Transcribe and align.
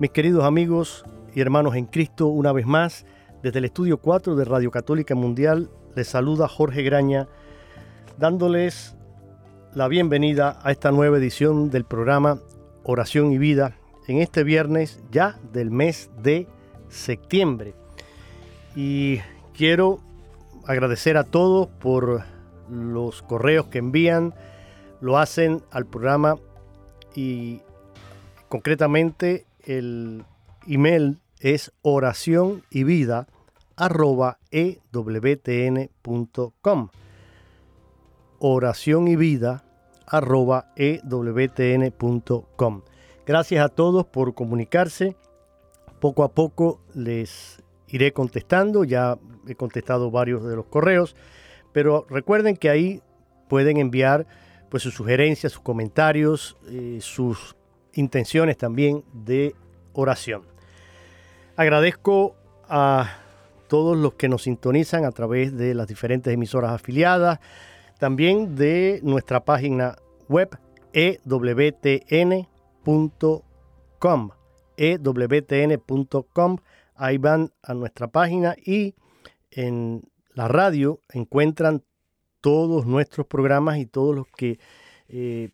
Mis 0.00 0.12
queridos 0.12 0.44
amigos 0.44 1.04
y 1.34 1.40
hermanos 1.40 1.74
en 1.74 1.86
Cristo, 1.86 2.28
una 2.28 2.52
vez 2.52 2.66
más, 2.66 3.04
desde 3.42 3.58
el 3.58 3.64
estudio 3.64 3.98
4 3.98 4.36
de 4.36 4.44
Radio 4.44 4.70
Católica 4.70 5.16
Mundial, 5.16 5.70
les 5.96 6.06
saluda 6.06 6.46
Jorge 6.46 6.84
Graña, 6.84 7.26
dándoles 8.16 8.94
la 9.74 9.88
bienvenida 9.88 10.60
a 10.62 10.70
esta 10.70 10.92
nueva 10.92 11.18
edición 11.18 11.70
del 11.70 11.84
programa 11.84 12.38
Oración 12.84 13.32
y 13.32 13.38
Vida, 13.38 13.74
en 14.06 14.18
este 14.18 14.44
viernes 14.44 15.02
ya 15.10 15.36
del 15.52 15.72
mes 15.72 16.12
de 16.22 16.46
septiembre. 16.88 17.74
Y 18.76 19.18
quiero 19.52 19.98
agradecer 20.64 21.16
a 21.16 21.24
todos 21.24 21.66
por 21.66 22.22
los 22.70 23.22
correos 23.22 23.66
que 23.66 23.78
envían, 23.78 24.32
lo 25.00 25.18
hacen 25.18 25.60
al 25.72 25.86
programa 25.86 26.36
y 27.16 27.62
concretamente 28.48 29.47
el 29.68 30.24
email 30.66 31.20
es 31.40 31.72
oración 31.82 32.64
y 32.70 32.82
vida 32.84 33.28
arroba 33.76 34.38
ewtn.com. 34.50 34.88
Oración 38.40 39.08
y 39.08 39.16
vida 39.16 39.64
arroba 40.06 40.72
ewtn.com. 40.76 41.12
Gracias 43.26 43.64
a 43.64 43.68
todos 43.68 44.06
por 44.06 44.34
comunicarse. 44.34 45.16
Poco 46.00 46.24
a 46.24 46.32
poco 46.32 46.80
les 46.94 47.62
iré 47.88 48.12
contestando. 48.12 48.84
Ya 48.84 49.18
he 49.46 49.54
contestado 49.54 50.10
varios 50.10 50.44
de 50.44 50.56
los 50.56 50.64
correos. 50.66 51.14
Pero 51.72 52.06
recuerden 52.08 52.56
que 52.56 52.70
ahí 52.70 53.02
pueden 53.48 53.76
enviar 53.76 54.26
pues, 54.70 54.82
sus 54.82 54.94
sugerencias, 54.94 55.52
sus 55.52 55.62
comentarios, 55.62 56.56
eh, 56.68 57.00
sus 57.02 57.57
intenciones 57.94 58.56
también 58.56 59.04
de 59.12 59.54
oración. 59.92 60.42
Agradezco 61.56 62.36
a 62.68 63.18
todos 63.68 63.96
los 63.96 64.14
que 64.14 64.28
nos 64.28 64.42
sintonizan 64.42 65.04
a 65.04 65.12
través 65.12 65.56
de 65.56 65.74
las 65.74 65.86
diferentes 65.86 66.32
emisoras 66.32 66.72
afiliadas, 66.72 67.40
también 67.98 68.56
de 68.56 69.00
nuestra 69.02 69.44
página 69.44 69.96
web 70.28 70.58
ewtn.com. 70.92 71.70
ewtn.com, 74.76 76.56
ahí 76.94 77.18
van 77.18 77.50
a 77.62 77.74
nuestra 77.74 78.08
página 78.08 78.54
y 78.64 78.94
en 79.50 80.02
la 80.34 80.48
radio 80.48 81.00
encuentran 81.12 81.82
todos 82.40 82.86
nuestros 82.86 83.26
programas 83.26 83.78
y 83.78 83.86
todos 83.86 84.14
los 84.14 84.26
que 84.28 84.58
eh, 85.08 85.50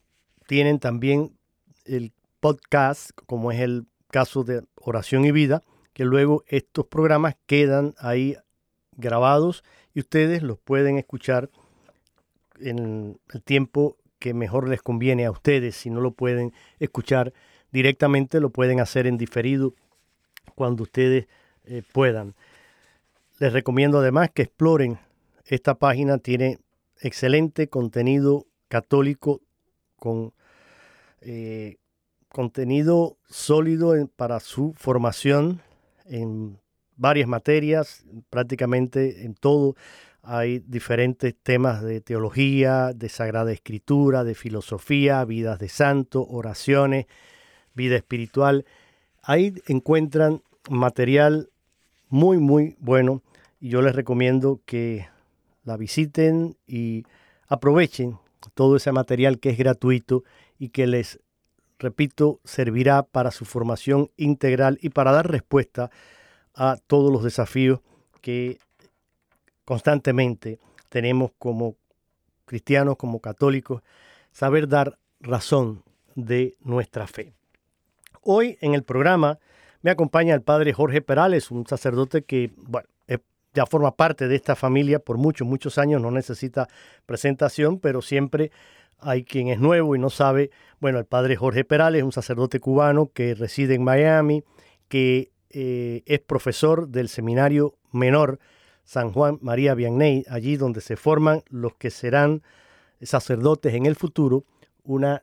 tienen 0.46 0.78
también 0.78 1.38
el 1.84 2.12
podcast, 2.44 3.12
como 3.24 3.52
es 3.52 3.60
el 3.60 3.86
caso 4.10 4.44
de 4.44 4.64
oración 4.74 5.24
y 5.24 5.32
vida, 5.32 5.62
que 5.94 6.04
luego 6.04 6.44
estos 6.46 6.84
programas 6.84 7.36
quedan 7.46 7.94
ahí 7.96 8.36
grabados 8.98 9.64
y 9.94 10.00
ustedes 10.00 10.42
los 10.42 10.58
pueden 10.58 10.98
escuchar 10.98 11.48
en 12.60 13.18
el 13.32 13.42
tiempo 13.42 13.96
que 14.18 14.34
mejor 14.34 14.68
les 14.68 14.82
conviene 14.82 15.24
a 15.24 15.30
ustedes. 15.30 15.74
Si 15.74 15.88
no 15.88 16.02
lo 16.02 16.10
pueden 16.10 16.52
escuchar 16.80 17.32
directamente, 17.72 18.40
lo 18.40 18.50
pueden 18.50 18.78
hacer 18.78 19.06
en 19.06 19.16
diferido 19.16 19.72
cuando 20.54 20.82
ustedes 20.82 21.26
eh, 21.64 21.82
puedan. 21.94 22.34
Les 23.38 23.54
recomiendo 23.54 24.00
además 24.00 24.28
que 24.34 24.42
exploren 24.42 24.98
esta 25.46 25.76
página, 25.76 26.18
tiene 26.18 26.58
excelente 27.00 27.70
contenido 27.70 28.44
católico 28.68 29.40
con 29.96 30.34
eh, 31.22 31.78
contenido 32.34 33.16
sólido 33.28 33.94
para 34.16 34.40
su 34.40 34.72
formación 34.76 35.60
en 36.04 36.58
varias 36.96 37.28
materias, 37.28 38.04
prácticamente 38.28 39.24
en 39.24 39.34
todo. 39.34 39.76
Hay 40.20 40.58
diferentes 40.58 41.32
temas 41.40 41.80
de 41.80 42.00
teología, 42.00 42.92
de 42.92 43.08
sagrada 43.08 43.52
escritura, 43.52 44.24
de 44.24 44.34
filosofía, 44.34 45.24
vidas 45.24 45.60
de 45.60 45.68
santo, 45.68 46.26
oraciones, 46.28 47.06
vida 47.72 47.94
espiritual. 47.94 48.64
Ahí 49.22 49.54
encuentran 49.68 50.42
material 50.68 51.50
muy, 52.08 52.38
muy 52.38 52.74
bueno 52.80 53.22
y 53.60 53.68
yo 53.68 53.80
les 53.80 53.94
recomiendo 53.94 54.60
que 54.66 55.06
la 55.62 55.76
visiten 55.76 56.56
y 56.66 57.04
aprovechen 57.46 58.18
todo 58.54 58.74
ese 58.74 58.90
material 58.90 59.38
que 59.38 59.50
es 59.50 59.56
gratuito 59.56 60.24
y 60.58 60.70
que 60.70 60.88
les 60.88 61.20
repito, 61.78 62.40
servirá 62.44 63.02
para 63.02 63.30
su 63.30 63.44
formación 63.44 64.10
integral 64.16 64.78
y 64.80 64.90
para 64.90 65.12
dar 65.12 65.30
respuesta 65.30 65.90
a 66.54 66.76
todos 66.86 67.12
los 67.12 67.22
desafíos 67.24 67.80
que 68.20 68.58
constantemente 69.64 70.58
tenemos 70.88 71.32
como 71.38 71.76
cristianos, 72.44 72.96
como 72.96 73.20
católicos, 73.20 73.82
saber 74.32 74.68
dar 74.68 74.98
razón 75.20 75.82
de 76.14 76.56
nuestra 76.60 77.06
fe. 77.06 77.32
Hoy 78.22 78.58
en 78.60 78.74
el 78.74 78.84
programa 78.84 79.38
me 79.82 79.90
acompaña 79.90 80.34
el 80.34 80.42
padre 80.42 80.72
Jorge 80.72 81.02
Perales, 81.02 81.50
un 81.50 81.66
sacerdote 81.66 82.22
que, 82.22 82.52
bueno, 82.56 82.88
ya 83.54 83.66
forma 83.66 83.94
parte 83.96 84.28
de 84.28 84.34
esta 84.34 84.56
familia 84.56 84.98
por 84.98 85.16
muchos, 85.16 85.46
muchos 85.46 85.78
años, 85.78 86.02
no 86.02 86.10
necesita 86.10 86.68
presentación, 87.06 87.78
pero 87.78 88.02
siempre 88.02 88.50
hay 89.04 89.24
quien 89.24 89.48
es 89.48 89.60
nuevo 89.60 89.94
y 89.94 89.98
no 89.98 90.10
sabe, 90.10 90.50
bueno, 90.80 90.98
el 90.98 91.04
padre 91.04 91.36
Jorge 91.36 91.64
Perales, 91.64 92.02
un 92.02 92.12
sacerdote 92.12 92.60
cubano 92.60 93.10
que 93.12 93.34
reside 93.34 93.74
en 93.74 93.84
Miami, 93.84 94.42
que 94.88 95.30
eh, 95.50 96.02
es 96.06 96.20
profesor 96.20 96.88
del 96.88 97.08
seminario 97.08 97.76
menor 97.92 98.38
San 98.84 99.12
Juan 99.12 99.38
María 99.40 99.74
Vianney, 99.74 100.24
allí 100.28 100.56
donde 100.56 100.80
se 100.80 100.96
forman 100.96 101.42
los 101.48 101.74
que 101.74 101.90
serán 101.90 102.42
sacerdotes 103.00 103.74
en 103.74 103.86
el 103.86 103.96
futuro, 103.96 104.44
una 104.82 105.22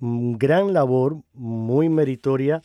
gran 0.00 0.72
labor 0.72 1.18
muy 1.32 1.88
meritoria. 1.88 2.62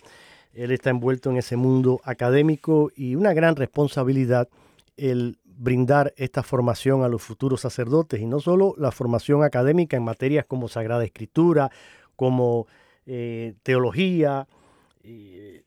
Él 0.53 0.71
está 0.71 0.89
envuelto 0.89 1.29
en 1.29 1.37
ese 1.37 1.55
mundo 1.55 2.01
académico 2.03 2.91
y 2.95 3.15
una 3.15 3.33
gran 3.33 3.55
responsabilidad. 3.55 4.49
El 4.97 5.37
brindar 5.59 6.13
esta 6.15 6.41
formación 6.41 7.03
a 7.03 7.09
los 7.09 7.21
futuros 7.21 7.59
sacerdotes 7.61 8.21
y 8.21 8.25
no 8.25 8.39
solo 8.39 8.75
la 8.77 8.91
formación 8.91 9.43
académica 9.43 9.97
en 9.97 10.03
materias 10.03 10.45
como 10.47 10.69
Sagrada 10.69 11.03
Escritura, 11.03 11.69
como 12.15 12.65
eh, 13.05 13.55
teología, 13.61 14.47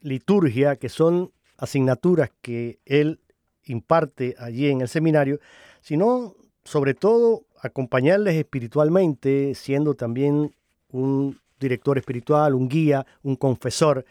liturgia, 0.00 0.76
que 0.76 0.88
son 0.88 1.30
asignaturas 1.58 2.30
que 2.40 2.78
él 2.86 3.20
imparte 3.66 4.34
allí 4.38 4.68
en 4.68 4.80
el 4.80 4.88
seminario, 4.88 5.40
sino 5.80 6.34
sobre 6.64 6.94
todo 6.94 7.42
acompañarles 7.60 8.36
espiritualmente, 8.36 9.54
siendo 9.54 9.94
también 9.94 10.54
un 10.90 11.38
director 11.60 11.98
espiritual, 11.98 12.54
un 12.54 12.68
guía, 12.68 13.06
un 13.22 13.36
confesor 13.36 14.04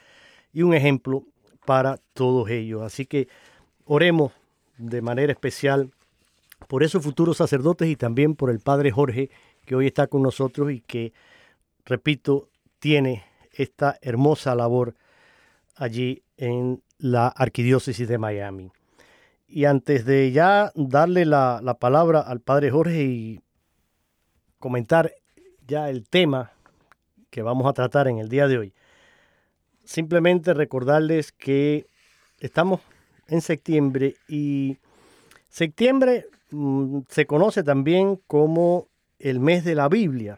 y 0.53 0.61
un 0.61 0.73
ejemplo 0.73 1.23
para 1.65 1.99
todos 2.13 2.49
ellos. 2.49 2.83
Así 2.83 3.05
que 3.05 3.27
oremos 3.85 4.31
de 4.81 5.01
manera 5.01 5.31
especial 5.31 5.91
por 6.67 6.83
esos 6.83 7.03
futuros 7.03 7.37
sacerdotes 7.37 7.87
y 7.87 7.95
también 7.95 8.35
por 8.35 8.49
el 8.49 8.59
Padre 8.59 8.91
Jorge 8.91 9.29
que 9.65 9.75
hoy 9.75 9.87
está 9.87 10.07
con 10.07 10.23
nosotros 10.23 10.71
y 10.71 10.81
que, 10.81 11.13
repito, 11.85 12.49
tiene 12.79 13.23
esta 13.53 13.97
hermosa 14.01 14.55
labor 14.55 14.95
allí 15.75 16.23
en 16.37 16.81
la 16.97 17.27
Arquidiócesis 17.27 18.07
de 18.07 18.17
Miami. 18.17 18.71
Y 19.47 19.65
antes 19.65 20.05
de 20.05 20.31
ya 20.31 20.71
darle 20.75 21.25
la, 21.25 21.59
la 21.61 21.75
palabra 21.75 22.21
al 22.21 22.39
Padre 22.39 22.71
Jorge 22.71 23.03
y 23.03 23.41
comentar 24.57 25.13
ya 25.67 25.89
el 25.89 26.07
tema 26.07 26.53
que 27.29 27.41
vamos 27.41 27.67
a 27.67 27.73
tratar 27.73 28.07
en 28.07 28.17
el 28.17 28.29
día 28.29 28.47
de 28.47 28.57
hoy, 28.57 28.73
simplemente 29.83 30.53
recordarles 30.53 31.31
que 31.31 31.85
estamos 32.39 32.81
en 33.31 33.41
septiembre 33.41 34.15
y 34.27 34.77
septiembre 35.49 36.27
mm, 36.51 36.99
se 37.07 37.25
conoce 37.25 37.63
también 37.63 38.19
como 38.27 38.87
el 39.19 39.39
mes 39.39 39.63
de 39.63 39.73
la 39.73 39.87
Biblia. 39.87 40.37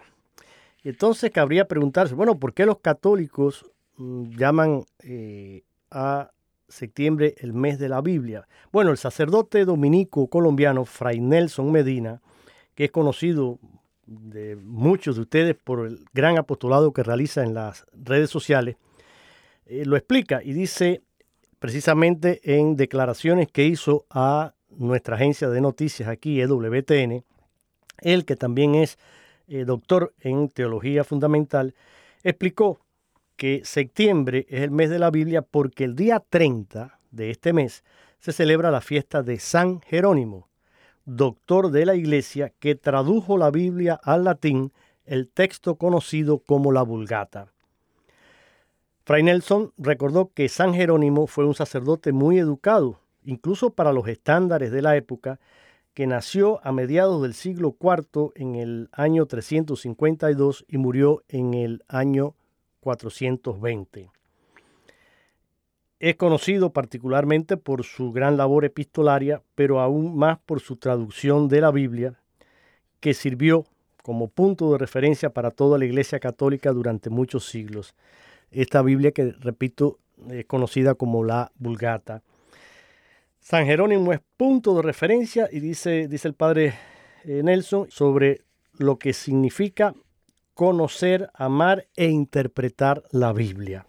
Entonces 0.84 1.32
cabría 1.32 1.68
preguntarse, 1.68 2.14
bueno, 2.14 2.40
¿por 2.40 2.54
qué 2.54 2.66
los 2.66 2.80
católicos 2.80 3.66
mm, 3.98 4.38
llaman 4.38 4.86
eh, 5.00 5.64
a 5.90 6.30
septiembre 6.68 7.34
el 7.40 7.54
mes 7.54 7.80
de 7.80 7.90
la 7.90 8.00
Biblia? 8.02 8.48
Bueno, 8.72 8.92
el 8.92 8.98
sacerdote 8.98 9.66
dominico 9.66 10.28
colombiano 10.28 10.86
Fray 10.86 11.20
Nelson 11.20 11.72
Medina, 11.72 12.22
que 12.76 12.86
es 12.86 12.92
conocido 12.92 13.58
de 14.06 14.56
muchos 14.56 15.16
de 15.16 15.22
ustedes 15.22 15.56
por 15.56 15.88
el 15.88 16.06
gran 16.14 16.38
apostolado 16.38 16.94
que 16.94 17.02
realiza 17.02 17.42
en 17.42 17.56
las 17.56 17.88
redes 17.94 18.30
sociales, 18.30 18.76
eh, 19.66 19.84
lo 19.84 19.96
explica 19.96 20.44
y 20.44 20.54
dice 20.54 21.02
precisamente 21.64 22.42
en 22.44 22.76
declaraciones 22.76 23.48
que 23.48 23.64
hizo 23.64 24.06
a 24.10 24.54
nuestra 24.70 25.16
agencia 25.16 25.48
de 25.48 25.62
noticias 25.62 26.10
aquí, 26.10 26.42
EWTN, 26.42 27.24
él 28.02 28.26
que 28.26 28.36
también 28.36 28.76
es 28.76 29.00
eh, 29.48 29.64
doctor 29.64 30.14
en 30.20 30.50
teología 30.50 31.06
fundamental, 31.06 31.74
explicó 32.22 32.82
que 33.38 33.62
septiembre 33.64 34.46
es 34.50 34.60
el 34.60 34.72
mes 34.72 34.90
de 34.90 35.00
la 35.00 35.10
Biblia 35.10 35.42
porque 35.42 35.86
el 35.86 35.96
día 35.96 36.22
30 36.30 37.00
de 37.12 37.32
este 37.32 37.54
mes 37.54 37.86
se 38.20 38.34
celebra 38.34 38.70
la 38.70 38.82
fiesta 38.82 39.24
de 39.24 39.40
San 39.40 39.80
Jerónimo, 39.84 40.50
doctor 41.06 41.72
de 41.72 41.86
la 41.86 41.96
Iglesia 41.96 42.52
que 42.60 42.76
tradujo 42.76 43.38
la 43.38 43.52
Biblia 43.52 43.98
al 44.04 44.26
latín, 44.26 44.74
el 45.06 45.30
texto 45.30 45.76
conocido 45.78 46.40
como 46.40 46.74
la 46.74 46.82
Vulgata. 46.82 47.54
Fray 49.06 49.22
Nelson 49.22 49.74
recordó 49.78 50.32
que 50.34 50.48
San 50.48 50.74
Jerónimo 50.74 51.28
fue 51.28 51.46
un 51.46 51.56
sacerdote 51.56 52.14
muy 52.14 52.40
educado, 52.40 53.02
incluso 53.26 53.72
para 53.72 53.92
los 53.92 54.08
estándares 54.08 54.72
de 54.72 54.82
la 54.82 54.96
época, 54.96 55.42
que 55.94 56.08
nació 56.08 56.66
a 56.66 56.72
mediados 56.72 57.22
del 57.22 57.34
siglo 57.34 57.76
IV 57.80 58.32
en 58.36 58.56
el 58.56 58.90
año 58.94 59.26
352 59.26 60.66
y 60.70 60.78
murió 60.78 61.22
en 61.28 61.54
el 61.54 61.84
año 61.90 62.36
420. 62.80 64.10
Es 66.00 66.16
conocido 66.16 66.72
particularmente 66.72 67.58
por 67.58 67.84
su 67.84 68.14
gran 68.14 68.38
labor 68.38 68.64
epistolaria, 68.64 69.42
pero 69.54 69.82
aún 69.82 70.18
más 70.18 70.40
por 70.40 70.62
su 70.62 70.78
traducción 70.78 71.50
de 71.50 71.60
la 71.60 71.72
Biblia, 71.72 72.22
que 73.02 73.14
sirvió 73.14 73.66
como 74.02 74.30
punto 74.30 74.72
de 74.72 74.78
referencia 74.78 75.30
para 75.30 75.52
toda 75.52 75.78
la 75.78 75.86
Iglesia 75.86 76.22
Católica 76.22 76.72
durante 76.72 77.10
muchos 77.10 77.46
siglos. 77.46 77.96
Esta 78.54 78.82
Biblia 78.82 79.12
que, 79.12 79.34
repito, 79.40 80.00
es 80.30 80.46
conocida 80.46 80.96
como 80.96 81.24
la 81.24 81.52
Vulgata. 81.56 82.22
San 83.40 83.66
Jerónimo 83.66 84.14
es 84.14 84.22
punto 84.38 84.76
de 84.76 84.82
referencia 84.82 85.50
y 85.52 85.60
dice, 85.60 86.08
dice 86.08 86.28
el 86.30 86.34
padre 86.34 86.74
eh, 87.26 87.42
Nelson 87.44 87.88
sobre 87.90 88.42
lo 88.78 88.98
que 88.98 89.14
significa 89.14 89.94
conocer, 90.54 91.30
amar 91.34 91.88
e 91.96 92.08
interpretar 92.08 93.04
la 93.12 93.34
Biblia. 93.34 93.86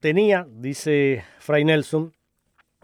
Tenía, 0.00 0.46
dice 0.50 1.24
Fray 1.38 1.64
Nelson, 1.64 2.12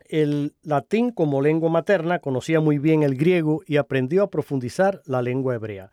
el 0.09 0.55
latín 0.63 1.13
como 1.13 1.41
lengua 1.41 1.71
materna, 1.71 2.19
conocía 2.19 2.61
muy 2.61 2.79
bien 2.79 3.03
el 3.03 3.17
griego 3.17 3.63
y 3.67 3.77
aprendió 3.77 4.25
a 4.25 4.31
profundizar 4.31 5.03
la 5.05 5.23
lengua 5.23 5.55
hebrea. 5.55 5.93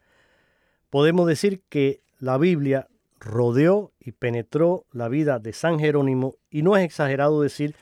Podemos 0.90 1.28
decir 1.28 1.62
que 1.70 2.02
la 2.20 2.38
Biblia 2.38 2.88
rodeó 3.20 3.92
y 4.00 4.12
penetró 4.12 4.86
la 4.92 5.08
vida 5.08 5.40
de 5.40 5.54
San 5.54 5.80
Jerónimo 5.80 6.36
y 6.50 6.62
no 6.62 6.78
es 6.78 6.84
exagerado 6.84 7.42
decir 7.42 7.76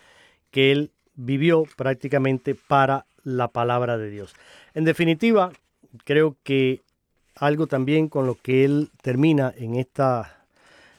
que 0.52 0.72
él 0.72 0.92
vivió 1.16 1.64
prácticamente 1.76 2.56
para 2.56 3.06
la 3.24 3.48
palabra 3.50 3.98
de 3.98 4.10
Dios. 4.10 4.34
En 4.74 4.86
definitiva, 4.86 5.52
creo 6.04 6.36
que 6.44 6.82
algo 7.36 7.68
también 7.68 8.08
con 8.08 8.26
lo 8.26 8.36
que 8.36 8.64
él 8.64 8.90
termina 9.02 9.54
en 9.58 9.76
esta, 9.76 10.46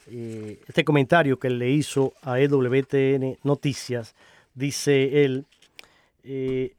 eh, 0.09 0.61
este 0.69 0.85
comentario 0.85 1.39
que 1.39 1.51
le 1.51 1.71
hizo 1.71 2.13
a 2.23 2.41
EWTN 2.41 3.39
Noticias, 3.43 4.15
dice 4.55 5.25
él, 5.25 5.47
eh, 6.25 6.75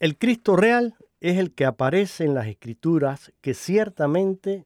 el 0.00 0.16
Cristo 0.16 0.56
real 0.56 0.94
es 1.20 1.38
el 1.38 1.52
que 1.52 1.64
aparece 1.64 2.24
en 2.24 2.34
las 2.34 2.46
escrituras 2.46 3.32
que 3.40 3.54
ciertamente 3.54 4.64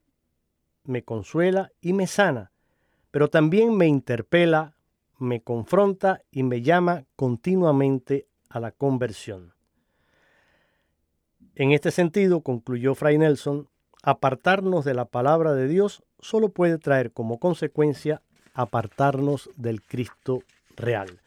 me 0.85 1.03
consuela 1.03 1.73
y 1.81 1.93
me 1.93 2.07
sana, 2.07 2.53
pero 3.11 3.29
también 3.29 3.77
me 3.77 3.87
interpela, 3.87 4.77
me 5.19 5.43
confronta 5.43 6.23
y 6.31 6.43
me 6.43 6.63
llama 6.63 7.05
continuamente 7.17 8.27
a 8.49 8.61
la 8.61 8.71
conversión. 8.73 9.53
En 11.55 11.73
este 11.73 11.91
sentido, 11.91 12.41
concluyó 12.41 12.95
Fray 12.95 13.19
Nelson, 13.19 13.69
apartarnos 14.03 14.85
de 14.85 14.95
la 14.95 15.05
palabra 15.05 15.55
de 15.55 15.69
Dios 15.69 16.03
solo 16.21 16.51
puede 16.51 16.79
traer 16.79 17.13
como 17.13 17.39
consecuencia 17.39 18.23
apartarnos 18.55 19.51
del 19.57 19.83
Cristo 19.83 20.43
real. 20.77 21.21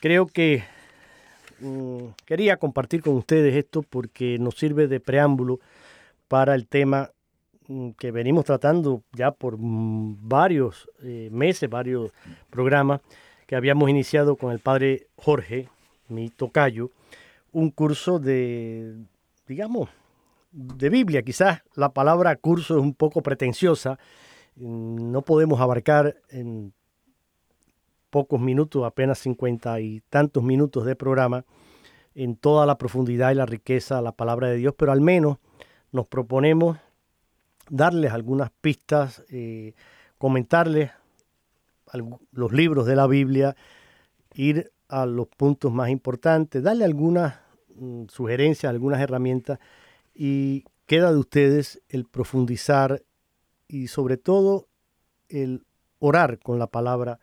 Creo 0.00 0.26
que 0.26 0.64
mm, 1.60 2.08
quería 2.24 2.58
compartir 2.58 3.02
con 3.02 3.14
ustedes 3.14 3.54
esto 3.56 3.82
porque 3.82 4.38
nos 4.38 4.56
sirve 4.56 4.88
de 4.88 5.00
preámbulo 5.00 5.60
para 6.28 6.54
el 6.54 6.66
tema 6.66 7.10
que 7.98 8.10
venimos 8.10 8.44
tratando 8.44 9.02
ya 9.12 9.32
por 9.32 9.56
mm, 9.58 10.28
varios 10.28 10.88
eh, 11.02 11.28
meses, 11.32 11.68
varios 11.68 12.12
programas 12.50 13.00
que 13.46 13.56
habíamos 13.56 13.88
iniciado 13.90 14.36
con 14.36 14.52
el 14.52 14.58
padre 14.58 15.08
Jorge, 15.16 15.68
mi 16.08 16.30
tocayo, 16.30 16.90
un 17.52 17.70
curso 17.70 18.18
de, 18.18 18.96
digamos, 19.46 19.88
de 20.52 20.90
Biblia. 20.90 21.22
Quizás 21.22 21.62
la 21.74 21.92
palabra 21.92 22.36
curso 22.36 22.76
es 22.76 22.82
un 22.82 22.94
poco 22.94 23.22
pretenciosa. 23.22 23.98
No 24.56 25.22
podemos 25.22 25.60
abarcar 25.60 26.16
en 26.30 26.72
pocos 28.10 28.40
minutos, 28.40 28.84
apenas 28.84 29.18
cincuenta 29.18 29.80
y 29.80 30.00
tantos 30.08 30.42
minutos 30.42 30.84
de 30.84 30.96
programa, 30.96 31.44
en 32.14 32.36
toda 32.36 32.64
la 32.64 32.78
profundidad 32.78 33.30
y 33.30 33.34
la 33.34 33.46
riqueza 33.46 33.96
de 33.96 34.02
la 34.02 34.12
palabra 34.12 34.48
de 34.48 34.56
Dios, 34.56 34.74
pero 34.76 34.90
al 34.90 35.02
menos 35.02 35.36
nos 35.92 36.06
proponemos 36.06 36.78
darles 37.68 38.12
algunas 38.12 38.50
pistas, 38.60 39.24
eh, 39.30 39.74
comentarles 40.18 40.90
los 42.32 42.52
libros 42.52 42.86
de 42.86 42.96
la 42.96 43.06
Biblia, 43.06 43.56
ir 44.34 44.72
a 44.88 45.06
los 45.06 45.28
puntos 45.28 45.72
más 45.72 45.88
importantes, 45.90 46.62
darle 46.62 46.84
algunas 46.84 47.38
mm, 47.74 48.04
sugerencias, 48.08 48.70
algunas 48.70 49.00
herramientas 49.00 49.58
y 50.14 50.64
queda 50.86 51.12
de 51.12 51.18
ustedes 51.18 51.82
el 51.88 52.04
profundizar 52.04 53.02
y 53.68 53.88
sobre 53.88 54.16
todo 54.16 54.68
el 55.28 55.64
orar 55.98 56.38
con 56.38 56.58
la 56.58 56.66
palabra. 56.68 57.18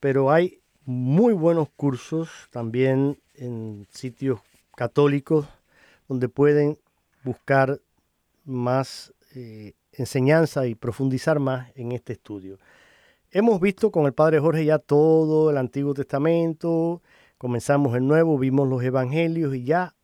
Pero 0.00 0.30
hay 0.30 0.60
muy 0.84 1.34
buenos 1.34 1.68
cursos 1.76 2.30
también 2.50 3.18
en 3.34 3.86
sitios 3.90 4.40
católicos 4.74 5.46
donde 6.08 6.28
pueden 6.28 6.78
buscar 7.22 7.80
más 8.44 9.12
eh, 9.34 9.74
enseñanza 9.92 10.66
y 10.66 10.74
profundizar 10.74 11.38
más 11.38 11.70
en 11.74 11.92
este 11.92 12.14
estudio. 12.14 12.58
Hemos 13.30 13.60
visto 13.60 13.90
con 13.90 14.06
el 14.06 14.12
Padre 14.12 14.40
Jorge 14.40 14.64
ya 14.64 14.78
todo 14.78 15.50
el 15.50 15.56
Antiguo 15.56 15.94
Testamento, 15.94 17.00
comenzamos 17.38 17.94
el 17.96 18.06
Nuevo, 18.06 18.38
vimos 18.38 18.68
los 18.68 18.82
Evangelios 18.82 19.54
y 19.54 19.64
ya 19.64 19.94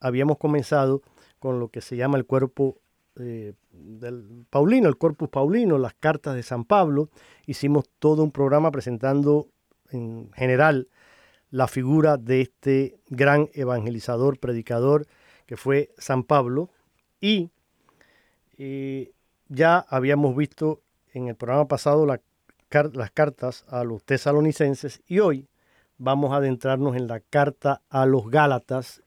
habíamos 0.00 0.38
comenzado 0.38 1.02
con 1.38 1.60
lo 1.60 1.68
que 1.68 1.80
se 1.80 1.96
llama 1.96 2.18
el 2.18 2.26
cuerpo 2.26 2.78
eh, 3.18 3.54
del 3.70 4.46
Paulino, 4.50 4.88
el 4.88 4.98
Corpus 4.98 5.28
Paulino, 5.28 5.78
las 5.78 5.94
cartas 5.94 6.34
de 6.34 6.42
San 6.42 6.64
Pablo. 6.64 7.10
Hicimos 7.46 7.84
todo 7.98 8.22
un 8.22 8.32
programa 8.32 8.70
presentando 8.70 9.48
en 9.90 10.30
general 10.32 10.88
la 11.50 11.68
figura 11.68 12.16
de 12.16 12.42
este 12.42 12.98
gran 13.08 13.48
evangelizador, 13.54 14.38
predicador 14.38 15.06
que 15.46 15.56
fue 15.56 15.90
San 15.98 16.24
Pablo. 16.24 16.70
Y 17.20 17.50
eh, 18.58 19.12
ya 19.48 19.78
habíamos 19.88 20.36
visto 20.36 20.80
en 21.12 21.28
el 21.28 21.36
programa 21.36 21.68
pasado 21.68 22.06
las 22.06 23.10
cartas 23.12 23.64
a 23.68 23.84
los 23.84 24.02
tesalonicenses 24.04 25.02
y 25.06 25.20
hoy 25.20 25.48
vamos 25.98 26.32
a 26.32 26.36
adentrarnos 26.36 26.96
en 26.96 27.06
la 27.06 27.20
carta 27.20 27.82
a 27.88 28.06
los 28.06 28.30
Gálatas 28.30 29.02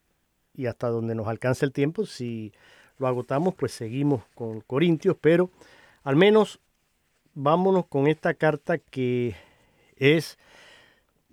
y 0.53 0.65
hasta 0.65 0.89
donde 0.89 1.15
nos 1.15 1.27
alcance 1.27 1.65
el 1.65 1.71
tiempo. 1.71 2.05
Si 2.05 2.53
lo 2.97 3.07
agotamos, 3.07 3.53
pues 3.55 3.71
seguimos 3.71 4.23
con 4.35 4.61
Corintios, 4.61 5.15
pero 5.19 5.51
al 6.03 6.15
menos 6.15 6.59
vámonos 7.33 7.85
con 7.87 8.07
esta 8.07 8.33
carta 8.33 8.77
que 8.77 9.35
es 9.95 10.37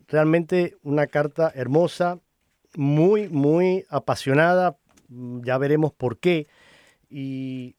realmente 0.09 0.77
una 0.83 1.07
carta 1.07 1.51
hermosa, 1.55 2.21
muy, 2.77 3.29
muy 3.29 3.85
apasionada, 3.89 4.77
ya 5.09 5.59
veremos 5.59 5.93
por 5.93 6.19
qué, 6.19 6.47
y, 7.09 7.75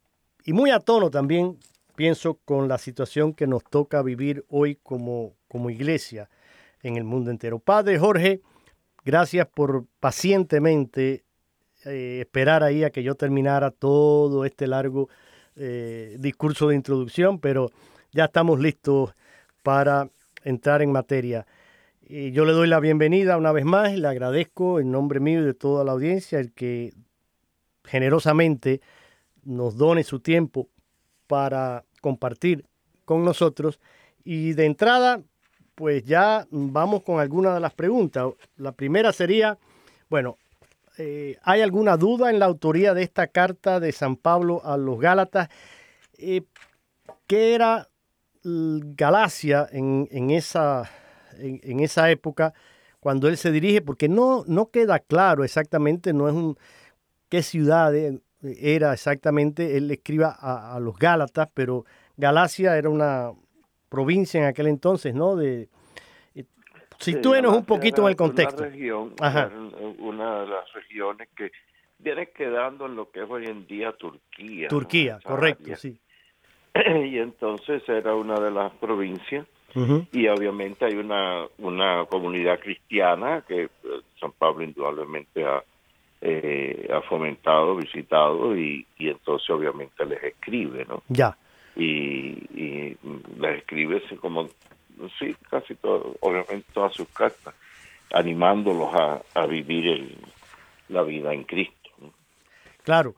muy 0.54 0.72
a 0.72 0.80
tono 0.80 1.12
también, 1.12 1.58
pienso, 1.96 2.36
con 2.46 2.68
la 2.68 2.77
situación 2.77 3.34
que 3.34 3.48
nos 3.48 3.63
toca 3.63 4.01
vivir 4.01 4.46
hoy 4.50 4.77
como, 4.82 5.34
como 5.48 5.70
iglesia 5.70 6.30
en 6.84 6.96
el 6.96 7.04
mundo 7.04 7.32
entero. 7.32 7.60
Padre 7.60 8.00
Jorge, 8.00 8.42
gracias 9.04 9.48
por 9.48 9.86
pacientemente 10.00 11.24
eh, 11.86 12.20
esperar 12.22 12.63
ahí 12.63 12.84
a 12.84 12.89
que 12.89 13.04
yo 13.04 13.16
terminara 13.16 13.72
todo 13.72 14.46
este 14.46 14.68
largo 14.68 15.10
eh, 15.56 16.16
discurso 16.20 16.70
de 16.70 16.75
introducción, 16.75 17.39
pero 17.39 17.72
ya 18.12 18.25
estamos 18.25 18.60
listos 18.60 19.13
para 19.63 20.10
entrar 20.44 20.82
en 20.82 20.92
materia. 20.92 21.46
Y 22.01 22.32
yo 22.32 22.46
le 22.46 22.54
doy 22.54 22.68
la 22.68 22.80
bienvenida 22.80 23.38
una 23.38 23.51
vez 23.51 23.66
más 23.66 23.92
y 23.92 23.98
le 23.98 24.08
agradezco 24.08 24.80
en 24.80 24.92
nombre 24.92 25.20
mío 25.20 25.42
y 25.42 25.46
de 25.46 25.54
toda 25.54 25.84
la 25.84 25.92
audiencia 25.92 26.39
el 26.39 26.54
que 26.54 26.94
generosamente 27.84 28.82
nos 29.48 29.77
done 29.77 30.04
su 30.04 30.20
tiempo 30.20 30.70
para 31.25 31.86
compartir 32.01 32.66
con 33.06 33.24
nosotros. 33.24 33.80
Y 34.24 34.54
de 34.54 34.66
entrada, 34.66 35.22
pues 35.74 36.04
ya 36.04 36.46
vamos 36.51 37.04
con 37.04 37.20
algunas 37.20 37.54
de 37.54 37.62
las 37.62 37.74
preguntas. 37.74 38.27
La 38.58 38.74
primera 38.74 39.13
sería, 39.13 39.58
bueno, 40.10 40.38
eh, 40.98 41.38
¿hay 41.44 41.62
alguna 41.62 41.96
duda 41.96 42.30
en 42.30 42.39
la 42.39 42.46
autoría 42.46 42.94
de 42.94 43.04
esta 43.04 43.27
carta 43.27 43.80
de 43.80 43.92
San 43.92 44.18
Pablo 44.18 44.62
a 44.66 44.75
los 44.75 45.00
Gálatas? 45.00 45.50
Eh, 46.18 46.44
¿Qué 47.25 47.56
era 47.56 47.88
Galacia 48.44 49.68
en, 49.72 50.30
esa, 50.32 50.89
en, 51.38 51.80
esa 51.80 52.10
época 52.10 52.54
cuando 53.00 53.27
él 53.27 53.38
se 53.38 53.51
dirige? 53.51 53.82
Porque 53.82 54.10
no, 54.10 54.44
no 54.48 54.72
queda 54.72 55.00
claro 55.00 55.44
exactamente, 55.44 56.13
no 56.13 56.27
es 56.27 56.34
un 56.34 56.58
qué 57.30 57.44
ciudad 57.44 57.94
era 58.41 58.94
exactamente. 58.94 59.77
Él 59.77 59.89
escriba 59.91 60.36
a, 60.38 60.75
a 60.75 60.79
los 60.79 60.98
Gálatas, 60.98 61.50
pero 61.53 61.86
Galacia 62.15 62.77
era 62.77 62.89
una 62.89 63.32
provincia 63.89 64.39
en 64.39 64.48
aquel 64.48 64.67
entonces, 64.67 65.13
¿no? 65.13 65.36
De, 65.36 65.70
Sitúenos 67.00 67.56
un 67.56 67.65
poquito 67.65 68.01
en 68.03 68.08
el 68.10 68.15
contexto. 68.15 68.63
Una 68.63 68.72
región, 68.72 69.13
una 70.00 70.41
de 70.41 70.48
las 70.48 70.74
regiones 70.74 71.29
que 71.36 71.51
viene 72.00 72.29
quedando 72.32 72.86
en 72.86 72.96
lo 72.96 73.12
que 73.12 73.24
es 73.24 73.29
hoy 73.29 73.46
en 73.46 73.67
día 73.67 73.94
Turquía. 73.94 74.67
Turquía, 74.67 75.20
correcto, 75.24 75.75
sí. 75.75 76.00
Y 76.75 77.17
entonces 77.17 77.88
era 77.88 78.15
una 78.15 78.39
de 78.39 78.51
las 78.51 78.72
provincias 78.74 79.46
y 80.12 80.27
obviamente 80.27 80.86
hay 80.86 80.96
una, 80.96 81.46
una 81.60 82.06
comunidad 82.06 82.60
cristiana 82.60 83.44
que 83.48 83.63
eh, 83.65 83.70
San 84.20 84.32
Pablo 84.32 84.63
indudablemente 84.63 85.46
ha, 85.46 85.63
eh, 86.21 86.89
ha 86.93 87.01
fomentado, 87.01 87.75
visitado 87.75 88.57
y, 88.57 88.86
y 88.97 89.09
entonces 89.09 89.50
obviamente 89.50 90.05
les 90.05 90.24
escribe, 90.24 90.86
¿no? 90.86 91.03
Ya. 91.09 91.38
Y, 91.75 91.89
y 92.59 92.97
les 93.39 93.59
escribe 93.59 94.01
como 94.19 94.47
sí, 95.19 95.36
casi 95.50 95.75
todo, 95.75 96.15
obviamente 96.21 96.65
todas 96.74 96.93
sus 96.93 97.07
cartas, 97.09 97.53
animándolos 98.12 98.89
a, 99.36 99.45
vivir 99.45 100.17
la 100.89 101.03
vida 101.03 101.33
en 101.33 101.43
Cristo. 101.43 101.74
Claro, 102.83 103.15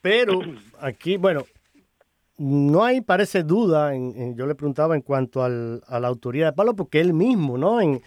pero 0.00 0.40
aquí, 0.80 1.16
bueno, 1.16 1.44
no 2.36 2.84
hay, 2.84 3.00
parece 3.00 3.42
duda, 3.42 3.94
en, 3.94 4.36
yo 4.36 4.46
le 4.46 4.54
preguntaba 4.54 4.94
en 4.94 5.02
cuanto 5.02 5.44
al, 5.44 5.82
a 5.86 6.00
la 6.00 6.08
autoridad 6.08 6.48
de 6.48 6.56
Pablo, 6.56 6.74
porque 6.74 7.00
él 7.00 7.12
mismo, 7.12 7.58
¿no? 7.58 7.80
En, 7.80 8.02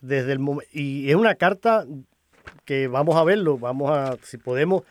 desde 0.00 0.32
el 0.32 0.40
y 0.72 1.10
es 1.10 1.16
una 1.16 1.36
carta 1.36 1.86
que 2.64 2.88
vamos 2.88 3.16
a 3.16 3.24
verlo, 3.24 3.58
vamos 3.58 3.90
a, 3.90 4.16
si 4.22 4.38
podemos 4.38 4.82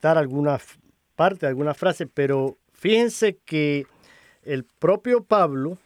dar 0.00 0.18
alguna 0.18 0.58
parte, 1.14 1.46
alguna 1.46 1.74
frase, 1.74 2.06
pero 2.06 2.58
fíjense 2.72 3.38
que 3.44 3.86
el 4.42 4.64
propio 4.64 5.22
Pablo, 5.22 5.78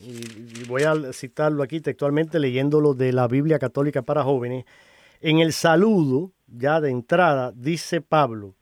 y 0.00 0.64
voy 0.64 0.82
a 0.82 1.12
citarlo 1.12 1.62
aquí 1.62 1.80
textualmente 1.80 2.40
leyéndolo 2.40 2.94
de 2.94 3.12
la 3.12 3.28
Biblia 3.28 3.58
Católica 3.58 4.02
para 4.02 4.24
Jóvenes, 4.24 4.64
en 5.20 5.38
el 5.38 5.52
saludo, 5.52 6.32
ya 6.48 6.80
de 6.80 6.90
entrada, 6.90 7.52
dice 7.54 8.00
Pablo, 8.00 8.54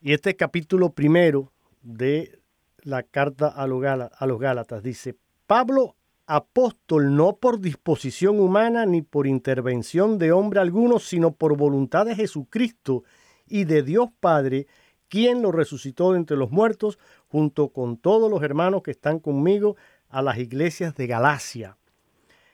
y 0.00 0.12
este 0.12 0.36
capítulo 0.36 0.90
primero 0.90 1.52
de 1.82 2.38
la 2.82 3.02
carta 3.02 3.48
a 3.48 3.66
los 3.66 4.40
Gálatas, 4.40 4.82
dice, 4.82 5.16
Pablo, 5.46 5.96
apóstol 6.28 7.16
no 7.16 7.36
por 7.36 7.58
disposición 7.58 8.38
humana 8.38 8.84
ni 8.84 9.00
por 9.00 9.26
intervención 9.26 10.18
de 10.18 10.30
hombre 10.30 10.60
alguno, 10.60 10.98
sino 10.98 11.32
por 11.32 11.56
voluntad 11.56 12.04
de 12.04 12.14
Jesucristo 12.14 13.02
y 13.46 13.64
de 13.64 13.82
Dios 13.82 14.10
Padre, 14.20 14.66
quien 15.08 15.40
lo 15.40 15.52
resucitó 15.52 16.12
de 16.12 16.18
entre 16.18 16.36
los 16.36 16.50
muertos, 16.50 16.98
junto 17.28 17.70
con 17.70 17.96
todos 17.96 18.30
los 18.30 18.42
hermanos 18.42 18.82
que 18.82 18.90
están 18.90 19.20
conmigo 19.20 19.76
a 20.10 20.20
las 20.20 20.36
iglesias 20.36 20.94
de 20.94 21.06
Galacia. 21.06 21.78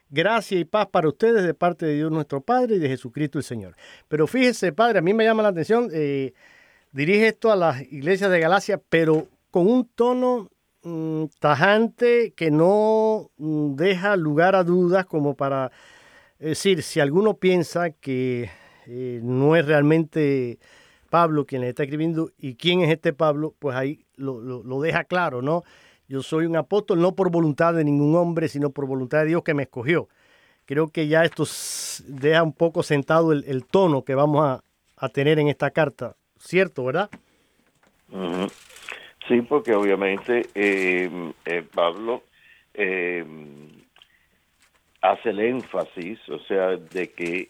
Gracia 0.08 0.60
y 0.60 0.64
paz 0.64 0.86
para 0.86 1.08
ustedes 1.08 1.42
de 1.42 1.52
parte 1.52 1.84
de 1.84 1.96
Dios 1.96 2.12
nuestro 2.12 2.40
Padre 2.40 2.76
y 2.76 2.78
de 2.78 2.88
Jesucristo 2.88 3.38
el 3.38 3.44
Señor. 3.44 3.74
Pero 4.06 4.28
fíjese, 4.28 4.72
Padre, 4.72 5.00
a 5.00 5.02
mí 5.02 5.12
me 5.12 5.24
llama 5.24 5.42
la 5.42 5.48
atención, 5.48 5.90
eh, 5.92 6.32
dirige 6.92 7.26
esto 7.26 7.50
a 7.50 7.56
las 7.56 7.82
iglesias 7.82 8.30
de 8.30 8.38
Galacia, 8.38 8.80
pero 8.88 9.26
con 9.50 9.66
un 9.66 9.88
tono 9.96 10.48
mm, 10.84 11.24
tajante 11.38 12.32
que 12.36 12.50
no 12.50 13.30
mm, 13.36 13.74
deja 13.74 14.16
lugar 14.16 14.54
a 14.54 14.64
dudas 14.64 15.06
como 15.06 15.34
para 15.34 15.72
decir, 16.38 16.82
si 16.82 17.00
alguno 17.00 17.34
piensa 17.34 17.90
que 17.90 18.50
eh, 18.86 19.20
no 19.22 19.56
es 19.56 19.66
realmente 19.66 20.58
Pablo 21.10 21.46
quien 21.46 21.62
le 21.62 21.70
está 21.70 21.84
escribiendo 21.84 22.30
y 22.38 22.56
quién 22.56 22.80
es 22.82 22.90
este 22.90 23.12
Pablo, 23.12 23.54
pues 23.58 23.76
ahí 23.76 24.04
lo, 24.16 24.40
lo 24.40 24.80
deja 24.80 25.04
claro, 25.04 25.42
¿no? 25.42 25.62
Yo 26.06 26.22
soy 26.22 26.46
un 26.46 26.56
apóstol 26.56 27.00
no 27.00 27.14
por 27.14 27.30
voluntad 27.30 27.74
de 27.74 27.84
ningún 27.84 28.14
hombre, 28.16 28.48
sino 28.48 28.70
por 28.70 28.86
voluntad 28.86 29.20
de 29.20 29.26
Dios 29.26 29.42
que 29.42 29.54
me 29.54 29.62
escogió. 29.62 30.08
Creo 30.66 30.88
que 30.88 31.08
ya 31.08 31.24
esto 31.24 31.44
deja 32.06 32.42
un 32.42 32.52
poco 32.52 32.82
sentado 32.82 33.32
el, 33.32 33.64
tono 33.64 34.04
que 34.04 34.14
vamos 34.14 34.60
a, 34.96 35.08
tener 35.10 35.38
en 35.38 35.48
esta 35.48 35.70
carta. 35.70 36.16
¿Cierto, 36.38 36.84
verdad? 36.84 37.10
Sí, 39.28 39.40
porque 39.42 39.74
obviamente 39.74 40.46
eh, 40.54 41.32
eh, 41.46 41.62
Pablo 41.74 42.22
eh, 42.74 43.24
hace 45.00 45.30
el 45.30 45.40
énfasis, 45.40 46.28
o 46.28 46.38
sea, 46.40 46.76
de 46.76 47.10
que 47.12 47.48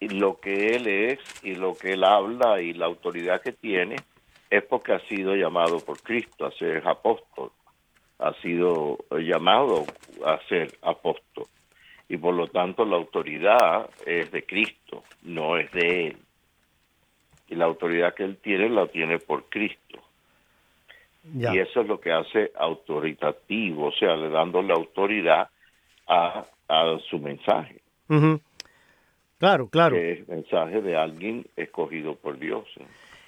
lo 0.00 0.38
que 0.40 0.76
él 0.76 0.86
es 0.86 1.18
y 1.42 1.54
lo 1.54 1.74
que 1.74 1.92
él 1.92 2.04
habla 2.04 2.60
y 2.60 2.72
la 2.72 2.86
autoridad 2.86 3.40
que 3.40 3.52
tiene 3.52 3.96
es 4.50 4.62
porque 4.64 4.92
ha 4.92 5.00
sido 5.08 5.34
llamado 5.34 5.80
por 5.80 6.00
Cristo 6.02 6.46
a 6.46 6.52
ser 6.52 6.86
apóstol 6.86 7.52
ha 8.22 8.32
sido 8.40 8.98
llamado 9.10 9.84
a 10.24 10.38
ser 10.48 10.72
apóstol 10.82 11.46
y 12.08 12.16
por 12.16 12.34
lo 12.34 12.46
tanto 12.46 12.84
la 12.84 12.96
autoridad 12.96 13.90
es 14.06 14.30
de 14.30 14.44
Cristo, 14.44 15.02
no 15.22 15.56
es 15.56 15.70
de 15.72 16.08
él. 16.08 16.16
Y 17.48 17.54
la 17.54 17.64
autoridad 17.64 18.14
que 18.14 18.24
él 18.24 18.36
tiene 18.36 18.68
la 18.68 18.86
tiene 18.86 19.18
por 19.18 19.44
Cristo. 19.48 19.98
Y 21.24 21.58
eso 21.58 21.82
es 21.82 21.86
lo 21.86 22.00
que 22.00 22.12
hace 22.12 22.50
autoritativo, 22.56 23.86
o 23.86 23.92
sea, 23.92 24.16
le 24.16 24.28
dando 24.28 24.60
la 24.60 24.74
autoridad 24.74 25.48
a, 26.08 26.44
su 27.08 27.18
mensaje. 27.18 27.80
Claro, 29.38 29.68
claro. 29.68 29.94
Que 29.94 30.12
es 30.12 30.28
mensaje 30.28 30.80
de 30.80 30.96
alguien 30.96 31.46
escogido 31.56 32.14
por 32.16 32.38
Dios. 32.38 32.64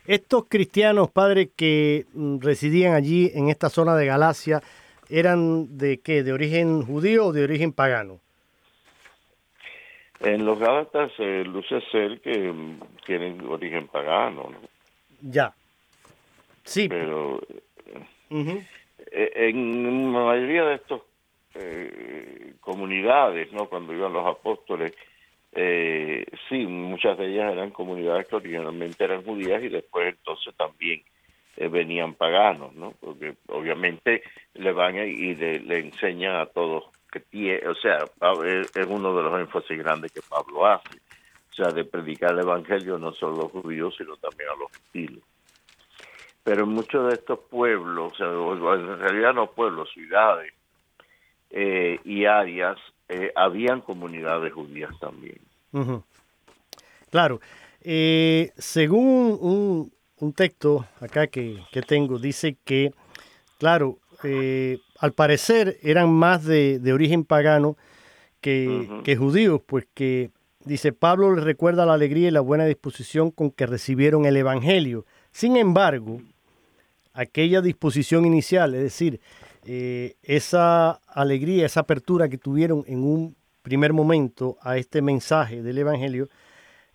Estos 0.07 0.45
cristianos, 0.49 1.11
padre, 1.11 1.51
que 1.55 2.07
residían 2.41 2.95
allí 2.95 3.31
en 3.35 3.49
esta 3.49 3.69
zona 3.69 3.95
de 3.97 4.07
Galacia, 4.07 4.61
eran 5.09 5.79
de 5.79 6.01
qué, 6.01 6.23
de 6.23 6.33
origen 6.33 6.83
judío 6.83 7.27
o 7.27 7.33
de 7.33 7.45
origen 7.45 7.73
pagano? 7.73 8.21
En 10.21 10.45
los 10.45 10.59
Gálatas 10.59 11.13
eh, 11.19 11.45
luce 11.45 11.81
ser 11.93 12.21
que 12.21 12.53
mm, 12.53 12.81
tienen 13.07 13.41
origen 13.47 13.89
pagano. 13.89 14.51
Ya. 15.21 15.55
Sí. 16.65 16.89
Pero 16.89 17.41
en 19.13 20.13
la 20.13 20.21
mayoría 20.21 20.65
de 20.65 20.75
estas 20.75 21.01
comunidades, 22.61 23.53
¿no? 23.53 23.69
Cuando 23.69 23.93
iban 23.93 24.13
los 24.13 24.27
apóstoles, 24.27 24.93
eh, 25.57 26.27
sí, 26.49 26.67
muchas 26.67 27.17
de 27.17 27.27
ellas 27.27 27.53
eran 27.53 27.71
comunidades 27.71 28.27
que 28.27 28.37
originalmente 28.37 29.05
eran 29.05 29.23
judías 29.23 29.63
y 29.63 29.69
después 29.69 30.09
entonces 30.09 30.53
también 30.57 31.03
eh, 31.57 31.69
venían 31.69 32.15
paganos, 32.15 32.75
¿no? 32.75 32.95
Porque 33.01 33.37
obviamente 33.47 34.23
le 34.55 34.73
van 34.73 34.97
y 34.97 35.35
le, 35.37 35.79
enseñan 35.79 36.35
a 36.37 36.47
todos 36.47 36.85
que 37.13 37.21
tiene, 37.21 37.69
o 37.69 37.75
sea, 37.77 37.99
es 37.99 38.87
uno 38.89 39.15
de 39.15 39.23
los 39.23 39.41
énfasis 39.41 39.79
grandes 39.79 40.11
que 40.11 40.21
Pablo 40.29 40.67
hace, 40.67 40.99
o 41.51 41.55
sea, 41.55 41.69
de 41.69 41.85
predicar 41.85 42.33
el 42.33 42.41
evangelio 42.41 42.99
no 42.99 43.13
solo 43.13 43.35
a 43.35 43.43
los 43.43 43.53
judíos, 43.53 43.95
sino 43.97 44.17
también 44.17 44.51
a 44.51 44.59
los 44.59 44.73
gentiles. 44.73 45.23
Pero 46.45 46.65
en 46.65 46.71
muchos 46.71 47.09
de 47.09 47.15
estos 47.15 47.41
pueblos, 47.51 48.13
o 48.13 48.17
sea, 48.17 48.75
en 48.75 48.99
realidad 49.01 49.35
no 49.35 49.51
pueblos, 49.51 49.91
ciudades 49.93 50.53
eh, 51.51 51.99
y 52.05 52.27
áreas, 52.27 52.79
eh, 53.09 53.33
habían 53.35 53.81
comunidades 53.81 54.53
judías 54.53 54.91
también. 55.01 55.39
Claro. 57.11 57.41
Eh, 57.81 58.53
según 58.57 59.39
un, 59.41 59.93
un, 60.21 60.33
texto 60.33 60.87
acá 61.01 61.27
que, 61.27 61.61
tengo, 61.87 62.19
dice 62.19 62.57
que, 62.65 62.93
claro, 63.59 63.99
eh, 64.23 64.79
al 64.99 65.13
parecer 65.13 65.79
eran 65.83 66.11
más 66.11 66.45
de, 66.45 66.81
origen 66.93 67.25
pagano 67.25 67.77
que, 68.41 68.89
que, 69.05 69.17
judíos, 69.17 69.61
pues 69.67 69.87
que, 69.93 70.31
dice, 70.65 70.93
Pablo 70.93 71.35
les 71.35 71.45
recuerda 71.45 71.85
la 71.85 71.95
alegría 71.95 72.29
y 72.29 72.31
la 72.31 72.41
buena 72.41 72.65
disposición 72.65 73.31
con 73.31 73.51
que 73.51 73.67
recibieron 73.67 74.25
el 74.25 74.37
Evangelio. 74.37 75.05
Sin 75.31 75.57
embargo, 75.57 76.21
aquella 77.15 77.63
disposición 77.63 78.27
inicial, 78.27 78.75
es 78.75 78.83
decir, 78.83 79.21
eh, 79.65 80.17
esa 80.23 81.01
alegría, 81.07 81.65
esa 81.65 81.81
apertura 81.81 82.29
que 82.29 82.37
tuvieron 82.37 82.85
en 82.87 83.03
un 83.03 83.37
primer 83.63 83.95
momento 83.95 84.59
a 84.61 84.77
este 84.77 85.01
mensaje 85.01 85.63
del 85.63 85.79
Evangelio, 85.79 86.29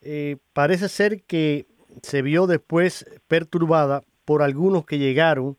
eh, 0.02 0.38
parece 0.54 0.88
ser 0.88 1.24
que 1.24 1.66
se 2.04 2.22
vio 2.22 2.46
después 2.46 3.06
perturbada 3.28 4.04
por 4.26 4.44
algunos 4.44 4.86
que 4.86 5.00
llegaron 5.00 5.58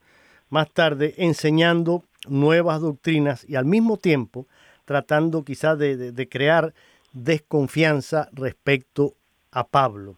más 0.49 0.71
tarde 0.71 1.15
enseñando 1.17 2.05
nuevas 2.29 2.81
doctrinas 2.81 3.45
y 3.49 3.57
al 3.57 3.65
mismo 3.65 3.97
tiempo 3.97 4.47
tratando 4.85 5.45
quizás 5.45 5.79
de, 5.79 6.29
crear 6.31 6.75
desconfianza 7.13 8.29
respecto 8.33 9.15
a 9.51 9.67
Pablo. 9.67 10.17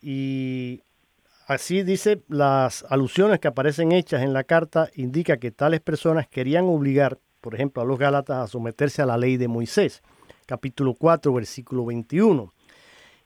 Y 0.00 0.82
Así 1.48 1.82
dice, 1.82 2.20
las 2.28 2.84
alusiones 2.90 3.40
que 3.40 3.48
aparecen 3.48 3.92
hechas 3.92 4.20
en 4.20 4.34
la 4.34 4.44
carta 4.44 4.90
indica 4.96 5.38
que 5.38 5.50
tales 5.50 5.80
personas 5.80 6.28
querían 6.28 6.66
obligar, 6.66 7.18
por 7.40 7.54
ejemplo, 7.54 7.80
a 7.80 7.86
los 7.86 7.98
Gálatas 7.98 8.36
a 8.36 8.46
someterse 8.48 9.00
a 9.00 9.06
la 9.06 9.16
ley 9.16 9.38
de 9.38 9.48
Moisés, 9.48 10.02
capítulo 10.44 10.92
4, 10.92 11.32
versículo 11.32 11.86
21, 11.86 12.52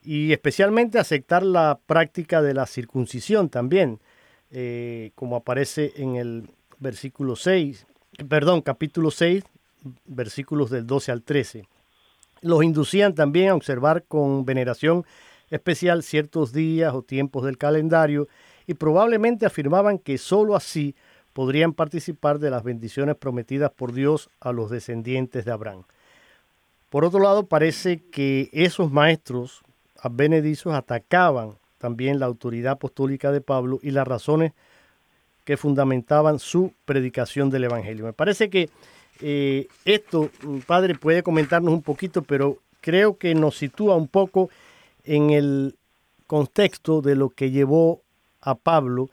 y 0.04 0.32
especialmente 0.32 1.00
aceptar 1.00 1.42
la 1.42 1.80
práctica 1.84 2.40
de 2.42 2.54
la 2.54 2.66
circuncisión 2.66 3.48
también, 3.48 3.98
eh, 4.52 5.10
como 5.16 5.34
aparece 5.34 5.92
en 5.96 6.14
el 6.14 6.48
versículo 6.78 7.34
6, 7.34 7.88
perdón, 8.28 8.60
capítulo 8.60 9.10
6, 9.10 9.42
versículos 10.06 10.70
del 10.70 10.86
12 10.86 11.10
al 11.10 11.22
13. 11.24 11.64
Los 12.40 12.62
inducían 12.62 13.16
también 13.16 13.48
a 13.48 13.56
observar 13.56 14.04
con 14.04 14.44
veneración 14.44 15.04
especial 15.52 16.02
ciertos 16.02 16.52
días 16.52 16.94
o 16.94 17.02
tiempos 17.02 17.44
del 17.44 17.58
calendario 17.58 18.26
y 18.66 18.74
probablemente 18.74 19.44
afirmaban 19.44 19.98
que 19.98 20.16
sólo 20.16 20.56
así 20.56 20.96
podrían 21.34 21.74
participar 21.74 22.38
de 22.38 22.50
las 22.50 22.64
bendiciones 22.64 23.16
prometidas 23.16 23.70
por 23.70 23.92
Dios 23.92 24.30
a 24.40 24.52
los 24.52 24.70
descendientes 24.70 25.44
de 25.44 25.52
Abraham. 25.52 25.84
Por 26.88 27.04
otro 27.04 27.20
lado, 27.20 27.46
parece 27.46 28.00
que 28.10 28.48
esos 28.52 28.90
maestros 28.90 29.62
advenedizos 30.00 30.74
atacaban 30.74 31.56
también 31.78 32.18
la 32.18 32.26
autoridad 32.26 32.72
apostólica 32.72 33.30
de 33.30 33.40
Pablo 33.42 33.78
y 33.82 33.90
las 33.90 34.08
razones 34.08 34.52
que 35.44 35.58
fundamentaban 35.58 36.38
su 36.38 36.72
predicación 36.86 37.50
del 37.50 37.64
Evangelio. 37.64 38.06
Me 38.06 38.12
parece 38.12 38.48
que 38.48 38.70
eh, 39.20 39.68
esto, 39.84 40.30
padre, 40.66 40.94
puede 40.94 41.22
comentarnos 41.22 41.74
un 41.74 41.82
poquito, 41.82 42.22
pero 42.22 42.58
creo 42.80 43.18
que 43.18 43.34
nos 43.34 43.56
sitúa 43.58 43.96
un 43.96 44.08
poco 44.08 44.48
en 45.04 45.30
el 45.30 45.76
contexto 46.26 47.02
de 47.02 47.16
lo 47.16 47.30
que 47.30 47.50
llevó 47.50 48.00
a 48.40 48.54
Pablo 48.54 49.10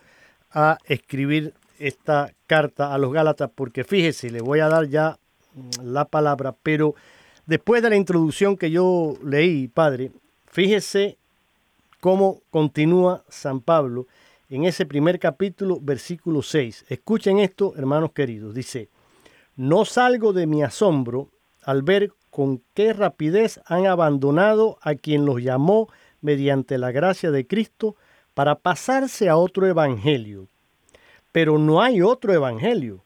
a 0.52 0.78
escribir 0.86 1.54
esta 1.78 2.34
carta 2.47 2.93
a 2.93 2.97
los 2.97 3.13
Gálatas, 3.13 3.49
porque 3.54 3.84
fíjese, 3.84 4.30
le 4.30 4.41
voy 4.41 4.60
a 4.60 4.69
dar 4.69 4.88
ya 4.88 5.17
la 5.84 6.06
palabra, 6.06 6.56
pero 6.63 6.95
después 7.45 7.82
de 7.82 7.89
la 7.89 7.95
introducción 7.95 8.58
que 8.58 8.71
yo 8.71 9.15
leí, 9.23 9.67
padre, 9.67 10.12
fíjese 10.47 11.17
cómo 11.99 12.41
continúa 12.49 13.23
San 13.30 13.62
Pablo 13.62 14.08
en 14.49 14.65
ese 14.65 14.86
primer 14.86 15.19
capítulo, 15.19 15.80
versículo 15.82 16.41
6. 16.41 16.86
Escuchen 16.89 17.39
esto, 17.39 17.73
hermanos 17.78 18.12
queridos. 18.13 18.54
Dice, 18.54 18.89
no 19.56 19.86
salgo 19.86 20.34
de 20.34 20.47
mi 20.47 20.63
asombro 20.63 21.30
al 21.63 21.84
ver 21.84 22.12
con 22.30 22.62
qué 22.74 22.94
rapidez 22.94 23.60
han 23.65 23.86
abandonado 23.86 24.78
a 24.82 24.96
quien 24.96 25.26
los 25.26 25.42
llamó 25.42 25.89
mediante 26.22 26.78
la 26.78 26.92
gracia 26.92 27.32
de 27.32 27.48
Cristo 27.48 27.96
para 28.34 28.56
pasarse 28.56 29.30
a 29.30 29.38
otro 29.38 29.68
evangelio. 29.68 30.48
Pero 31.32 31.58
no 31.58 31.82
hay 31.82 32.02
otro 32.02 32.34
evangelio. 32.34 33.04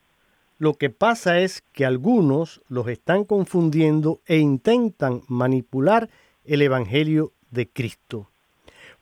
Lo 0.58 0.76
que 0.76 0.90
pasa 0.90 1.40
es 1.40 1.62
que 1.74 1.86
algunos 1.86 2.62
los 2.70 2.88
están 2.88 3.26
confundiendo 3.26 4.22
e 4.28 4.38
intentan 4.38 5.24
manipular 5.28 6.10
el 6.46 6.62
evangelio 6.62 7.34
de 7.52 7.68
Cristo. 7.68 8.30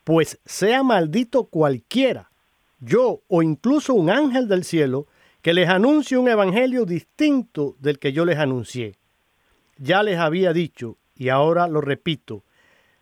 Pues 0.04 0.40
sea 0.46 0.84
maldito 0.84 1.44
cualquiera, 1.46 2.32
yo 2.80 3.22
o 3.28 3.44
incluso 3.44 3.94
un 3.94 4.10
ángel 4.10 4.48
del 4.48 4.64
cielo, 4.64 5.08
que 5.42 5.54
les 5.54 5.70
anuncie 5.70 6.18
un 6.18 6.28
evangelio 6.28 6.86
distinto 6.86 7.76
del 7.80 8.00
que 8.00 8.14
yo 8.14 8.26
les 8.26 8.38
anuncié. 8.38 8.96
Ya 9.84 10.04
les 10.04 10.20
había 10.20 10.54
dicho, 10.54 11.00
y 11.16 11.30
ahora 11.30 11.68
lo 11.68 11.82
repito, 11.82 12.44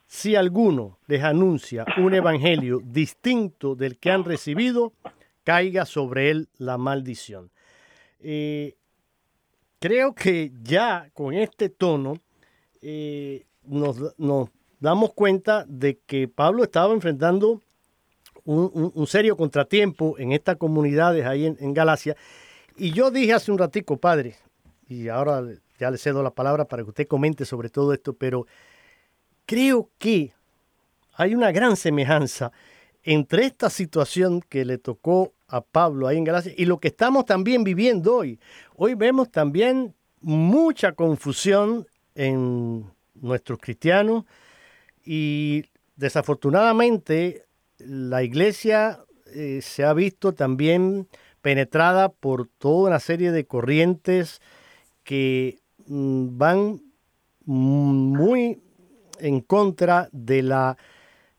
si 0.07 0.37
alguno 0.37 0.97
les 1.07 1.23
anuncia 1.23 1.85
un 1.97 2.13
evangelio 2.13 2.79
distinto 2.81 3.75
del 3.75 3.97
que 3.97 4.11
han 4.11 4.23
recibido, 4.23 4.93
caiga 5.43 5.85
sobre 5.85 6.31
él 6.31 6.47
la 6.57 6.77
maldición. 6.77 7.51
Eh, 8.21 8.77
creo 9.79 10.15
que 10.15 10.53
ya 10.63 11.09
con 11.13 11.33
este 11.33 11.67
tono 11.67 12.13
eh, 12.81 13.45
nos, 13.63 13.97
damos 14.79 15.13
cuenta 15.13 15.65
de 15.67 15.99
que 16.05 16.29
Pablo 16.29 16.63
estaba 16.63 16.93
enfrentando 16.93 17.61
un, 18.45 19.05
serio 19.05 19.35
contratiempo 19.35 20.17
en 20.17 20.31
estas 20.31 20.55
comunidades 20.55 21.25
ahí 21.25 21.45
en, 21.45 21.73
Galacia. 21.73 22.15
Y 22.77 22.93
yo 22.93 23.11
dije 23.11 23.33
hace 23.33 23.51
un 23.51 23.57
ratico, 23.57 23.97
padre, 23.97 24.37
y 24.89 25.08
ahora 25.08 25.43
ya 25.80 25.91
le 25.91 25.97
cedo 25.97 26.23
la 26.23 26.32
palabra 26.32 26.65
para 26.65 26.84
que 26.84 26.89
usted 26.89 27.08
comente 27.08 27.45
sobre 27.45 27.69
todo 27.69 27.93
esto, 27.93 28.13
pero 28.13 28.47
creo 29.45 29.89
que 29.99 30.34
hay 31.13 31.36
una 31.36 31.52
gran 31.52 31.78
semejanza 31.78 32.52
entre 33.04 33.45
esta 33.45 33.69
situación 33.69 34.41
que 34.41 34.65
le 34.65 34.78
tocó 34.78 35.32
a 35.47 35.62
Pablo 35.62 36.08
ahí 36.08 36.17
en 36.17 36.23
Galacia 36.23 36.54
y 36.58 36.65
lo 36.65 36.80
que 36.80 36.89
estamos 36.89 37.25
también 37.25 37.63
viviendo 37.63 38.15
hoy. 38.15 38.39
Hoy 38.75 38.95
vemos 38.95 39.32
también 39.32 39.93
mucha 40.21 40.93
confusión 40.93 41.88
en 42.15 42.86
nuestros 43.13 43.60
cristianos 43.60 44.25
y 45.06 45.65
desafortunadamente 45.95 47.45
la 47.78 48.23
iglesia 48.23 48.99
eh, 49.34 49.60
se 49.62 49.84
ha 49.84 49.93
visto 49.93 50.34
también 50.34 51.08
penetrada 51.41 52.10
por 52.10 52.47
toda 52.47 52.89
una 52.89 52.99
serie 52.99 53.32
de 53.32 53.45
corrientes 53.45 54.41
que 55.10 55.60
Mm, 55.89 56.38
van 56.38 56.82
muy 57.45 58.62
en 59.19 59.41
contra 59.41 60.08
de 60.12 60.43
la 60.43 60.78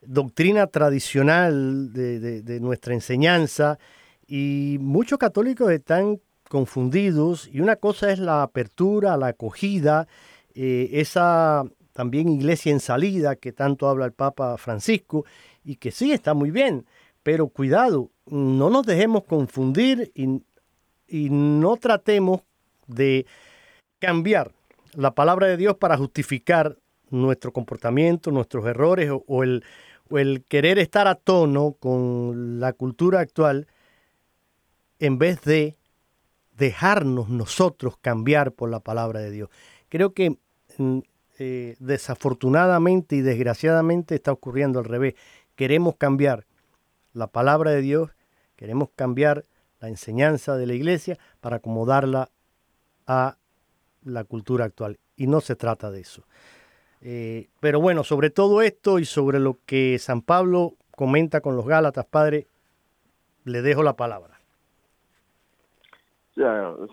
doctrina 0.03 0.67
tradicional 0.67 1.93
de, 1.93 2.59
nuestra 2.61 2.95
enseñanza 2.95 3.79
y 4.27 4.79
muchos 4.81 5.21
católicos 5.21 5.71
están 5.71 6.21
confundidos 6.49 7.49
y 7.53 7.61
una 7.61 7.77
cosa 7.77 8.11
es 8.11 8.19
la 8.19 8.43
apertura, 8.43 9.17
la 9.17 9.29
acogida, 9.29 10.09
eh, 10.55 10.91
esa 10.95 11.63
también 11.93 12.29
iglesia 12.29 12.73
en 12.73 12.81
salida 12.81 13.37
que 13.37 13.53
tanto 13.53 13.89
habla 13.89 14.07
el 14.07 14.13
Papa 14.13 14.57
Francisco 14.59 15.25
y 15.65 15.77
que 15.77 15.93
sí 15.93 16.11
está 16.11 16.35
muy 16.35 16.51
bien, 16.51 16.87
pero 17.23 17.47
cuidado, 17.47 18.11
no 18.27 18.69
nos 18.69 18.85
dejemos 18.85 19.23
confundir 19.23 20.11
y 20.17 21.31
no 21.31 21.77
tratemos 21.77 22.41
de 22.89 23.27
cambiar 24.01 24.53
la 24.95 25.15
palabra 25.15 25.47
de 25.47 25.57
Dios 25.57 25.77
para 25.77 25.97
justificar 25.97 26.77
nuestro 27.11 27.53
comportamiento, 27.53 28.31
nuestros 28.31 28.67
errores 28.67 29.11
o, 29.27 29.43
el, 29.45 29.65
querer 30.49 30.79
estar 30.79 31.07
a 31.07 31.15
tono 31.15 31.77
con 31.79 32.59
la 32.59 32.73
cultura 32.73 33.21
actual 33.21 33.69
en 34.99 35.19
vez 35.19 35.43
de 35.43 35.77
dejarnos 36.57 37.29
nosotros 37.29 37.97
cambiar 38.01 38.53
por 38.53 38.71
la 38.71 38.81
palabra 38.81 39.21
de 39.21 39.31
Dios. 39.31 39.49
Creo 39.89 40.13
que 40.13 40.37
mm, 40.79 40.99
eh, 41.39 41.77
desafortunadamente 41.79 43.17
y 43.17 43.23
desgraciadamente 43.23 44.17
está 44.17 44.33
ocurriendo 44.33 44.79
al 44.79 44.85
revés. 44.85 45.15
Queremos 45.55 45.97
cambiar 45.97 46.47
la 47.13 47.29
palabra 47.29 47.71
de 47.71 47.81
Dios, 47.81 48.11
queremos 48.57 48.91
cambiar 48.95 49.45
la 49.81 49.89
enseñanza 49.89 50.57
de 50.57 50.67
la 50.67 50.75
iglesia 50.75 51.19
para 51.41 51.57
acomodarla 51.57 52.31
a 53.07 53.39
la 54.05 54.25
cultura 54.25 54.65
actual. 54.65 54.99
Y 55.17 55.27
no 55.27 55.41
se 55.41 55.57
trata 55.57 55.91
de 55.91 56.01
eso. 56.01 56.25
Eh, 57.03 57.49
pero 57.61 57.81
bueno, 57.81 58.05
sobre 58.05 58.31
todo 58.31 58.63
esto 58.63 58.99
y 58.99 59.05
sobre 59.05 59.41
lo 59.41 59.59
que 59.67 59.99
San 59.99 60.23
Pablo 60.23 60.75
comenta 60.91 61.41
con 61.41 61.57
los 61.57 61.67
Gálatas, 61.67 62.05
Padre, 62.07 62.47
le 63.45 63.63
dejo 63.63 63.83
la 63.83 63.97
palabra. 63.97 64.39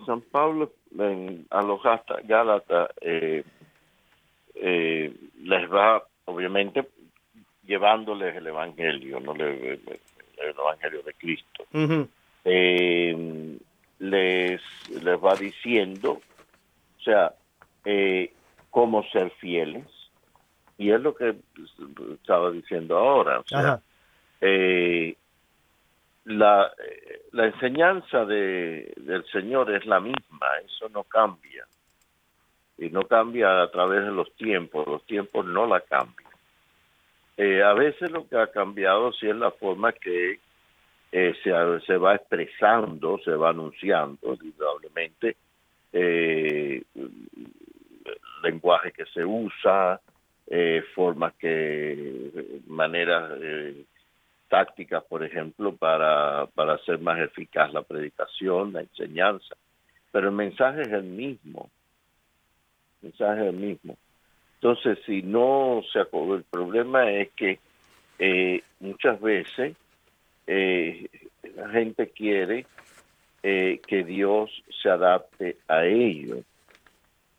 San 0.06 0.20
Pablo 0.30 0.72
a 1.50 1.62
los 1.62 1.80
Gálatas 2.24 2.90
eh, 3.00 3.44
eh, 4.54 5.14
les 5.42 5.72
va, 5.72 6.02
obviamente, 6.26 6.88
llevándoles 7.64 8.34
el 8.36 8.46
Evangelio, 8.46 9.20
no 9.20 9.32
el, 9.34 9.80
Evangelio 10.38 11.02
de 11.02 11.14
Cristo. 11.14 11.64
Les, 14.00 14.60
les 15.02 15.24
va 15.24 15.34
diciendo, 15.34 16.20
o 17.08 17.10
sea, 17.10 17.34
cómo 18.70 19.02
ser 19.04 19.30
fieles, 19.40 19.86
y 20.76 20.90
es 20.90 21.00
lo 21.00 21.14
que 21.14 21.36
estaba 22.14 22.50
diciendo 22.50 22.98
ahora, 22.98 23.40
o 23.40 23.44
sea, 23.44 23.80
la, 26.28 26.70
la 27.32 27.46
enseñanza 27.46 28.24
de, 28.26 28.92
del 28.96 29.24
Señor 29.32 29.74
es 29.74 29.86
la 29.86 29.98
misma, 29.98 30.46
eso 30.64 30.88
no 30.90 31.04
cambia. 31.04 31.66
Y 32.76 32.90
no 32.90 33.02
cambia 33.04 33.62
a 33.62 33.70
través 33.70 34.04
de 34.04 34.12
los 34.12 34.32
tiempos, 34.36 34.86
los 34.86 35.04
tiempos 35.06 35.46
no 35.46 35.66
la 35.66 35.80
cambian. 35.80 36.30
Eh, 37.36 37.62
a 37.62 37.72
veces 37.72 38.10
lo 38.10 38.28
que 38.28 38.36
ha 38.36 38.48
cambiado 38.48 39.12
sí 39.12 39.28
es 39.28 39.36
la 39.36 39.50
forma 39.52 39.92
que 39.92 40.38
eh, 41.12 41.34
se, 41.42 41.50
se, 41.86 41.96
va 41.96 42.16
expresando, 42.16 43.18
se 43.24 43.30
va 43.30 43.50
anunciando, 43.50 44.36
indudablemente, 44.40 45.36
eh, 45.92 46.82
lenguaje 48.42 48.92
que 48.92 49.04
se 49.06 49.24
usa, 49.24 50.00
eh, 50.46 50.82
formas 50.94 51.34
que, 51.34 52.60
maneras 52.66 53.32
tácticas, 54.48 55.04
por 55.04 55.22
ejemplo, 55.22 55.74
para, 55.76 56.46
para 56.54 56.74
hacer 56.74 56.98
más 56.98 57.18
eficaz 57.20 57.72
la 57.72 57.82
predicación, 57.82 58.72
la 58.72 58.80
enseñanza. 58.80 59.56
Pero 60.10 60.28
el 60.28 60.34
mensaje 60.34 60.82
es 60.82 60.88
el 60.88 61.04
mismo. 61.04 61.70
El 63.02 63.10
mensaje 63.10 63.42
es 63.42 63.48
el 63.48 63.56
mismo. 63.56 63.96
Entonces, 64.54 64.98
si 65.06 65.22
no 65.22 65.82
se 65.92 66.00
acordó, 66.00 66.34
el 66.34 66.44
problema 66.44 67.10
es 67.10 67.30
que 67.36 67.60
eh, 68.18 68.62
muchas 68.80 69.20
veces 69.20 69.76
eh, 70.46 71.08
la 71.54 71.68
gente 71.68 72.08
quiere 72.08 72.66
eh, 73.42 73.80
que 73.86 74.04
Dios 74.04 74.50
se 74.82 74.90
adapte 74.90 75.56
a 75.68 75.84
ello. 75.84 76.38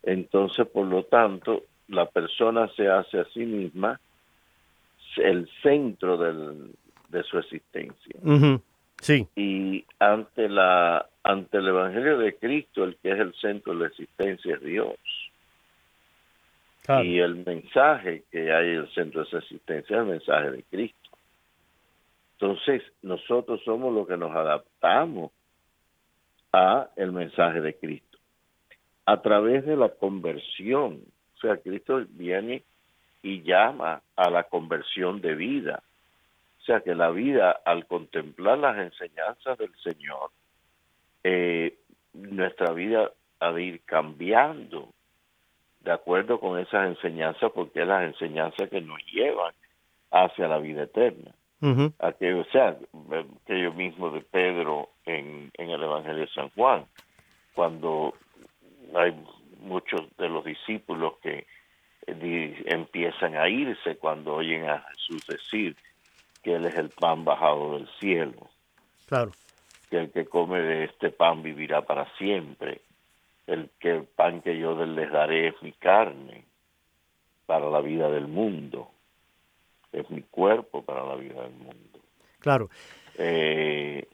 Entonces, 0.04 0.68
por 0.68 0.88
lo 0.88 1.04
tanto, 1.04 1.64
la 1.88 2.06
persona 2.06 2.70
se 2.76 2.88
hace 2.88 3.20
a 3.20 3.26
sí 3.26 3.46
misma 3.46 4.00
el 5.18 5.50
centro 5.62 6.18
del, 6.18 6.72
de 7.10 7.24
su 7.24 7.38
existencia. 7.40 8.20
Sí. 9.02 9.28
Y 9.36 9.86
ante 10.00 10.50
la 10.50 11.08
ante 11.24 11.58
el 11.58 11.68
evangelio 11.68 12.18
de 12.18 12.36
Cristo, 12.36 12.84
el 12.84 12.98
que 12.98 13.12
es 13.12 13.20
el 13.20 13.34
centro 13.36 13.74
de 13.74 13.80
la 13.80 13.88
existencia 13.88 14.56
es 14.56 14.62
Dios. 14.62 14.98
Y 17.04 17.20
el 17.20 17.46
mensaje 17.46 18.24
que 18.32 18.52
hay 18.52 18.70
en 18.70 18.78
el 18.78 18.94
centro 18.94 19.22
de 19.22 19.28
esa 19.28 19.38
existencia 19.38 19.96
es 19.96 20.02
el 20.02 20.10
mensaje 20.10 20.50
de 20.50 20.64
Cristo. 20.64 21.10
Entonces, 22.34 22.82
nosotros 23.04 23.62
somos 23.64 23.94
los 23.94 24.08
que 24.08 24.18
nos 24.18 24.36
adaptamos 24.36 25.32
a 26.54 26.90
el 26.96 27.12
mensaje 27.12 27.62
de 27.62 27.76
Cristo 27.76 28.18
a 29.06 29.22
través 29.22 29.66
de 29.66 29.76
la 29.76 29.90
conversión. 29.90 31.02
O 31.36 31.40
sea, 31.40 31.58
Cristo 31.58 32.06
viene 32.10 32.64
y 33.24 33.42
llama 33.42 34.02
a 34.16 34.30
la 34.30 34.44
conversión 34.44 35.20
de 35.22 35.36
vida 35.36 35.82
sea 36.70 36.82
que 36.82 36.94
la 36.94 37.10
vida, 37.10 37.60
al 37.66 37.88
contemplar 37.88 38.60
las 38.60 38.78
enseñanzas 38.78 39.58
del 39.58 39.74
Señor, 39.84 40.30
eh, 41.24 41.80
nuestra 42.14 42.74
vida 42.74 43.12
ha 43.40 43.52
de 43.52 43.64
ir 43.64 43.82
cambiando 43.86 44.90
de 45.80 45.92
acuerdo 45.92 46.40
con 46.40 46.60
esas 46.60 46.90
enseñanzas, 46.90 47.52
porque 47.54 47.82
es 47.82 47.88
las 47.88 48.04
enseñanzas 48.04 48.70
que 48.70 48.82
nos 48.82 49.04
llevan 49.12 49.52
hacia 50.12 50.48
la 50.48 50.60
vida 50.60 50.84
eterna. 50.84 51.32
O 51.62 52.52
sea, 52.52 52.78
que 53.46 53.62
yo 53.62 53.74
mismo 53.74 54.10
de 54.12 54.22
Pedro 54.22 54.90
en, 55.06 55.52
en 55.58 55.70
el 55.70 55.84
Evangelio 55.84 56.22
de 56.22 56.32
San 56.34 56.50
Juan, 56.52 56.86
cuando 57.54 58.14
hay 58.96 59.14
muchos 59.62 60.02
de 60.18 60.30
los 60.30 60.46
discípulos 60.46 61.16
que 61.22 61.46
eh, 62.08 62.64
empiezan 62.66 63.36
a 63.36 63.50
irse 63.50 63.98
cuando 63.98 64.36
oyen 64.36 64.70
a 64.70 64.80
Jesús 64.92 65.26
decir, 65.28 65.76
que 66.44 66.56
Él 66.56 66.66
es 66.66 66.76
el 66.76 66.90
pan 66.90 67.26
bajado 67.26 67.74
del 67.74 67.88
cielo. 68.00 68.50
Claro. 69.08 69.32
Que 69.90 69.98
el 69.98 70.12
que 70.12 70.26
come 70.26 70.62
de 70.62 70.86
este 70.86 71.10
pan 71.10 71.44
vivirá 71.44 71.82
para 71.82 72.06
siempre. 72.18 72.82
El 73.48 73.70
que 73.80 73.92
el 73.92 74.04
pan 74.04 74.42
que 74.42 74.58
yo 74.58 74.74
les 74.86 75.12
daré 75.12 75.48
es 75.48 75.62
mi 75.62 75.72
carne 75.74 76.46
para 77.46 77.70
la 77.70 77.82
vida 77.82 78.10
del 78.10 78.28
mundo. 78.28 78.92
Es 79.92 80.10
mi 80.10 80.22
cuerpo 80.22 80.84
para 80.84 81.04
la 81.04 81.16
vida 81.16 81.42
del 81.42 81.54
mundo. 81.54 82.00
Claro. 82.40 82.70
Eh, 83.18 84.08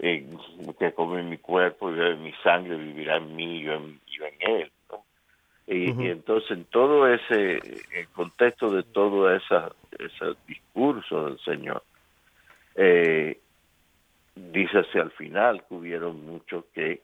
eh, 0.00 0.26
que 0.78 0.92
come 0.92 1.22
mi 1.22 1.38
cuerpo 1.38 1.90
y 1.90 1.94
bebe 1.94 2.16
mi 2.16 2.32
sangre 2.42 2.76
vivirá 2.76 3.16
en 3.16 3.36
mí 3.36 3.58
y 3.58 3.62
yo 3.62 3.74
en, 3.74 4.00
en 4.06 4.50
él. 4.56 4.72
Y, 5.66 6.08
entonces 6.08 6.50
en 6.50 6.64
todo 6.64 7.06
ese 7.06 7.60
contexto 8.12 8.70
de 8.70 8.82
todo 8.82 9.34
esa, 9.34 9.72
ese 9.98 10.36
discurso 10.46 11.26
del 11.26 11.38
Señor, 11.38 11.82
eh, 12.74 13.38
dice 14.34 14.80
hacia 14.80 15.02
al 15.02 15.12
final 15.12 15.64
que 15.66 15.74
hubieron 15.74 16.26
muchos 16.26 16.64
que 16.74 17.02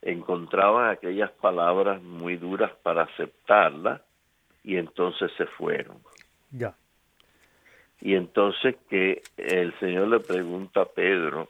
encontraban 0.00 0.90
aquellas 0.90 1.30
palabras 1.32 2.02
muy 2.02 2.36
duras 2.36 2.72
para 2.82 3.02
aceptarlas 3.02 4.00
y 4.64 4.76
entonces 4.76 5.30
se 5.36 5.46
fueron. 5.46 5.98
Ya. 6.50 6.74
Y 8.02 8.16
entonces 8.16 8.74
que 8.90 9.22
el 9.36 9.78
Señor 9.78 10.08
le 10.08 10.18
pregunta 10.18 10.82
a 10.82 10.86
Pedro, 10.86 11.48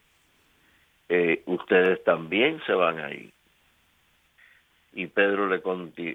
eh, 1.08 1.42
ustedes 1.46 2.04
también 2.04 2.60
se 2.66 2.74
van 2.74 3.00
a 3.00 3.10
ir. 3.10 3.32
Y 4.92 5.06
Pedro 5.06 5.48
le, 5.48 5.62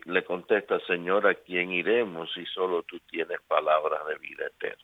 le 0.05 0.23
contesta, 0.23 0.79
Señor, 0.81 1.25
¿a 1.25 1.33
quién 1.33 1.71
iremos 1.71 2.31
si 2.33 2.45
solo 2.45 2.83
tú 2.83 2.99
tienes 3.09 3.41
palabras 3.47 3.99
de 4.07 4.17
vida 4.19 4.45
eterna? 4.45 4.83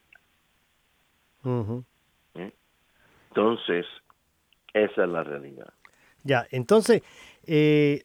Entonces, 3.28 3.86
esa 4.72 5.04
es 5.04 5.08
la 5.08 5.22
realidad. 5.22 5.72
Ya, 6.24 6.48
entonces, 6.50 7.02
eh, 7.46 8.02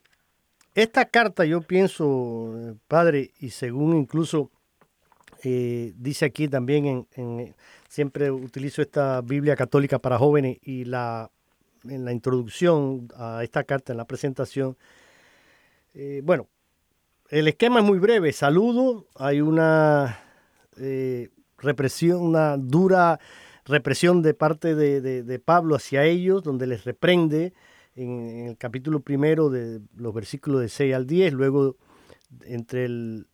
esta 0.75 1.05
carta 1.05 1.45
yo 1.45 1.61
pienso, 1.61 2.77
padre, 2.87 3.31
y 3.39 3.49
según 3.49 3.97
incluso 3.97 4.51
eh, 5.43 5.93
dice 5.95 6.25
aquí 6.25 6.47
también, 6.47 7.07
en, 7.15 7.55
siempre 7.87 8.31
utilizo 8.31 8.81
esta 8.81 9.21
Biblia 9.21 9.55
católica 9.55 9.99
para 9.99 10.17
jóvenes 10.17 10.57
y 10.61 10.85
la, 10.85 11.31
en 11.87 12.05
la 12.05 12.11
introducción 12.11 13.07
a 13.15 13.43
esta 13.43 13.63
carta, 13.63 13.93
en 13.93 13.97
la 13.97 14.05
presentación, 14.05 14.77
eh, 15.93 16.21
bueno, 16.23 16.47
el 17.29 17.47
esquema 17.47 17.79
es 17.79 17.85
muy 17.85 17.99
breve. 17.99 18.31
Saludo, 18.33 19.07
hay 19.15 19.41
una 19.41 20.19
eh, 20.77 21.29
represión, 21.57 22.21
una 22.21 22.57
dura 22.57 23.19
represión 23.65 24.21
de 24.21 24.33
parte 24.33 24.75
de, 24.75 25.39
Pablo 25.39 25.75
hacia 25.75 26.03
ellos, 26.03 26.43
donde 26.43 26.67
les 26.67 26.85
reprende 26.85 27.53
en, 27.95 28.47
el 28.47 28.57
capítulo 28.57 28.99
primero 29.01 29.49
de 29.49 29.79
los 29.95 30.13
versículos 30.13 30.61
de 30.61 30.69
6 30.69 30.95
al 30.95 31.05
10, 31.05 31.33
luego 31.33 31.77
entre 32.45 32.85
el, 32.85 33.27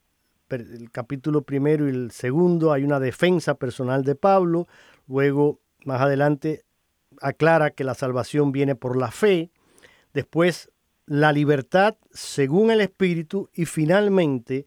el 0.50 0.92
capítulo 0.92 1.42
primero 1.42 1.88
y 1.88 1.92
el 1.92 2.12
segundo 2.12 2.72
hay 2.72 2.84
una 2.84 3.00
defensa 3.00 3.56
personal 3.56 4.04
de 4.04 4.16
Pablo, 4.16 4.68
luego 5.08 5.60
más 5.84 6.02
adelante 6.02 6.64
aclara 7.22 7.72
que 7.72 7.84
la 7.84 7.96
salvación 7.96 8.52
viene 8.52 8.76
por 8.76 8.98
la 8.98 9.12
fe, 9.12 9.52
después 10.14 10.72
la 11.06 11.32
libertad 11.32 11.96
según 12.12 12.72
el 12.72 12.82
Espíritu 12.82 13.50
y 13.54 13.66
finalmente 13.66 14.66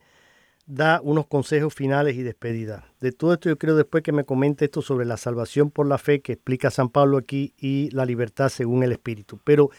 da 0.66 1.00
unos 1.02 1.26
consejos 1.26 1.74
finales 1.74 2.14
y 2.16 2.22
despedida. 2.22 2.92
De 3.00 3.10
todo 3.10 3.32
esto 3.32 3.48
yo 3.48 3.56
creo 3.56 3.74
después 3.74 4.02
que 4.02 4.12
me 4.12 4.24
comente 4.24 4.66
esto 4.66 4.82
sobre 4.82 5.06
la 5.06 5.16
salvación 5.16 5.70
por 5.70 5.86
la 5.86 5.96
fe 5.96 6.20
que 6.20 6.32
explica 6.32 6.70
San 6.70 6.90
Pablo 6.90 7.16
aquí 7.16 7.54
y 7.56 7.90
la 7.90 8.04
libertad 8.04 8.50
según 8.50 8.82
el 8.82 8.92
Espíritu. 8.92 9.40
Pero 9.44 9.70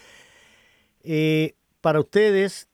eh, 1.03 1.53
para 1.81 1.99
ustedes, 1.99 2.67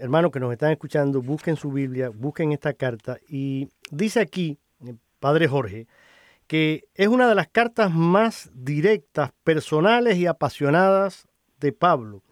hermanos 0.00 0.30
que 0.30 0.40
nos 0.40 0.52
están 0.52 0.72
escuchando, 0.72 1.22
busquen 1.22 1.56
su 1.56 1.70
Biblia, 1.70 2.10
busquen 2.10 2.52
esta 2.52 2.72
carta 2.72 3.18
y 3.28 3.68
dice 3.90 4.20
aquí, 4.20 4.58
eh, 4.84 4.94
Padre 5.20 5.48
Jorge, 5.48 5.86
que 6.46 6.84
es 6.94 7.08
una 7.08 7.28
de 7.28 7.34
las 7.34 7.48
cartas 7.48 7.92
más 7.92 8.50
directas, 8.54 9.32
personales 9.44 10.16
y 10.16 10.26
apasionadas 10.26 11.26
de 11.60 11.72
Pablo. 11.72 12.22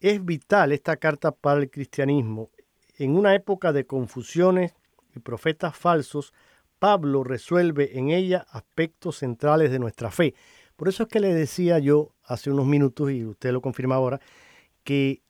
Es 0.00 0.24
vital 0.24 0.72
esta 0.72 0.96
carta 0.96 1.32
para 1.32 1.60
el 1.60 1.70
cristianismo 1.70 2.50
en 2.98 3.16
una 3.16 3.34
época 3.34 3.72
de 3.72 3.86
confusiones 3.86 4.74
y 5.14 5.20
profetas 5.20 5.76
falsos, 5.76 6.34
Pablo 6.78 7.24
resuelve 7.24 7.98
en 7.98 8.10
ella 8.10 8.44
aspectos 8.50 9.18
centrales 9.18 9.70
de 9.70 9.78
nuestra 9.78 10.10
fe. 10.10 10.34
Por 10.76 10.88
eso 10.88 11.04
es 11.04 11.08
que 11.08 11.20
le 11.20 11.32
decía 11.32 11.78
yo 11.78 12.12
hace 12.24 12.50
unos 12.50 12.66
minutos, 12.66 13.10
y 13.10 13.24
usted 13.24 13.52
lo 13.52 13.60
confirma 13.60 13.94
ahora, 13.94 14.20
que 14.84 15.22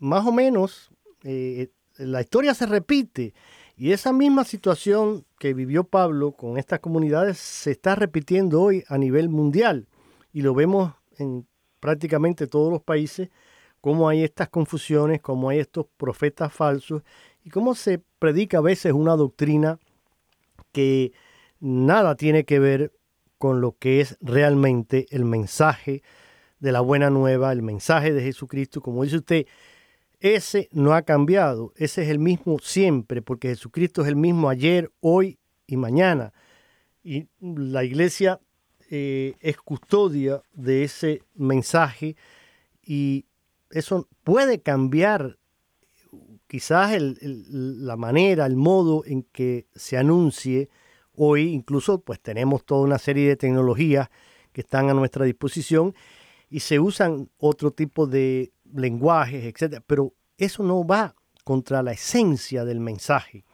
más 0.00 0.26
o 0.26 0.32
menos 0.32 0.90
eh, 1.22 1.68
la 1.96 2.20
historia 2.20 2.54
se 2.54 2.66
repite 2.66 3.34
y 3.76 3.92
esa 3.92 4.12
misma 4.12 4.44
situación 4.44 5.24
que 5.38 5.54
vivió 5.54 5.84
Pablo 5.84 6.32
con 6.32 6.58
estas 6.58 6.80
comunidades 6.80 7.38
se 7.38 7.70
está 7.70 7.94
repitiendo 7.94 8.60
hoy 8.60 8.84
a 8.88 8.98
nivel 8.98 9.28
mundial 9.28 9.86
y 10.32 10.42
lo 10.42 10.54
vemos 10.54 10.92
en 11.18 11.46
prácticamente 11.78 12.46
todos 12.46 12.72
los 12.72 12.82
países 12.82 13.30
cómo 13.80 14.08
hay 14.08 14.24
estas 14.24 14.48
confusiones, 14.48 15.20
cómo 15.20 15.48
hay 15.48 15.58
estos 15.58 15.86
profetas 15.96 16.52
falsos 16.52 17.02
y 17.44 17.50
cómo 17.50 17.74
se 17.74 18.02
predica 18.18 18.58
a 18.58 18.62
veces 18.62 18.92
una 18.92 19.16
doctrina 19.16 19.78
que 20.72 21.12
nada 21.60 22.14
tiene 22.16 22.44
que 22.44 22.58
ver 22.58 22.92
con 23.38 23.60
lo 23.60 23.76
que 23.78 24.00
es 24.00 24.18
realmente 24.20 25.06
el 25.10 25.24
mensaje 25.24 26.02
de 26.58 26.72
la 26.72 26.80
buena 26.80 27.08
nueva, 27.08 27.52
el 27.52 27.62
mensaje 27.62 28.12
de 28.12 28.22
Jesucristo. 28.22 28.82
Como 28.82 29.02
dice 29.02 29.16
usted, 29.16 29.46
ese 30.20 30.68
no 30.72 30.94
ha 30.94 31.02
cambiado, 31.02 31.72
ese 31.76 32.02
es 32.02 32.08
el 32.08 32.18
mismo 32.18 32.58
siempre, 32.60 33.22
porque 33.22 33.48
Jesucristo 33.48 34.02
es 34.02 34.08
el 34.08 34.16
mismo 34.16 34.48
ayer, 34.48 34.92
hoy 35.00 35.38
y 35.66 35.76
mañana. 35.76 36.32
Y 37.02 37.26
la 37.40 37.84
iglesia 37.84 38.40
eh, 38.90 39.34
es 39.40 39.56
custodia 39.56 40.42
de 40.52 40.84
ese 40.84 41.22
mensaje 41.34 42.16
y 42.82 43.24
eso 43.70 44.08
puede 44.22 44.60
cambiar 44.60 45.38
quizás 46.46 47.00
la 47.00 47.96
manera, 47.96 48.44
el 48.44 48.56
modo 48.56 49.04
en 49.06 49.22
que 49.22 49.68
se 49.74 49.96
anuncie 49.96 50.68
hoy, 51.14 51.52
incluso 51.52 52.00
pues 52.00 52.20
tenemos 52.20 52.64
toda 52.64 52.82
una 52.82 52.98
serie 52.98 53.28
de 53.28 53.36
tecnologías 53.36 54.10
que 54.52 54.62
están 54.62 54.90
a 54.90 54.94
nuestra 54.94 55.24
disposición 55.24 55.94
y 56.50 56.60
se 56.60 56.80
usan 56.80 57.30
otro 57.38 57.70
tipo 57.70 58.08
de 58.08 58.52
lenguajes, 58.74 59.44
etcétera, 59.44 59.82
pero 59.86 60.14
eso 60.38 60.62
no 60.62 60.86
va 60.86 61.14
contra 61.44 61.82
la 61.82 61.92
esencia 61.92 62.64
del 62.64 62.80
mensaje. 62.80 63.44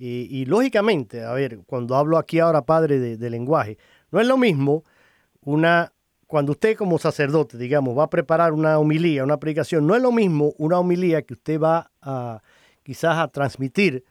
Y, 0.00 0.44
lógicamente, 0.44 1.24
a 1.24 1.32
ver, 1.32 1.58
cuando 1.66 1.96
hablo 1.96 2.18
aquí 2.18 2.38
ahora, 2.38 2.62
padre, 2.62 3.16
de 3.16 3.30
lenguaje, 3.30 3.78
no 4.12 4.20
es 4.20 4.28
lo 4.28 4.36
mismo 4.36 4.84
una 5.40 5.92
cuando 6.28 6.52
usted 6.52 6.76
como 6.76 6.98
sacerdote, 6.98 7.56
digamos, 7.56 7.96
va 7.98 8.04
a 8.04 8.10
preparar 8.10 8.52
una 8.52 8.78
homilía, 8.78 9.24
una 9.24 9.40
predicación, 9.40 9.86
no 9.86 9.96
es 9.96 10.02
lo 10.02 10.12
mismo 10.12 10.52
una 10.58 10.78
homilía 10.78 11.22
que 11.22 11.32
usted 11.32 11.58
va 11.58 11.90
a 12.02 12.42
quizás 12.82 13.16
a 13.16 13.28
transmitir 13.28 14.04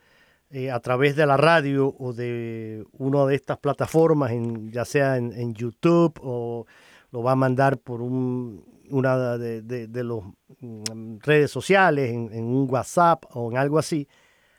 eh, 0.50 0.72
a 0.72 0.80
través 0.80 1.16
de 1.16 1.28
la 1.28 1.38
radio 1.38 1.96
o 2.00 2.14
de 2.14 2.84
una 2.94 3.24
de 3.28 3.36
estas 3.36 3.60
plataformas, 3.60 4.32
en, 4.32 4.72
ya 4.72 4.84
sea 4.84 5.18
en, 5.18 5.54
YouTube 5.54 6.20
o 6.24 6.66
lo 7.12 7.22
va 7.22 7.34
a 7.34 7.36
mandar 7.36 7.78
por 7.78 8.02
una 8.90 9.38
de, 9.38 9.62
de, 9.62 10.04
las 10.04 10.18
mm, 10.60 11.18
redes 11.22 11.52
sociales, 11.52 12.12
en, 12.12 12.32
en 12.34 12.44
un 12.46 12.68
WhatsApp 12.70 13.26
o 13.34 13.52
en 13.52 13.58
algo 13.58 13.80
así, 13.80 14.08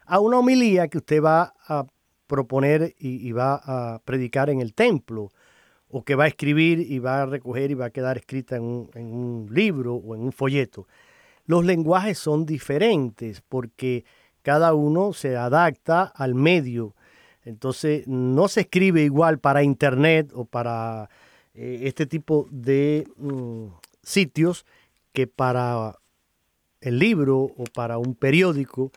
a 0.07 0.21
una 0.21 0.39
homilía 0.39 0.89
que 0.89 0.99
usted 0.99 1.23
va 1.23 1.55
a 1.67 1.87
proponer 2.27 2.95
y, 2.99 3.27
y 3.27 3.33
va 3.33 3.61
a 3.65 3.99
predicar 4.01 4.51
en 4.51 4.61
el 4.61 4.75
templo 4.75 5.31
o 5.91 6.05
que 6.05 6.15
va 6.15 6.25
a 6.25 6.29
escribir 6.29 6.81
y 6.81 6.99
va 6.99 7.23
a 7.23 7.27
recoger 7.27 7.71
y 7.71 7.75
va 7.75 7.87
a 7.87 7.91
quedar 7.91 8.19
escrita 8.19 8.57
en 8.57 8.63
un, 8.65 9.49
libro 9.51 9.95
o 9.95 10.15
en 10.15 10.23
un 10.23 10.33
folleto. 10.33 10.87
Los 11.47 11.65
lenguajes 11.65 12.19
son 12.19 12.45
diferentes 12.45 13.43
porque 13.49 14.05
cada 14.43 14.75
uno 14.75 15.13
se 15.13 15.37
adapta 15.37 16.03
al 16.03 16.35
medio. 16.35 16.95
Entonces 17.43 18.07
no 18.07 18.49
se 18.49 18.63
escribe 18.63 19.03
igual 19.03 19.39
para 19.39 19.63
internet 19.63 20.31
o 20.35 20.45
para 20.45 21.09
eh, 21.55 21.81
este 21.85 22.07
tipo 22.07 22.47
de 22.51 23.09
mm, 23.17 23.67
sitios 24.09 24.65
que 25.13 25.27
para 25.27 25.99
el 26.81 26.99
libro 26.99 27.39
o 27.39 27.65
para 27.75 27.99
un 27.99 28.15
periódico. 28.15 28.93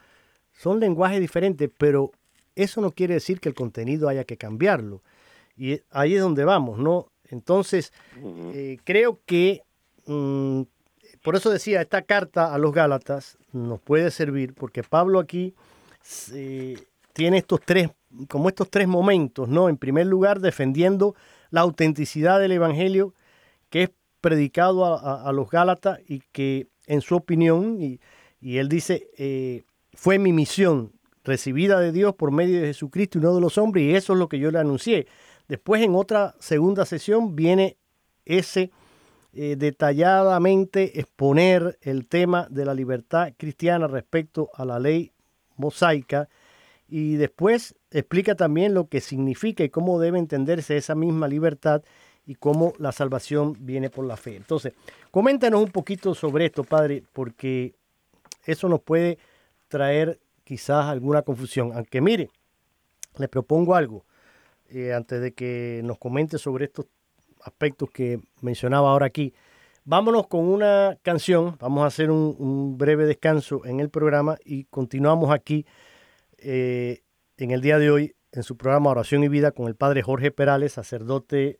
Son 0.53 0.79
lenguajes 0.79 1.19
diferentes, 1.19 1.69
pero 1.77 2.11
eso 2.55 2.81
no 2.81 2.91
quiere 2.91 3.15
decir 3.15 3.39
que 3.39 3.49
el 3.49 3.55
contenido 3.55 4.07
haya 4.07 4.23
que 4.23 4.37
cambiarlo. 4.37 5.01
Y 5.57 5.81
ahí 5.91 6.15
es 6.15 6.21
donde 6.21 6.45
vamos, 6.45 6.79
¿no? 6.79 7.11
Entonces, 7.29 7.93
eh, 8.53 8.77
creo 8.83 9.19
que, 9.25 9.63
mm, 10.05 10.63
por 11.23 11.35
eso 11.35 11.49
decía, 11.49 11.81
esta 11.81 12.01
carta 12.01 12.53
a 12.53 12.57
los 12.57 12.73
Gálatas 12.73 13.37
nos 13.53 13.79
puede 13.79 14.11
servir, 14.11 14.53
porque 14.53 14.83
Pablo 14.83 15.19
aquí 15.19 15.53
tiene 17.13 17.37
estos 17.37 17.61
tres, 17.61 17.89
como 18.27 18.49
estos 18.49 18.69
tres 18.69 18.87
momentos, 18.87 19.47
¿no? 19.47 19.69
En 19.69 19.77
primer 19.77 20.07
lugar, 20.07 20.39
defendiendo 20.39 21.15
la 21.51 21.61
autenticidad 21.61 22.39
del 22.39 22.53
Evangelio 22.53 23.13
que 23.69 23.83
es 23.83 23.89
predicado 24.21 24.85
a, 24.85 25.31
los 25.33 25.49
Gálatas 25.49 25.99
y 26.07 26.21
que, 26.31 26.67
en 26.85 27.01
su 27.01 27.15
opinión, 27.15 27.81
y, 27.81 27.99
él 28.57 28.69
dice, 28.69 29.09
eh, 29.17 29.63
fue 29.93 30.19
mi 30.19 30.31
misión 30.31 30.93
recibida 31.23 31.79
de 31.79 31.91
Dios 31.91 32.15
por 32.15 32.31
medio 32.31 32.61
de 32.61 32.67
Jesucristo 32.67 33.17
y 33.17 33.21
no 33.21 33.35
de 33.35 33.41
los 33.41 33.57
hombres, 33.57 33.83
y 33.83 33.95
eso 33.95 34.13
es 34.13 34.19
lo 34.19 34.29
que 34.29 34.39
yo 34.39 34.51
le 34.51 34.59
anuncié. 34.59 35.07
Después 35.47 35.81
en 35.81 35.95
otra 35.95 36.35
segunda 36.39 36.85
sesión 36.85 37.35
viene 37.35 37.77
ese 38.25 38.71
eh, 39.33 39.55
detalladamente 39.57 40.99
exponer 40.99 41.77
el 41.81 42.07
tema 42.07 42.47
de 42.49 42.65
la 42.65 42.73
libertad 42.73 43.33
cristiana 43.37 43.87
respecto 43.87 44.49
a 44.53 44.65
la 44.65 44.79
ley 44.79 45.11
mosaica 45.55 46.27
y 46.89 47.15
después 47.15 47.75
explica 47.91 48.35
también 48.35 48.73
lo 48.73 48.89
que 48.89 48.99
significa 48.99 49.63
y 49.63 49.69
cómo 49.69 49.99
debe 49.99 50.19
entenderse 50.19 50.75
esa 50.75 50.95
misma 50.95 51.29
libertad 51.29 51.83
y 52.25 52.35
cómo 52.35 52.73
la 52.77 52.91
salvación 52.91 53.55
viene 53.59 53.89
por 53.89 54.05
la 54.05 54.17
fe. 54.17 54.35
Entonces, 54.35 54.73
coméntanos 55.11 55.61
un 55.61 55.71
poquito 55.71 56.13
sobre 56.13 56.45
esto, 56.45 56.63
Padre, 56.63 57.03
porque 57.13 57.73
eso 58.45 58.69
nos 58.69 58.81
puede 58.81 59.17
traer 59.67 60.19
quizás 60.43 60.85
alguna 60.85 61.21
confusión. 61.21 61.71
Aunque 61.73 62.01
mire, 62.01 62.29
le 63.17 63.27
propongo 63.27 63.75
algo. 63.75 64.05
Eh, 64.73 64.93
antes 64.93 65.19
de 65.19 65.33
que 65.33 65.81
nos 65.83 65.97
comente 65.97 66.37
sobre 66.37 66.63
estos 66.63 66.85
aspectos 67.43 67.89
que 67.91 68.21
mencionaba 68.39 68.89
ahora 68.89 69.05
aquí. 69.05 69.33
Vámonos 69.83 70.27
con 70.27 70.47
una 70.47 70.97
canción, 71.01 71.57
vamos 71.59 71.83
a 71.83 71.87
hacer 71.87 72.09
un, 72.09 72.77
breve 72.77 73.05
descanso 73.05 73.65
en 73.65 73.81
el 73.81 73.89
programa 73.89 74.37
y 74.45 74.63
continuamos 74.65 75.31
aquí 75.31 75.65
eh, 76.37 77.01
en 77.35 77.51
el 77.51 77.59
día 77.59 77.79
de 77.79 77.91
hoy 77.91 78.15
en 78.31 78.43
su 78.43 78.55
programa 78.55 78.91
Oración 78.91 79.25
y 79.25 79.27
Vida 79.27 79.51
con 79.51 79.67
el 79.67 79.75
padre 79.75 80.03
Jorge 80.03 80.31
Perales, 80.31 80.71
sacerdote, 80.71 81.59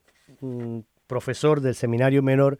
profesor 1.06 1.60
del 1.60 1.74
Seminario 1.74 2.22
Menor 2.22 2.58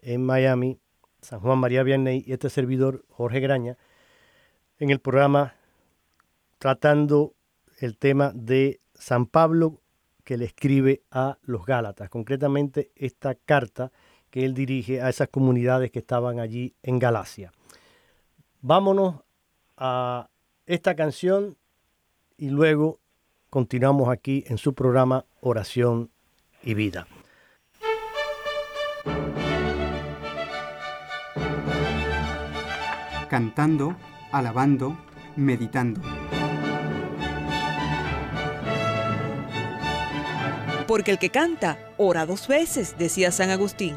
en 0.00 0.24
Miami, 0.24 0.78
San 1.20 1.40
Juan 1.40 1.58
María 1.58 1.82
Vianney 1.82 2.24
y 2.26 2.32
este 2.32 2.50
servidor 2.50 3.04
Jorge 3.10 3.40
Graña, 3.40 3.78
en 4.78 4.90
el 4.90 4.98
programa 4.98 5.54
tratando 6.58 7.34
el 7.78 7.96
tema 7.96 8.32
de 8.34 8.80
San 8.94 9.26
Pablo 9.26 9.80
que 10.24 10.36
le 10.36 10.44
escribe 10.44 11.02
a 11.10 11.38
los 11.42 11.66
Gálatas, 11.66 12.08
concretamente 12.08 12.92
esta 12.96 13.34
carta 13.34 13.90
que 14.30 14.44
él 14.44 14.54
dirige 14.54 15.02
a 15.02 15.08
esas 15.08 15.28
comunidades 15.28 15.90
que 15.90 15.98
estaban 15.98 16.40
allí 16.40 16.74
en 16.82 16.98
Galacia. 16.98 17.52
Vámonos 18.60 19.16
a 19.76 20.30
esta 20.66 20.94
canción 20.94 21.56
y 22.36 22.50
luego 22.50 23.00
continuamos 23.50 24.08
aquí 24.08 24.44
en 24.46 24.58
su 24.58 24.74
programa 24.74 25.26
Oración 25.40 26.10
y 26.62 26.74
Vida. 26.74 27.06
Cantando, 33.28 33.96
alabando, 34.30 34.98
meditando. 35.36 36.02
porque 40.92 41.10
el 41.10 41.18
que 41.18 41.30
canta 41.30 41.78
ora 41.96 42.26
dos 42.26 42.48
veces, 42.48 42.96
decía 42.98 43.32
San 43.32 43.48
Agustín. 43.48 43.96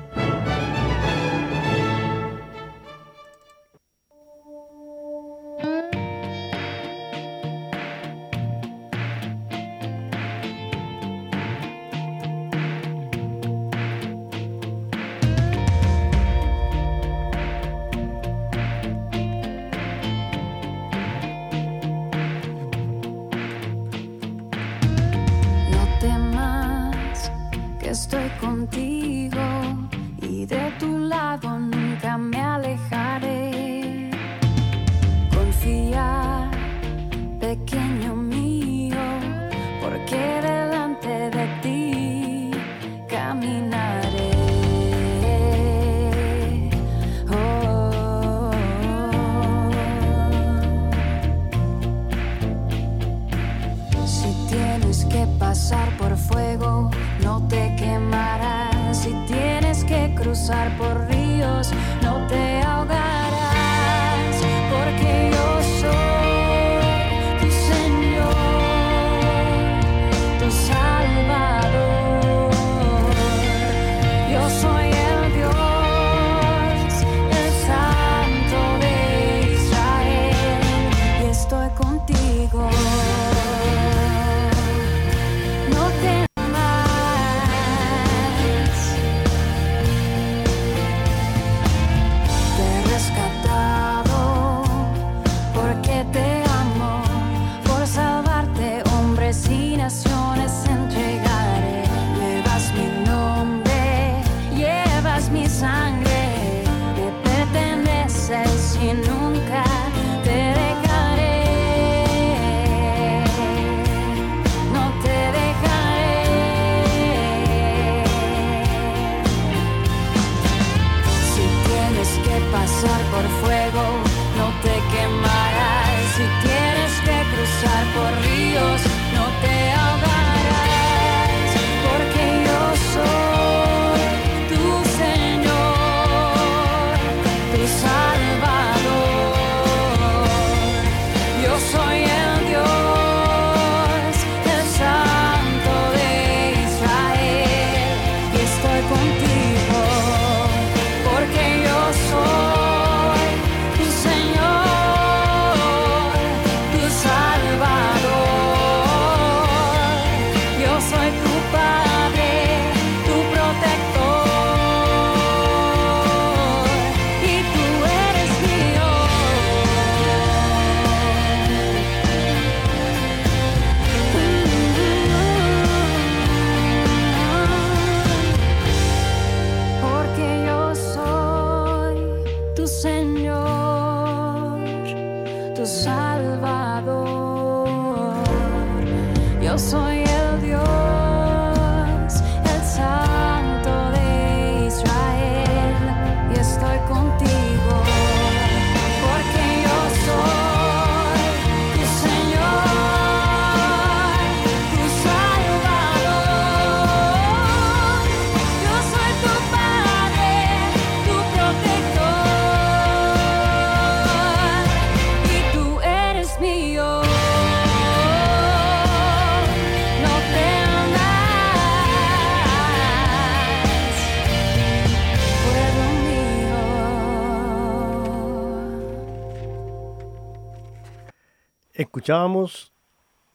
Escuchábamos 232.05 232.71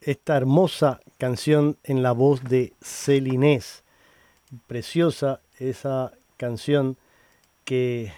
esta 0.00 0.36
hermosa 0.36 1.00
canción 1.18 1.76
en 1.82 2.04
la 2.04 2.12
voz 2.12 2.44
de 2.44 2.72
Celinés. 2.80 3.82
Preciosa 4.68 5.40
esa 5.58 6.12
canción 6.36 6.96
que 7.64 8.12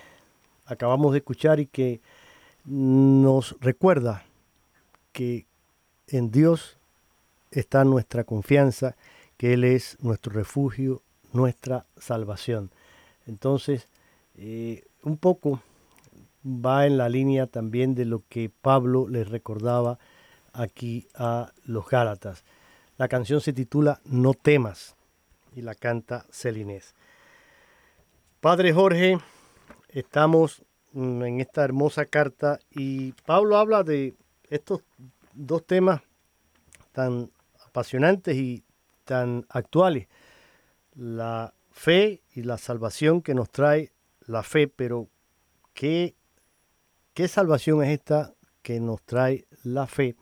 acabamos 0.67 1.12
de 1.12 1.21
escuchar 1.21 1.59
y 1.59 1.65
que 1.65 2.03
nos 2.67 3.57
recuerda 3.61 4.27
que 5.12 5.47
en 6.09 6.31
Dios 6.31 6.77
está 7.51 7.85
nuestra 7.85 8.25
confianza, 8.25 8.95
que 9.38 9.55
Él 9.55 9.65
es 9.65 9.97
nuestro 10.03 10.35
refugio, 10.35 11.01
nuestra 11.33 11.87
salvación. 11.97 12.71
Entonces, 13.27 13.88
eh, 14.37 14.85
un 15.03 15.17
poco 15.17 15.63
va 16.44 16.87
en 16.87 16.98
la 16.98 17.09
línea 17.09 17.46
también 17.46 17.94
de 17.94 18.05
lo 18.05 18.23
que 18.29 18.50
Pablo 18.50 19.09
les 19.09 19.31
recordaba 19.31 19.98
aquí 20.53 21.09
a 21.15 21.53
los 21.65 21.88
Gálatas. 21.88 22.44
La 22.98 23.09
canción 23.09 23.40
se 23.40 23.53
titula 23.53 24.00
No 24.05 24.35
temas 24.35 24.96
y 25.55 25.63
la 25.63 25.75
canta 25.75 26.27
Celinés. 26.31 26.94
Padre 28.40 28.73
Jorge, 28.73 29.19
estamos 29.88 30.63
en 30.94 31.40
esta 31.40 31.65
hermosa 31.65 32.07
carta 32.07 32.59
y 32.71 33.13
Pablo 33.25 33.57
habla 33.57 33.83
de 33.83 34.15
estos 34.50 34.83
dos 35.33 35.67
temas 35.67 36.03
tan 36.92 37.31
apasionantes 37.67 38.37
y 38.37 38.65
tan 39.05 39.46
actuales. 39.48 40.09
La 40.94 41.55
fe 41.71 42.23
y 42.35 42.42
la 42.42 42.59
salvación 42.59 43.23
que 43.23 43.35
nos 43.35 43.50
trae 43.50 43.92
la 44.27 44.42
fe, 44.42 44.69
pero 44.69 45.09
¿qué, 45.73 46.15
qué 47.15 47.29
salvación 47.29 47.83
es 47.83 47.90
esta 47.90 48.35
que 48.63 48.81
nos 48.81 49.03
trae 49.03 49.46
la 49.65 49.87
fe? 49.87 50.17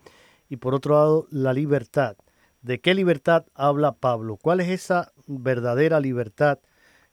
Y 0.50 0.56
por 0.56 0.74
otro 0.74 0.94
lado, 0.94 1.26
la 1.30 1.52
libertad. 1.54 2.16
¿De 2.60 2.80
qué 2.80 2.92
libertad 2.94 3.46
habla 3.54 3.92
Pablo? 3.92 4.36
¿Cuál 4.36 4.60
es 4.60 4.68
esa 4.68 5.12
verdadera 5.26 6.00
libertad 6.00 6.58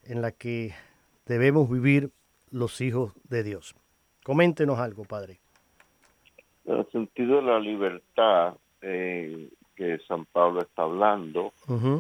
en 0.04 0.22
la 0.22 0.32
que 0.32 0.74
debemos 1.26 1.70
vivir 1.70 2.10
los 2.52 2.82
hijos 2.82 3.14
de 3.30 3.44
Dios? 3.44 3.76
Coméntenos 4.24 4.80
algo, 4.80 5.06
Padre. 5.06 5.40
En 6.66 6.80
el 6.80 6.92
sentido 6.92 7.38
de 7.38 7.44
la 7.44 7.60
libertad 7.60 8.56
eh, 8.82 9.48
que 9.76 10.00
San 10.08 10.26
Pablo 10.26 10.62
está 10.62 10.82
hablando, 10.82 11.54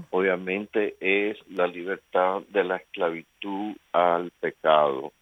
obviamente 0.09 0.97
es 0.99 1.38
la 1.49 1.67
libertad 1.67 2.41
de 2.49 2.63
la 2.63 2.77
esclavitud 2.77 3.77
al 3.93 4.31
pecado. 4.41 5.13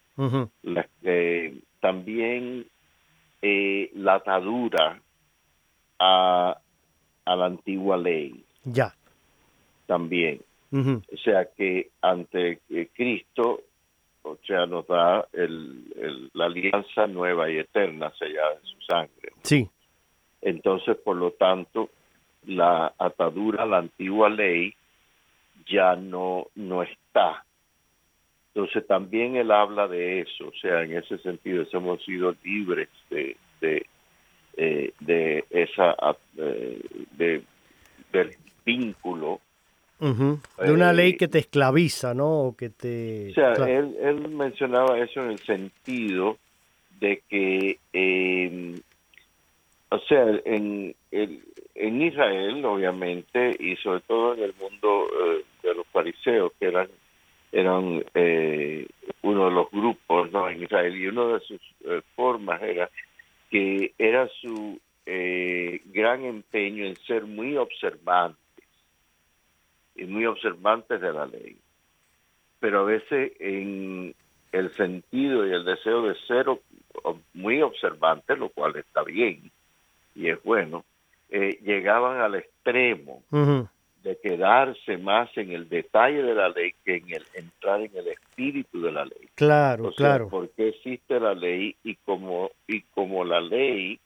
La- 0.64 0.88
eh, 1.04 1.60
también 1.82 2.66
eh, 3.42 3.92
la 3.94 4.16
atadura 4.16 5.00
a, 6.00 6.58
a 7.26 7.36
la 7.36 7.46
antigua 7.46 7.98
ley, 7.98 8.44
Ya. 8.64 8.94
también. 9.88 10.42
O 10.72 11.18
sea 11.24 11.46
que 11.56 11.90
ante 12.02 12.60
eh, 12.70 12.90
Cristo, 12.94 13.62
o 14.24 14.38
sea, 14.46 14.66
nos 14.66 14.86
da 14.88 15.26
el- 15.32 15.86
el- 15.96 16.30
la 16.34 16.46
alianza 16.46 17.08
nueva 17.08 17.50
y 17.50 17.60
eterna 17.60 18.12
sellada 18.20 18.56
en 18.56 18.66
su 18.68 18.82
sangre. 18.82 19.32
Sí, 19.44 19.70
Entonces, 20.42 20.98
por 20.98 21.16
lo 21.16 21.32
tanto, 21.32 21.90
la 22.46 22.94
atadura 23.00 23.64
a 23.64 23.66
la 23.66 23.78
antigua 23.78 24.30
ley 24.30 24.76
ya 25.68 25.96
no, 25.96 26.48
no 26.56 26.84
está. 26.84 27.46
Entonces, 28.54 28.86
también 28.86 29.36
él 29.38 29.52
habla 29.52 29.88
de 29.88 30.22
eso, 30.22 30.48
o 30.48 30.54
sea, 30.62 30.84
en 30.84 30.98
ese 30.98 31.18
sentido, 31.20 31.66
hemos 31.72 32.04
sido 32.04 32.36
libres 32.44 32.90
de, 33.10 33.36
de, 33.62 33.86
eh, 34.58 34.92
de 35.00 35.44
esa, 35.50 35.96
eh, 36.38 36.80
de, 37.18 37.42
del 38.14 38.32
vínculo 38.66 39.40
de 40.00 40.72
una 40.72 40.92
Eh, 40.92 40.94
ley 40.94 41.18
que 41.18 41.28
te 41.28 41.40
esclaviza, 41.40 42.14
¿no? 42.14 42.42
O 42.48 42.56
que 42.56 42.70
te... 42.70 43.32
O 43.32 43.34
sea, 43.34 43.54
claro. 43.54 43.72
él, 43.72 43.96
él 44.02 44.30
mencionaba 44.30 45.00
eso 45.00 45.22
en 45.24 45.32
el 45.32 45.40
sentido 45.40 46.38
de 47.00 47.22
que, 47.30 47.80
eh, 47.94 48.80
o 49.90 50.00
sea, 50.00 50.26
en, 50.46 50.94
el- 51.12 51.42
en 51.76 52.02
Israel, 52.02 52.64
obviamente, 52.66 53.56
y 53.60 53.76
sobre 53.78 54.02
todo 54.02 54.34
en 54.36 54.44
el 54.44 54.54
mundo 54.60 55.08
eh, 55.26 55.44
de 55.64 55.74
los 55.76 55.88
fariseos, 55.88 56.52
que 56.60 56.68
eran 56.68 56.88
eran 57.52 58.04
eh, 58.16 58.86
uno 59.22 59.46
de 59.46 59.52
los 59.52 59.72
grupos 59.72 60.30
¿no? 60.32 60.50
en 60.50 60.62
Israel, 60.64 60.94
y 60.96 61.08
una 61.08 61.26
de 61.36 61.40
sus 61.40 61.62
formas 62.16 62.62
era 62.62 62.90
que 63.50 63.94
era 63.98 64.28
su 64.42 64.80
eh, 65.06 65.82
gran 65.86 66.26
empeño 66.26 66.86
en 66.86 66.96
ser 66.96 67.26
muy 67.26 67.58
observantes 67.58 68.40
y 69.96 70.06
muy 70.06 70.26
observantes 70.26 71.00
de 71.00 71.14
la 71.14 71.26
ley 71.26 71.58
pero 72.66 72.80
a 72.80 72.84
veces 72.84 73.32
en 73.40 74.16
el 74.52 74.76
sentido 74.76 75.46
y 75.48 75.52
el 75.52 75.66
deseo 75.66 76.02
de 76.02 76.16
ser 76.28 76.48
muy 77.36 77.62
observantes, 77.62 78.40
lo 78.40 78.50
cual 78.50 78.76
está 78.76 79.04
bien 79.04 79.52
y 80.16 80.30
es 80.30 80.42
bueno, 80.44 80.84
eh, 81.30 81.60
llegaban 81.62 82.22
al 82.22 82.34
extremo. 82.34 83.22
De 84.06 84.18
quedarse 84.18 85.00
más 85.00 85.36
en 85.36 85.52
el 85.52 85.68
detalle 85.68 86.22
de 86.22 86.36
la 86.36 86.50
ley 86.50 86.76
que 86.86 86.98
en 86.98 87.10
el 87.10 87.24
entrar 87.34 87.82
en 87.82 87.90
el 87.98 88.08
espíritu 88.08 88.80
de 88.80 88.92
la 88.92 89.04
ley. 89.04 89.28
Claro, 89.34 89.88
O 89.88 89.92
sea, 89.92 90.10
claro. 90.10 90.30
¿por 90.30 90.48
qué 90.52 90.70
existe 90.70 91.20
la 91.20 91.34
ley? 91.34 91.76
Y 91.84 91.96
como, 91.96 92.52
y 92.68 92.82
como 92.94 93.26
la 93.26 93.42
ley, 93.42 94.00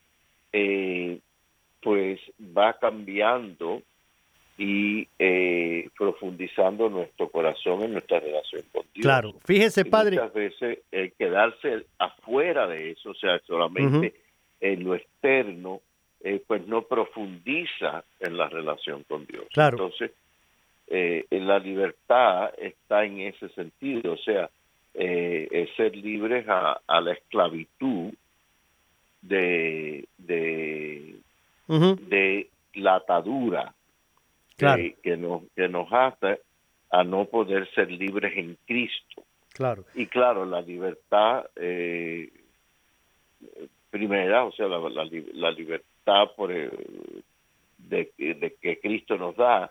eh, 0.54 1.20
pues 1.82 2.22
va 2.40 2.80
cambiando 2.80 3.82
y 4.58 5.06
eh, 5.20 5.90
profundizando 5.98 6.90
nuestro 6.90 7.28
corazón 7.30 7.84
en 7.84 7.92
nuestra 7.92 8.22
relación 8.22 8.62
con 8.72 8.84
Dios. 8.94 9.04
Claro. 9.04 9.34
Fíjese, 9.44 9.82
Y 9.82 9.84
padre. 9.90 10.16
Muchas 10.16 10.34
veces 10.34 10.80
el 10.94 11.12
quedarse 11.12 11.86
afuera 11.98 12.68
de 12.68 12.92
eso, 12.92 13.10
o 13.10 13.16
sea, 13.16 13.38
solamente 13.46 14.14
en 14.62 14.86
lo 14.86 14.96
externo, 14.96 15.82
eh, 16.22 16.42
pues 16.46 16.66
no 16.68 16.82
profundiza 16.84 18.04
en 18.20 18.38
la 18.38 18.50
relación 18.50 19.04
con 19.04 19.26
Dios. 19.26 19.46
Claro. 19.54 19.78
Entonces, 19.78 20.12
eh, 20.88 21.26
la 21.32 21.60
libertad 21.60 22.52
está 22.58 23.06
en 23.06 23.20
ese 23.22 23.50
sentido, 23.50 24.14
o 24.14 24.18
sea, 24.18 24.50
eh, 24.94 25.48
es 25.52 25.70
ser 25.76 25.96
libres 25.96 26.48
a, 26.50 26.80
a 26.88 27.00
la 27.02 27.14
esclavitud 27.14 28.12
de, 29.22 30.06
de, 30.18 31.16
de 31.68 32.50
la 32.74 32.96
atadura 32.96 33.74
Claro. 34.58 34.82
que, 34.82 34.96
que 35.02 35.16
nos, 35.18 35.44
que 35.56 35.70
nos 35.70 35.88
hace 35.92 36.42
a 36.92 37.04
no 37.04 37.26
poder 37.26 37.70
ser 37.74 37.90
libres 37.92 38.36
en 38.36 38.58
Cristo. 38.66 39.24
Claro. 39.54 39.86
Y 39.94 40.08
claro, 40.08 40.46
la 40.46 40.62
libertad 40.62 41.46
eh, 41.56 42.30
primera, 43.90 44.44
o 44.44 44.52
sea, 44.52 44.68
la, 44.68 44.80
la, 44.90 45.08
la 45.34 45.52
libertad 45.52 45.86
por, 46.36 46.52
eh, 46.52 46.70
de, 47.78 48.12
de 48.18 48.56
que 48.62 48.80
Cristo 48.80 49.18
nos 49.18 49.36
da 49.36 49.70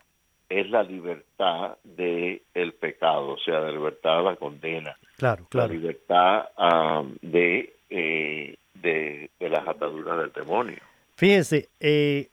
es 0.49 0.68
la 0.70 0.82
libertad 0.82 1.76
de 1.84 2.43
el 2.55 2.72
pecado, 2.72 3.30
o 3.32 3.39
sea, 3.39 3.61
la 3.61 3.70
libertad 3.70 4.18
de 4.18 4.22
la 4.24 4.36
condena, 4.36 4.97
Claro, 5.18 5.47
claro. 5.51 5.68
la 5.68 5.74
libertad 5.74 6.49
ah, 6.57 7.03
de, 7.20 7.74
eh, 7.91 8.57
de, 8.74 9.30
de 9.39 9.49
las 9.51 9.68
ataduras 9.68 10.18
del 10.18 10.32
demonio. 10.32 10.78
Fíjense, 11.16 11.68
eh, 11.80 12.28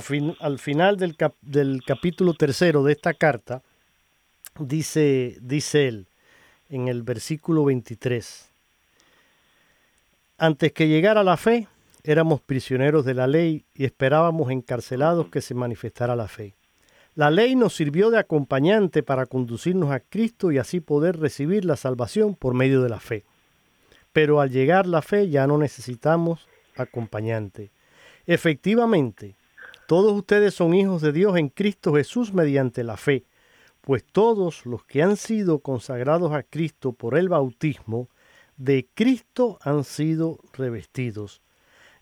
fin- 0.00 0.34
al 0.40 0.58
final 0.58 0.96
del, 0.96 1.16
cap- 1.16 1.36
del 1.42 1.82
capítulo 1.86 2.34
tercero 2.34 2.82
de 2.82 2.92
esta 2.92 3.14
carta, 3.14 3.62
dice, 4.58 5.36
dice 5.40 5.86
él 5.88 6.06
en 6.70 6.88
el 6.88 7.02
versículo 7.02 7.64
23, 7.66 8.50
antes 10.38 10.72
que 10.72 10.88
llegara 10.88 11.22
la 11.22 11.36
fe, 11.36 11.66
éramos 12.04 12.40
prisioneros 12.40 13.04
de 13.04 13.14
la 13.14 13.26
ley 13.26 13.64
y 13.74 13.84
esperábamos 13.84 14.50
encarcelados 14.50 15.28
que 15.28 15.40
se 15.40 15.54
manifestara 15.54 16.16
la 16.16 16.28
fe. 16.28 16.54
La 17.14 17.30
ley 17.30 17.56
nos 17.56 17.74
sirvió 17.74 18.10
de 18.10 18.18
acompañante 18.18 19.02
para 19.02 19.26
conducirnos 19.26 19.90
a 19.90 20.00
Cristo 20.00 20.52
y 20.52 20.58
así 20.58 20.80
poder 20.80 21.18
recibir 21.18 21.64
la 21.64 21.76
salvación 21.76 22.34
por 22.34 22.54
medio 22.54 22.82
de 22.82 22.88
la 22.88 23.00
fe. 23.00 23.24
Pero 24.12 24.40
al 24.40 24.50
llegar 24.50 24.86
la 24.86 25.02
fe 25.02 25.28
ya 25.28 25.46
no 25.46 25.58
necesitamos 25.58 26.48
acompañante. 26.76 27.70
Efectivamente, 28.26 29.36
todos 29.86 30.12
ustedes 30.12 30.54
son 30.54 30.72
hijos 30.74 31.02
de 31.02 31.12
Dios 31.12 31.36
en 31.36 31.48
Cristo 31.48 31.94
Jesús 31.94 32.32
mediante 32.32 32.84
la 32.84 32.96
fe, 32.96 33.24
pues 33.80 34.04
todos 34.04 34.64
los 34.66 34.84
que 34.84 35.02
han 35.02 35.16
sido 35.16 35.58
consagrados 35.58 36.32
a 36.32 36.44
Cristo 36.44 36.92
por 36.92 37.18
el 37.18 37.28
bautismo, 37.28 38.08
de 38.56 38.86
Cristo 38.94 39.58
han 39.62 39.84
sido 39.84 40.38
revestidos. 40.52 41.42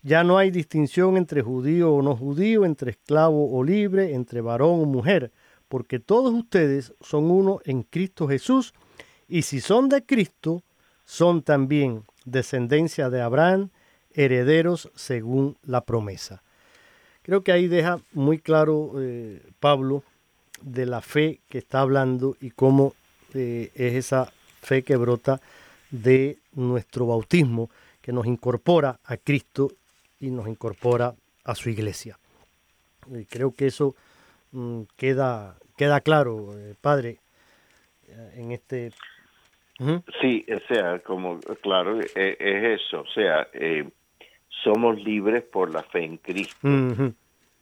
Ya 0.01 0.23
no 0.23 0.37
hay 0.37 0.49
distinción 0.49 1.17
entre 1.17 1.41
judío 1.41 1.93
o 1.93 2.01
no 2.01 2.15
judío, 2.15 2.65
entre 2.65 2.91
esclavo 2.91 3.51
o 3.51 3.63
libre, 3.63 4.13
entre 4.13 4.41
varón 4.41 4.81
o 4.81 4.85
mujer, 4.85 5.31
porque 5.67 5.99
todos 5.99 6.33
ustedes 6.33 6.93
son 7.01 7.29
uno 7.29 7.59
en 7.65 7.83
Cristo 7.83 8.27
Jesús, 8.27 8.73
y 9.27 9.41
si 9.43 9.59
son 9.59 9.89
de 9.89 10.03
Cristo, 10.03 10.63
son 11.05 11.41
también 11.41 12.03
descendencia 12.25 13.09
de 13.09 13.21
Abraham, 13.21 13.69
herederos 14.13 14.89
según 14.95 15.57
la 15.63 15.81
promesa. 15.81 16.43
Creo 17.21 17.43
que 17.43 17.51
ahí 17.51 17.67
deja 17.67 17.99
muy 18.13 18.39
claro 18.39 18.93
eh, 18.97 19.41
Pablo 19.59 20.03
de 20.61 20.85
la 20.85 21.01
fe 21.01 21.41
que 21.49 21.59
está 21.59 21.81
hablando 21.81 22.35
y 22.41 22.51
cómo 22.51 22.93
eh, 23.33 23.71
es 23.75 23.93
esa 23.93 24.31
fe 24.61 24.83
que 24.83 24.95
brota 24.95 25.39
de 25.91 26.37
nuestro 26.53 27.05
bautismo, 27.05 27.69
que 28.01 28.11
nos 28.11 28.25
incorpora 28.25 28.99
a 29.03 29.17
Cristo 29.17 29.71
y 30.19 30.31
nos 30.31 30.47
incorpora 30.47 31.13
a 31.45 31.55
su 31.55 31.69
iglesia. 31.69 32.17
Y 33.11 33.25
creo 33.25 33.53
que 33.53 33.67
eso 33.67 33.95
mm, 34.51 34.81
queda, 34.97 35.57
queda 35.77 36.01
claro, 36.01 36.57
eh, 36.57 36.75
Padre, 36.79 37.19
eh, 38.07 38.31
en 38.35 38.51
este... 38.51 38.91
Ujú, 39.79 40.03
Sí, 40.19 40.45
o 40.53 40.59
sea, 40.73 40.99
como, 40.99 41.39
claro, 41.61 42.01
eh, 42.01 42.35
es 42.37 42.81
eso, 42.81 43.01
o 43.01 43.07
sea, 43.07 43.47
eh, 43.53 43.89
somos 44.63 45.01
libres 45.01 45.43
por 45.43 45.71
la 45.71 45.83
fe 45.83 46.03
en 46.03 46.17
Cristo. 46.17 46.57
ujú, 46.67 47.13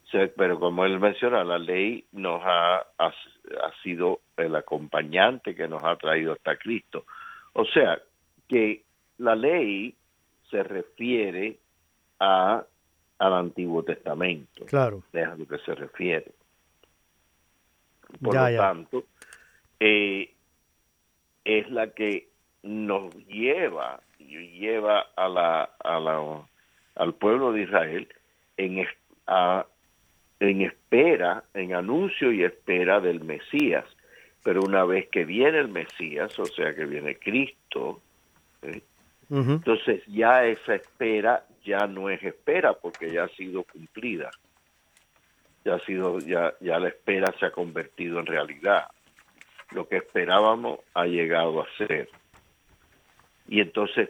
O 0.06 0.10
sea, 0.10 0.28
pero 0.36 0.60
como 0.60 0.84
él 0.86 1.00
menciona, 1.00 1.44
la 1.44 1.60
ley 1.60 2.06
nos 2.14 2.42
ha, 2.44 2.78
ha, 2.78 3.08
ha 3.08 3.82
sido 3.84 4.22
el 4.36 4.56
acompañante 4.56 5.54
que 5.54 5.68
nos 5.68 5.84
ha 5.84 5.96
traído 5.96 6.34
hasta 6.34 6.58
Cristo. 6.58 7.06
O 7.54 7.66
sea, 7.66 8.00
que 8.48 8.84
la 9.20 9.36
ley 9.36 9.94
se 10.50 10.64
refiere 10.64 11.60
a, 12.20 12.64
al 13.20 13.34
Antiguo 13.34 13.84
Testamento, 13.84 14.66
Claro, 14.66 15.04
es 15.14 15.26
a 15.28 15.36
lo 15.36 15.48
que 15.48 15.58
se 15.60 15.74
refiere. 15.76 16.32
Por 18.22 18.34
Ya, 18.34 18.44
lo 18.44 18.50
ya. 18.52 18.58
tanto, 18.60 19.04
eh, 19.80 20.32
es 21.46 21.70
la 21.72 21.90
que 21.92 22.28
nos 22.64 23.14
lleva, 23.28 24.02
lleva 24.20 25.02
a 25.16 25.28
la, 25.30 25.64
a 25.84 26.00
la, 26.00 26.48
al 26.96 27.14
pueblo 27.16 27.52
de 27.54 27.62
Israel 27.64 28.08
en, 28.58 28.86
a- 29.28 29.66
en 30.40 30.62
espera, 30.62 31.44
en 31.54 31.74
anuncio 31.74 32.32
y 32.32 32.44
espera 32.44 33.00
del 33.00 33.22
Mesías. 33.24 33.86
Pero 34.44 34.62
una 34.62 34.86
vez 34.86 35.10
que 35.10 35.26
viene 35.26 35.58
el 35.60 35.68
Mesías, 35.68 36.38
o 36.40 36.46
sea 36.46 36.74
que 36.76 36.86
viene 36.86 37.18
Cristo, 37.18 38.02
¿eh? 38.62 38.82
entonces 39.30 40.02
ya 40.08 40.46
esa 40.46 40.76
espera 40.76 41.44
ya 41.68 41.86
no 41.86 42.10
es 42.10 42.24
espera 42.24 42.74
porque 42.74 43.12
ya 43.12 43.26
ha 43.26 43.30
sido 43.30 43.64
cumplida. 43.64 44.32
Ya 45.66 45.76
ha 45.76 45.80
sido, 45.80 46.20
ya, 46.20 46.54
ya 46.62 46.80
la 46.80 46.88
espera 46.88 47.34
se 47.38 47.46
ha 47.46 47.52
convertido 47.52 48.20
en 48.22 48.26
realidad. 48.26 48.86
Lo 49.72 49.88
que 49.88 49.98
esperábamos 49.98 50.80
ha 50.94 51.06
llegado 51.06 51.62
a 51.62 51.68
ser. 51.78 52.10
Y 53.50 53.60
entonces 53.60 54.10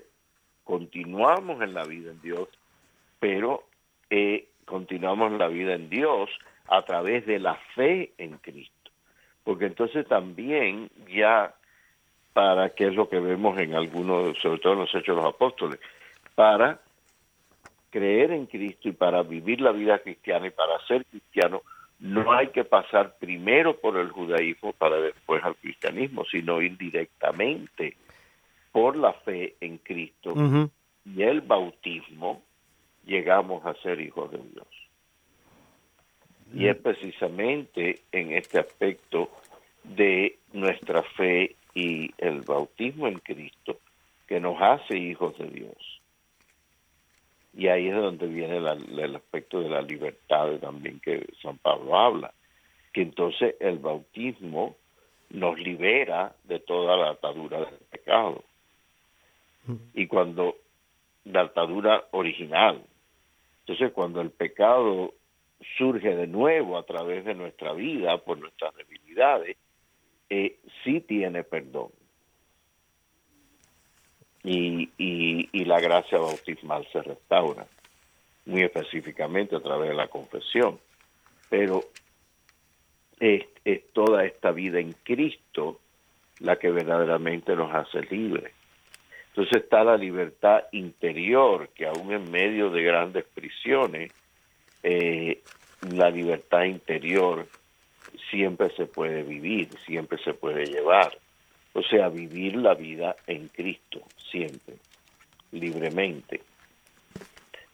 continuamos 0.64 1.62
en 1.64 1.74
la 1.74 1.84
vida 1.84 2.12
en 2.12 2.22
Dios, 2.22 2.48
pero 3.20 3.64
eh, 4.12 4.48
continuamos 4.66 5.32
en 5.32 5.40
la 5.40 5.48
vida 5.48 5.74
en 5.74 5.90
Dios 5.90 6.30
a 6.68 6.84
través 6.84 7.26
de 7.26 7.40
la 7.40 7.56
fe 7.76 8.12
en 8.18 8.38
Cristo. 8.38 8.74
porque 9.44 9.66
entonces 9.66 10.06
también 10.08 10.90
ya 11.08 11.56
para 12.34 12.70
qué 12.72 12.88
es 12.88 12.94
lo 12.94 13.08
que 13.08 13.20
vemos 13.20 13.58
en 13.58 13.74
algunos, 13.74 14.38
sobre 14.40 14.60
todo 14.60 14.74
en 14.74 14.80
los 14.80 14.94
hechos 14.94 15.16
de 15.16 15.22
los 15.24 15.34
apóstoles, 15.34 15.80
para 16.36 16.82
creer 17.98 18.32
en 18.32 18.46
Cristo 18.46 18.90
y 18.90 18.92
para 18.92 19.24
vivir 19.24 19.60
la 19.60 19.72
vida 19.72 19.98
cristiana 19.98 20.46
y 20.46 20.52
para 20.52 20.80
ser 20.86 21.04
cristiano, 21.06 21.64
no 22.00 22.32
hay 22.32 22.50
que 22.50 22.64
pasar 22.64 23.16
primero 23.18 23.76
por 23.76 23.98
el 23.98 24.10
judaísmo 24.12 24.72
para 24.74 24.98
después 24.98 25.44
al 25.44 25.56
cristianismo, 25.56 26.24
sino 26.26 26.62
ir 26.62 26.78
directamente 26.78 27.98
por 28.72 28.96
la 28.96 29.14
fe 29.14 29.56
en 29.62 29.80
Cristo 29.80 30.36
y 31.06 31.24
el 31.24 31.42
bautismo, 31.42 32.44
llegamos 33.04 33.66
a 33.66 33.74
ser 33.82 34.00
hijos 34.00 34.30
de 34.30 34.38
Dios. 34.38 34.68
Y 36.54 36.68
es 36.68 36.76
precisamente 36.76 38.02
en 38.12 38.34
este 38.34 38.60
aspecto 38.60 39.32
de 39.84 40.38
nuestra 40.54 41.02
fe 41.02 41.56
y 41.74 42.12
el 42.20 42.42
bautismo 42.42 43.08
en 43.08 43.18
Cristo 43.18 43.80
que 44.28 44.40
nos 44.40 44.62
hace 44.62 44.98
hijos 44.98 45.36
de 45.40 45.48
Dios. 45.48 45.97
Y 47.58 47.70
ahí 47.70 47.88
es 47.88 47.96
donde 47.96 48.28
viene 48.28 48.58
el 48.58 49.16
aspecto 49.16 49.60
de 49.62 49.70
la 49.70 49.82
libertad 49.82 50.60
también 50.60 51.00
que 51.00 51.26
San 51.42 51.58
Pablo 51.58 51.98
habla, 51.98 52.32
que 52.94 53.02
entonces 53.02 53.56
el 53.60 53.80
bautismo 53.80 54.76
nos 55.32 55.60
libera 55.60 56.36
de 56.44 56.60
toda 56.60 56.96
la 56.96 57.10
atadura 57.10 57.62
del 57.62 57.80
pecado. 57.90 58.44
Y 59.96 60.06
cuando 60.06 60.58
la 61.26 61.42
atadura 61.42 62.06
original, 62.12 62.80
entonces 63.62 63.92
cuando 63.92 64.22
el 64.22 64.30
pecado 64.30 65.16
surge 65.78 66.16
de 66.16 66.28
nuevo 66.28 66.78
a 66.78 66.86
través 66.86 67.26
de 67.26 67.34
nuestra 67.34 67.74
vida, 67.74 68.20
por 68.20 68.38
nuestras 68.38 68.76
debilidades, 68.76 69.58
eh, 70.30 70.60
sí 70.84 71.02
tiene 71.02 71.44
perdón. 71.44 71.90
Y, 74.44 74.90
y, 74.98 75.66
la 75.66 75.82
gracia 75.82 76.18
bautismal 76.18 76.88
se 76.94 77.02
restaura, 77.02 77.66
muy 78.46 78.64
específicamente 78.64 79.56
a 79.56 79.60
través 79.60 79.90
de 79.90 79.96
la 79.96 80.08
confesión. 80.08 80.80
Pero 81.50 81.84
es, 83.20 83.46
es 83.66 83.92
toda 83.92 84.24
esta 84.24 84.52
vida 84.52 84.80
en 84.80 84.94
Cristo 85.04 85.80
la 86.40 86.56
que 86.56 86.72
verdaderamente 86.72 87.56
nos 87.56 87.74
hace 87.74 88.02
libres. 88.04 88.54
Entonces 89.30 89.64
está 89.64 89.84
la 89.84 89.98
libertad 89.98 90.64
interior, 90.72 91.70
que 91.76 91.86
aún 91.86 92.12
en 92.12 92.32
medio 92.32 92.70
de 92.70 92.82
grandes 92.82 93.26
prisiones, 93.26 94.12
eh, 94.82 95.42
la 95.92 96.10
libertad 96.10 96.64
interior 96.64 97.48
siempre 98.32 98.70
se 98.76 98.86
puede 98.86 99.24
vivir, 99.24 99.70
siempre 99.86 100.18
se 100.24 100.34
puede 100.34 100.66
llevar. 100.66 101.18
O 101.78 101.84
sea, 101.84 102.10
vivir 102.10 102.56
la 102.56 102.74
vida 102.74 103.16
en 103.28 103.50
Cristo, 103.50 104.02
siempre, 104.32 104.78
libremente. 105.52 106.42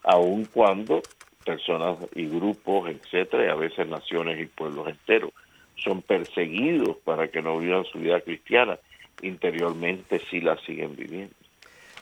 Aun 0.03 0.43
cuando 0.43 1.01
personas 1.45 1.99
y 2.13 2.27
grupos, 2.27 2.89
etcétera, 2.89 3.45
y 3.45 3.49
a 3.49 3.55
veces 3.55 3.87
naciones 3.87 4.41
y 4.41 4.45
pueblos 4.45 4.89
enteros, 4.89 5.31
son 5.77 6.01
perseguidos 6.01 6.97
para 7.05 7.29
que 7.29 7.41
no 7.41 7.57
vivan 7.59 7.85
su 7.85 7.99
vida 7.99 8.19
cristiana, 8.19 8.77
interiormente 9.21 10.19
sí 10.29 10.41
la 10.41 10.57
siguen 10.57 10.97
viviendo. 10.97 11.35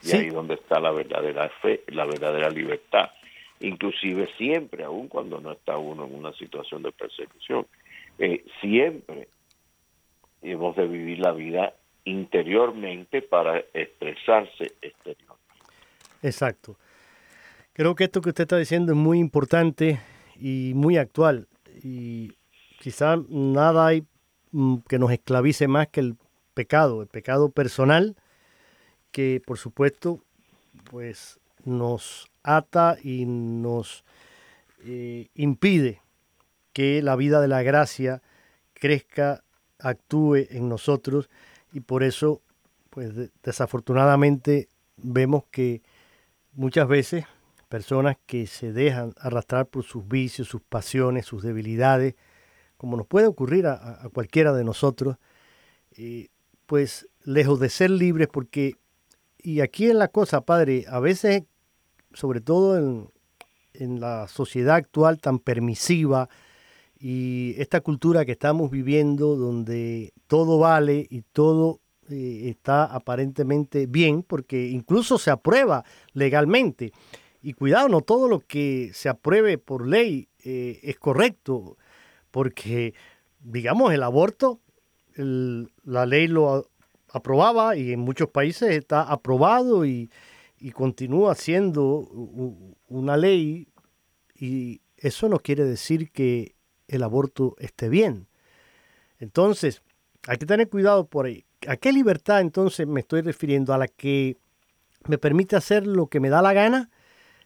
Y 0.02 0.14
ahí 0.14 0.30
donde 0.30 0.56
está 0.56 0.80
la 0.80 0.90
verdadera 0.90 1.50
fe, 1.62 1.84
la 1.90 2.06
verdadera 2.06 2.50
libertad. 2.50 3.12
Inclusive 3.60 4.28
siempre, 4.40 4.86
aun 4.86 5.08
cuando 5.08 5.40
no 5.40 5.52
está 5.52 5.78
uno 5.78 6.08
en 6.08 6.16
una 6.16 6.34
situación 6.34 6.82
de 6.82 6.94
persecución, 6.94 7.68
eh, 8.18 8.44
siempre 8.60 9.28
hemos 10.42 10.76
de 10.76 10.88
vivir 10.88 11.20
la 11.20 11.34
vida 11.34 11.76
interiormente 12.06 13.22
para 13.22 13.60
expresarse 13.74 14.74
exteriormente. 14.82 15.42
Exacto. 16.22 16.78
Creo 17.74 17.96
que 17.96 18.04
esto 18.04 18.22
que 18.22 18.30
usted 18.30 18.44
está 18.44 18.58
diciendo 18.58 18.92
es 18.92 18.98
muy 18.98 19.20
importante 19.20 20.00
y 20.36 20.74
muy 20.76 20.98
actual. 20.98 21.48
Y 21.84 22.34
quizá 22.80 23.18
nada 23.30 23.88
hay 23.88 24.04
mm, 24.52 24.78
que 24.88 25.00
nos 25.00 25.12
esclavice 25.12 25.68
más 25.68 25.88
que 25.88 26.02
el 26.02 26.16
pecado, 26.54 27.02
el 27.02 27.08
pecado 27.08 27.50
personal, 27.50 28.16
que 29.12 29.42
por 29.46 29.58
supuesto 29.58 30.20
pues 30.90 31.40
nos 31.64 32.30
ata 32.44 32.98
y 33.02 33.26
nos 33.26 34.04
eh, 34.84 35.28
impide 35.36 36.02
que 36.74 37.02
la 37.02 37.16
vida 37.16 37.42
de 37.42 37.48
la 37.48 37.64
gracia 37.64 38.22
crezca, 38.74 39.44
actúe 39.80 40.48
en 40.50 40.70
nosotros 40.70 41.30
y 41.72 41.82
por 41.82 42.04
eso, 42.04 42.42
pues 42.90 43.12
desafortunadamente 43.44 44.68
vemos 44.98 45.44
que 45.52 45.82
muchas 46.54 46.88
veces 46.88 47.26
personas 47.70 48.18
que 48.26 48.48
se 48.48 48.74
dejan 48.74 49.14
arrastrar 49.18 49.66
por 49.66 49.84
sus 49.84 50.08
vicios, 50.08 50.50
sus 50.50 50.62
pasiones, 50.62 51.26
sus 51.26 51.42
debilidades, 51.42 52.16
como 52.78 52.98
nos 52.98 53.08
puede 53.08 53.28
ocurrir 53.28 53.68
a, 53.68 54.10
cualquiera 54.14 54.52
de 54.54 54.64
nosotros, 54.64 55.18
eh, 55.96 56.28
pues 56.66 57.08
lejos 57.24 57.60
de 57.60 57.70
ser 57.70 57.92
libres, 57.92 58.28
porque, 58.28 58.76
y 59.38 59.62
aquí 59.62 59.90
en 59.90 60.00
la 60.00 60.10
cosa, 60.10 60.42
Padre, 60.42 60.86
a 60.90 61.00
veces, 61.00 61.44
sobre 62.14 62.42
todo 62.42 62.78
en, 62.78 63.10
en 63.74 64.00
la 64.02 64.28
sociedad 64.28 64.76
actual 64.76 65.20
tan 65.20 65.40
permisiva, 65.40 66.28
y 67.04 67.56
esta 67.60 67.82
cultura 67.82 68.26
que 68.26 68.34
estamos 68.34 68.70
viviendo, 68.70 69.36
donde 69.36 70.14
todo 70.28 70.60
vale 70.60 71.08
y 71.10 71.24
todo 71.24 71.82
eh, 72.12 72.50
está 72.50 72.86
aparentemente 72.86 73.88
bien, 73.88 74.22
porque 74.22 74.68
incluso 74.68 75.18
se 75.18 75.32
aprueba 75.32 75.84
legalmente. 76.14 76.92
Y 77.42 77.54
cuidado, 77.54 77.90
no 77.90 78.02
todo 78.02 78.28
lo 78.28 78.42
que 78.42 78.92
se 78.94 79.10
apruebe 79.10 79.58
por 79.58 79.88
ley 79.88 80.30
eh, 80.44 80.80
es 80.84 81.00
correcto, 81.00 81.76
porque, 82.30 82.94
digamos, 83.40 83.92
el 83.94 84.04
aborto, 84.04 84.60
la 85.16 86.06
ley 86.06 86.28
lo 86.28 86.70
aprobaba 87.10 87.76
y 87.76 87.94
en 87.94 88.00
muchos 88.00 88.30
países 88.30 88.70
está 88.70 89.02
aprobado 89.02 89.88
y, 89.88 90.12
y 90.60 90.70
continúa 90.70 91.34
siendo 91.34 91.98
una 92.88 93.18
ley 93.18 93.68
y 94.40 94.82
eso 94.98 95.28
no 95.30 95.40
quiere 95.40 95.66
decir 95.66 96.12
que 96.12 96.56
el 96.92 97.04
aborto 97.04 97.56
esté 97.58 97.90
bien. 97.90 98.28
Entonces, 99.18 99.82
hay 100.28 100.38
que 100.38 100.46
tener 100.46 100.70
cuidado 100.70 101.08
por 101.08 101.26
ahí. 101.26 101.46
¿A 101.68 101.78
qué 101.78 101.94
libertad 101.94 102.42
entonces 102.42 102.86
me 102.86 103.00
estoy 103.00 103.22
refiriendo? 103.22 103.74
¿A 103.74 103.78
la 103.78 103.88
que 103.88 104.38
me 105.08 105.18
permite 105.18 105.56
hacer 105.56 105.88
lo 105.88 106.08
que 106.08 106.20
me 106.20 106.30
da 106.30 106.42
la 106.42 106.54
gana 106.54 106.90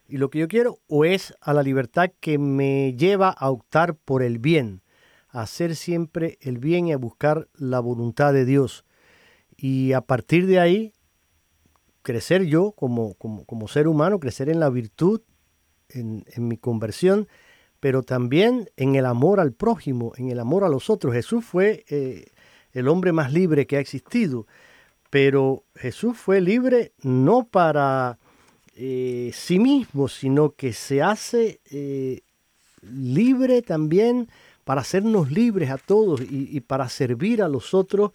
y 0.08 0.16
lo 0.16 0.30
que 0.30 0.40
yo 0.40 0.48
quiero? 0.48 0.80
¿O 0.88 1.04
es 1.04 1.34
a 1.40 1.52
la 1.52 1.62
libertad 1.62 2.10
que 2.20 2.38
me 2.38 2.94
lleva 2.94 3.30
a 3.30 3.50
optar 3.50 3.94
por 3.94 4.22
el 4.22 4.38
bien? 4.38 4.82
A 5.28 5.42
hacer 5.42 5.76
siempre 5.76 6.38
el 6.40 6.58
bien 6.58 6.88
y 6.88 6.92
a 6.92 6.98
buscar 6.98 7.48
la 7.54 7.78
voluntad 7.80 8.32
de 8.32 8.44
Dios. 8.44 8.84
Y 9.56 9.92
a 9.92 10.00
partir 10.00 10.46
de 10.46 10.58
ahí, 10.58 10.92
crecer 12.02 12.46
yo 12.46 12.72
como, 12.72 13.14
como, 13.14 13.68
ser 13.68 13.86
humano, 13.86 14.18
crecer 14.18 14.48
en 14.48 14.60
la 14.60 14.70
virtud, 14.70 15.20
en, 15.88 16.24
en 16.34 16.48
mi 16.48 16.56
conversión 16.56 17.28
pero 17.80 18.02
también 18.02 18.70
en 18.76 18.94
el 18.94 19.06
amor 19.06 19.40
al 19.40 19.52
prójimo, 19.52 20.12
en 20.16 20.30
el 20.30 20.40
amor 20.40 20.64
a 20.64 20.68
los 20.68 20.90
otros. 20.90 21.14
Jesús 21.14 21.44
fue 21.44 21.84
eh, 21.88 22.26
el 22.72 22.88
hombre 22.88 23.12
más 23.12 23.32
libre 23.32 23.66
que 23.66 23.76
ha 23.76 23.80
existido, 23.80 24.46
pero 25.10 25.64
Jesús 25.74 26.16
fue 26.16 26.40
libre 26.40 26.92
no 27.02 27.44
para 27.44 28.18
eh, 28.74 29.30
sí 29.34 29.58
mismo, 29.58 30.08
sino 30.08 30.50
que 30.50 30.72
se 30.72 31.02
hace 31.02 31.60
eh, 31.70 32.20
libre 32.82 33.62
también 33.62 34.28
para 34.64 34.80
hacernos 34.80 35.30
libres 35.30 35.70
a 35.70 35.78
todos 35.78 36.20
y, 36.20 36.60
para 36.60 36.88
servir 36.88 37.40
a 37.40 37.48
los 37.48 37.72
otros. 37.72 38.10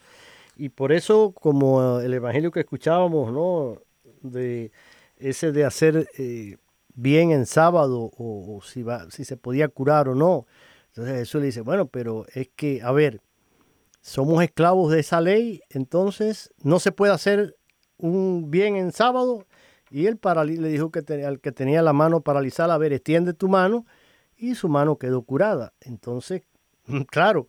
Y 0.57 0.69
por 0.69 0.91
eso, 0.91 1.31
como 1.31 1.99
el 2.01 2.13
evangelio 2.13 2.51
que 2.51 2.59
escuchábamos, 2.59 3.31
¿no? 3.31 3.77
De 4.21 4.71
ese 5.17 5.53
de 5.53 5.63
hacer 5.63 6.09
bien 6.93 7.31
en 7.31 7.45
sábado 7.45 8.11
o, 8.17 8.61
si, 8.63 8.83
va, 8.83 9.09
si 9.09 9.25
se 9.25 9.37
podía 9.37 9.67
curar 9.67 10.09
o 10.09 10.15
no. 10.15 10.45
Entonces 10.87 11.19
Jesús 11.19 11.41
le 11.41 11.47
dice, 11.47 11.61
bueno, 11.61 11.87
pero 11.87 12.25
es 12.33 12.49
que, 12.55 12.81
a 12.81 12.91
ver, 12.91 13.21
somos 14.01 14.43
esclavos 14.43 14.91
de 14.91 14.99
esa 14.99 15.21
ley, 15.21 15.61
entonces 15.69 16.51
no 16.63 16.79
se 16.79 16.91
puede 16.91 17.13
hacer 17.13 17.55
un 17.97 18.51
bien 18.51 18.75
en 18.75 18.91
sábado. 18.91 19.45
Y 19.89 20.07
él 20.07 20.19
le 20.45 20.69
dijo 20.69 20.91
que 20.91 20.99
al 21.23 21.39
que 21.39 21.51
tenía 21.51 21.81
la 21.81 21.93
mano 21.93 22.21
paralizada, 22.21 22.73
a 22.73 22.77
ver, 22.77 22.93
extiende 22.93 23.33
tu 23.33 23.47
mano, 23.47 23.85
y 24.37 24.55
su 24.55 24.69
mano 24.69 24.97
quedó 24.97 25.21
curada. 25.21 25.73
Entonces, 25.81 26.43
claro, 27.09 27.47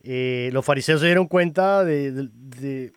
eh, 0.00 0.50
los 0.52 0.64
fariseos 0.64 1.00
se 1.00 1.06
dieron 1.06 1.26
cuenta 1.26 1.84
de 1.84 2.92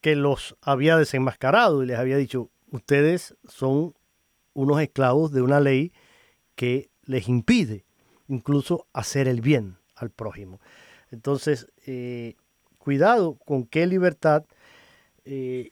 que 0.00 0.14
los 0.14 0.56
había 0.62 0.96
desenmascarado 0.96 1.82
y 1.82 1.86
les 1.86 1.98
había 1.98 2.16
dicho, 2.16 2.50
ustedes 2.70 3.34
son 3.48 3.92
unos 4.56 4.80
esclavos 4.80 5.32
de 5.32 5.42
una 5.42 5.60
ley 5.60 5.92
que 6.54 6.90
les 7.02 7.28
impide 7.28 7.84
incluso 8.26 8.86
hacer 8.92 9.28
el 9.28 9.40
bien 9.40 9.76
al 9.94 10.10
prójimo. 10.10 10.60
Entonces, 11.10 11.68
eh, 11.86 12.34
cuidado 12.78 13.36
con 13.44 13.64
qué 13.66 13.86
libertad 13.86 14.44
eh, 15.24 15.70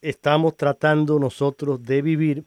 estamos 0.00 0.56
tratando 0.56 1.18
nosotros 1.18 1.82
de 1.82 2.00
vivir 2.00 2.46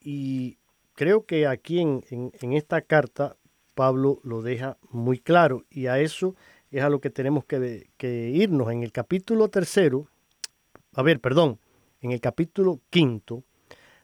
y 0.00 0.58
creo 0.94 1.26
que 1.26 1.46
aquí 1.46 1.80
en, 1.80 2.32
esta 2.40 2.80
carta 2.80 3.36
Pablo 3.74 4.20
lo 4.24 4.42
deja 4.42 4.78
muy 4.90 5.18
claro 5.18 5.64
y 5.70 5.86
a 5.86 6.00
eso 6.00 6.34
es 6.70 6.82
a 6.82 6.88
lo 6.88 7.00
que 7.00 7.10
tenemos 7.10 7.44
que, 7.44 7.88
irnos. 8.34 8.72
En 8.72 8.82
el 8.82 8.92
capítulo 8.92 9.48
tercero, 9.48 10.08
a 10.94 11.02
ver, 11.02 11.20
perdón, 11.20 11.58
en 12.00 12.12
el 12.12 12.20
capítulo 12.20 12.80
quinto, 12.88 13.44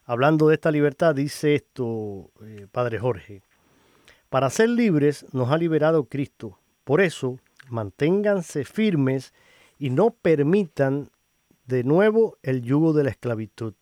hablando 0.07 0.48
de 0.48 0.54
esta 0.54 0.70
libertad, 0.70 1.14
dice 1.14 1.57
esto, 1.57 2.30
eh, 2.42 2.66
Padre 2.70 2.98
Jorge, 2.98 3.42
para 4.30 4.48
ser 4.50 4.70
libres 4.70 5.26
nos 5.32 5.50
ha 5.50 5.59
liberado 5.59 6.04
Cristo. 6.04 6.59
Por 6.84 7.00
eso, 7.00 7.38
manténganse 7.68 8.64
firmes 8.64 9.34
y 9.78 9.90
no 9.90 10.11
permitan 10.11 11.11
de 11.66 11.82
nuevo 11.84 12.38
el 12.42 12.62
yugo 12.62 12.92
de 12.92 13.04
la 13.04 13.11
esclavitud. 13.11 13.74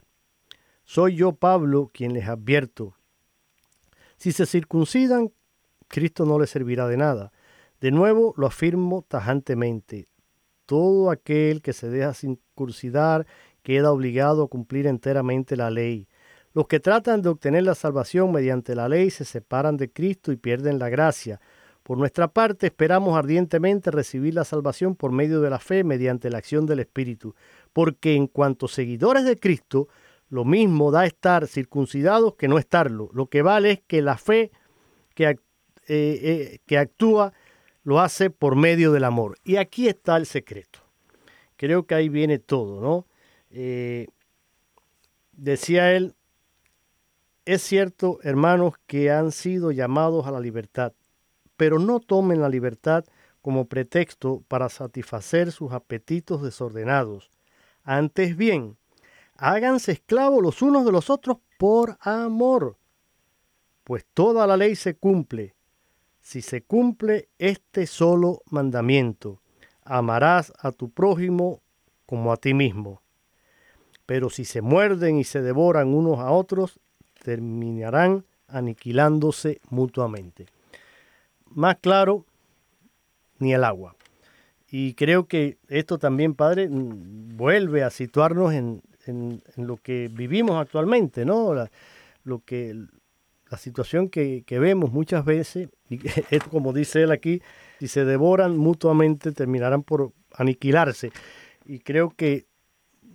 Soy 0.85 1.17
yo, 1.17 1.33
Pablo, 1.33 1.91
quien 1.93 2.15
les 2.15 2.29
advierto. 2.29 2.95
Si 4.17 4.33
se 4.33 4.47
circuncidan, 4.47 5.33
Cristo 5.89 6.25
no 6.25 6.39
les 6.39 6.51
servirá 6.51 6.89
de 6.89 6.97
nada. 6.97 7.33
De 7.81 7.91
nuevo 7.91 8.35
lo 8.37 8.47
afirmo 8.47 9.05
tajantemente. 9.07 10.09
Todo 10.67 11.11
aquel 11.11 11.61
que 11.61 11.75
se 11.75 11.91
deja 11.91 12.15
circuncidar 12.15 13.27
queda 13.63 13.93
obligado 13.93 14.45
a 14.45 14.49
cumplir 14.49 14.87
enteramente 14.87 15.57
la 15.57 15.71
ley. 15.71 16.09
Los 16.55 16.69
que 16.69 16.79
tratan 16.81 17.21
de 17.21 17.29
obtener 17.29 17.65
la 17.65 17.75
salvación 17.75 18.31
mediante 18.31 18.77
la 18.77 18.89
ley 18.89 19.11
se 19.11 19.25
separan 19.25 19.77
de 19.77 19.91
Cristo 19.91 20.31
y 20.31 20.37
pierden 20.37 20.79
la 20.79 20.89
gracia. 20.89 21.41
Por 21.83 21.99
nuestra 21.99 22.29
parte, 22.29 22.69
esperamos 22.69 23.19
ardientemente 23.19 23.91
recibir 23.91 24.35
la 24.35 24.45
salvación 24.45 24.95
por 24.95 25.13
medio 25.13 25.41
de 25.41 25.51
la 25.51 25.59
fe 25.59 25.85
mediante 25.85 26.31
la 26.31 26.39
acción 26.39 26.65
del 26.65 26.79
Espíritu, 26.79 27.35
porque 27.73 28.15
en 28.15 28.29
cuanto 28.29 28.69
seguidores 28.69 29.25
de 29.25 29.37
Cristo, 29.37 29.89
lo 30.31 30.45
mismo 30.45 30.93
da 30.93 31.07
estar 31.07 31.47
circuncidados 31.49 32.37
que 32.37 32.49
no 32.49 32.59
estarlo. 32.59 33.11
Lo 33.13 33.27
que 33.27 33.43
vale 33.43 33.73
es 33.73 33.81
que 33.87 34.01
la 34.01 34.17
fe 34.17 34.53
que, 35.15 35.29
eh, 35.89 36.59
eh, 36.69 36.79
actúa 36.79 37.33
lo 37.83 38.01
hace 38.01 38.31
por 38.31 38.57
medio 38.57 38.93
del 38.93 39.05
amor. 39.05 39.37
Y 39.45 39.57
aquí 39.57 39.89
está 39.89 40.17
el 40.17 40.27
secreto. 40.27 40.79
Creo 41.57 41.87
que 41.87 41.95
ahí 41.95 42.09
viene 42.09 42.39
todo, 42.39 42.81
¿no? 42.81 43.07
Eh, 43.51 44.07
decía 45.33 45.93
él, 45.93 46.15
es 47.45 47.63
cierto, 47.63 48.19
hermanos, 48.23 48.75
que 48.87 49.11
han 49.11 49.33
sido 49.33 49.71
llamados 49.71 50.27
a 50.27 50.31
la 50.31 50.41
libertad, 50.41 50.93
pero 51.57 51.79
no 51.79 52.01
tomen 52.01 52.41
la 52.41 52.49
libertad 52.49 53.05
como 53.43 53.67
pretexto 53.67 54.43
para 54.49 54.71
satisfacer 54.71 55.53
sus 55.53 55.73
apetitos 55.73 56.43
desordenados. 56.43 57.31
Antes 57.83 58.37
bien, 58.37 58.79
háganse 59.37 59.93
esclavos 59.93 60.43
los 60.43 60.63
unos 60.63 60.87
de 60.87 60.93
los 60.93 61.11
otros 61.11 61.39
por 61.59 61.99
amor, 62.01 62.79
pues 63.85 64.07
toda 64.15 64.47
la 64.47 64.57
ley 64.57 64.75
se 64.77 64.97
cumple. 64.97 65.55
Si 66.23 66.41
se 66.41 66.63
cumple 66.63 67.29
este 67.39 67.87
solo 67.87 68.41
mandamiento, 68.47 69.43
amarás 69.85 70.55
a 70.59 70.73
tu 70.73 70.91
prójimo 70.91 71.61
como 72.07 72.33
a 72.33 72.39
ti 72.39 72.55
mismo. 72.55 73.03
Pero 74.07 74.31
si 74.31 74.47
se 74.47 74.63
muerden 74.63 75.19
y 75.19 75.25
se 75.25 75.43
devoran 75.43 75.93
unos 75.93 76.19
a 76.19 76.31
otros, 76.31 76.81
terminarán 77.25 78.25
aniquilándose 78.49 79.61
mutuamente 79.71 80.47
más 81.55 81.77
claro 81.81 82.25
ni 83.39 83.55
el 83.55 83.65
agua. 83.65 83.97
Y 84.71 84.95
creo 84.95 85.27
que 85.27 85.59
esto 85.69 85.99
también, 85.99 86.35
Padre, 86.35 86.69
vuelve 86.71 87.85
a 87.85 87.91
situarnos 87.91 88.53
en, 88.53 88.83
lo 89.57 89.77
que 89.77 90.11
vivimos 90.13 90.61
actualmente, 90.61 91.25
¿no? 91.25 91.55
La, 91.55 91.71
lo 92.25 92.41
que, 92.41 92.75
la 93.51 93.59
situación 93.59 94.09
que, 94.09 94.45
vemos 94.49 94.93
muchas 94.93 95.25
veces, 95.25 95.69
y 95.89 96.01
es 96.31 96.43
como 96.45 96.73
dice 96.73 97.03
él 97.03 97.13
aquí, 97.13 97.43
si 97.79 97.89
se 97.89 98.05
devoran 98.05 98.57
mutuamente 98.57 99.33
terminarán 99.33 99.83
por 99.83 100.13
aniquilarse. 100.33 101.13
Y 101.67 101.81
creo 101.81 102.11
que 102.11 102.47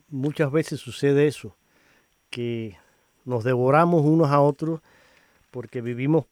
muchas 0.07 0.51
veces 0.51 0.79
sucede 0.79 1.27
eso, 1.27 1.57
que 2.29 2.77
nos 3.29 3.43
devoramos 3.43 4.03
unos 4.03 4.31
a 4.31 4.41
otros 4.41 4.81
porque 5.51 5.81
vivimos 5.81 6.25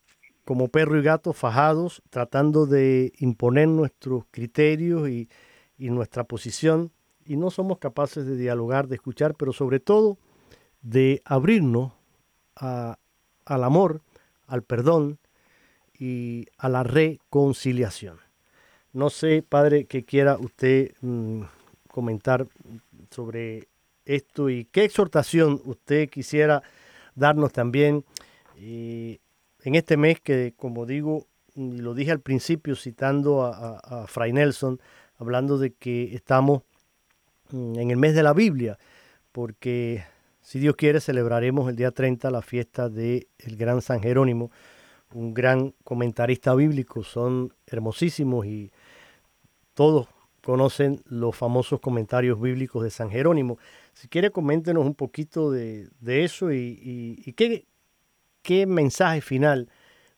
como 0.46 0.70
perro 0.70 0.98
y 0.98 1.04
gato 1.04 1.32
fajados, 1.34 2.02
tratando 2.10 2.66
de 2.66 3.14
imponer 3.20 3.68
nuestros 3.68 4.24
criterios 4.32 5.10
y, 5.10 5.30
nuestra 5.78 6.24
posición, 6.24 6.92
y 7.26 7.36
no 7.36 7.52
somos 7.52 7.78
capaces 7.78 8.26
de 8.26 8.36
dialogar, 8.36 8.88
de 8.88 8.96
escuchar, 8.96 9.36
pero 9.36 9.54
sobre 9.54 9.80
todo 9.80 10.18
de 10.82 11.22
abrirnos 11.26 11.92
al 12.56 13.64
amor, 13.64 14.02
al 14.48 14.64
perdón 14.64 15.20
y 16.00 16.48
a 16.58 16.70
la 16.70 16.84
reconciliación. 16.84 18.18
No 18.94 19.10
sé, 19.12 19.44
padre, 19.48 19.86
que 19.86 20.04
quiera 20.04 20.38
usted 20.40 20.94
mm, 21.02 21.42
comentar 21.92 22.48
sobre 23.12 23.68
esto 24.06 24.50
y 24.50 24.66
qué 24.66 24.86
exhortación 24.86 25.62
usted 25.66 26.10
quisiera 26.10 26.64
darnos 27.18 27.52
también. 27.52 28.06
En 28.56 29.76
este 29.76 29.98
mes 29.98 30.22
que, 30.22 30.54
como 30.56 30.86
digo, 30.86 31.28
lo 31.56 31.94
dije 31.94 32.12
al 32.12 32.22
principio 32.22 32.76
citando 32.76 33.44
a, 33.44 34.06
Fray 34.08 34.32
Nelson, 34.32 34.80
hablando 35.18 35.58
de 35.58 35.74
que 35.74 36.16
estamos 36.16 36.62
mm, 37.50 37.80
en 37.80 37.92
el 37.92 37.98
mes 37.98 38.16
de 38.16 38.24
la 38.24 38.34
Biblia, 38.34 38.78
porque 39.32 40.04
si 40.42 40.60
Dios 40.60 40.76
quiere 40.76 41.02
celebraremos 41.02 41.68
el 41.70 41.76
día 41.76 41.92
30 41.92 42.30
la 42.32 42.42
fiesta 42.42 42.90
del 42.90 43.28
el 43.40 43.58
gran 43.58 43.82
San 43.82 44.02
Jerónimo, 44.02 44.52
un 45.14 45.34
gran 45.34 45.74
comentarista 45.84 46.54
bíblico, 46.54 47.04
son 47.04 47.54
hermosísimos 47.66 48.46
y 48.46 48.72
todos 49.74 50.08
conocen 50.44 51.02
los 51.06 51.36
famosos 51.36 51.80
comentarios 51.80 52.40
bíblicos 52.40 52.84
de 52.84 52.90
San 52.90 53.10
Jerónimo. 53.10 53.58
Si 53.98 54.08
quiere, 54.08 54.30
coméntenos 54.30 54.86
un 54.86 54.94
poquito 54.94 55.50
de, 55.50 55.90
eso 56.06 56.52
y, 56.52 57.20
y 57.26 57.34
qué, 57.34 57.66
¿qué 58.44 58.68
mensaje 58.68 59.22
final 59.22 59.70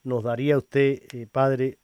nos 0.04 0.26
daría 0.26 0.58
usted, 0.58 1.00
eh, 1.14 1.28
Padre, 1.32 1.78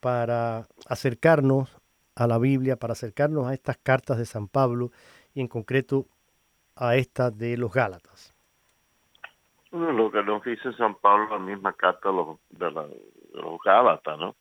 para 0.00 0.66
acercarnos 0.88 1.76
a 2.16 2.26
la 2.26 2.38
Biblia, 2.38 2.76
para 2.76 2.92
acercarnos 2.92 3.46
a 3.46 3.52
estas 3.52 3.76
cartas 3.76 4.16
de 4.16 4.24
San 4.24 4.48
Pablo 4.48 4.90
y 5.34 5.42
en 5.42 5.48
concreto 5.48 6.06
a 6.76 6.96
esta 6.96 7.30
de 7.30 7.58
los 7.58 7.74
Gálatas? 7.74 8.34
lo 9.70 10.10
que 10.10 10.22
nos 10.22 10.42
dice 10.44 10.72
San 10.72 10.94
Pablo, 10.94 11.28
la 11.28 11.38
misma 11.38 11.74
carta 11.74 12.08
de 12.08 12.70
los, 12.70 13.60
Gálatas, 13.62 14.18
¿no? 14.18 14.34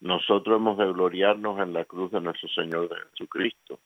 Nosotros 0.00 0.58
hemos 0.58 0.76
de 0.76 0.92
gloriarnos 0.92 1.58
en 1.58 1.72
la 1.72 1.86
cruz 1.86 2.10
de 2.10 2.20
nuestro 2.20 2.50
Señor 2.50 2.90
Jesucristo. 3.12 3.78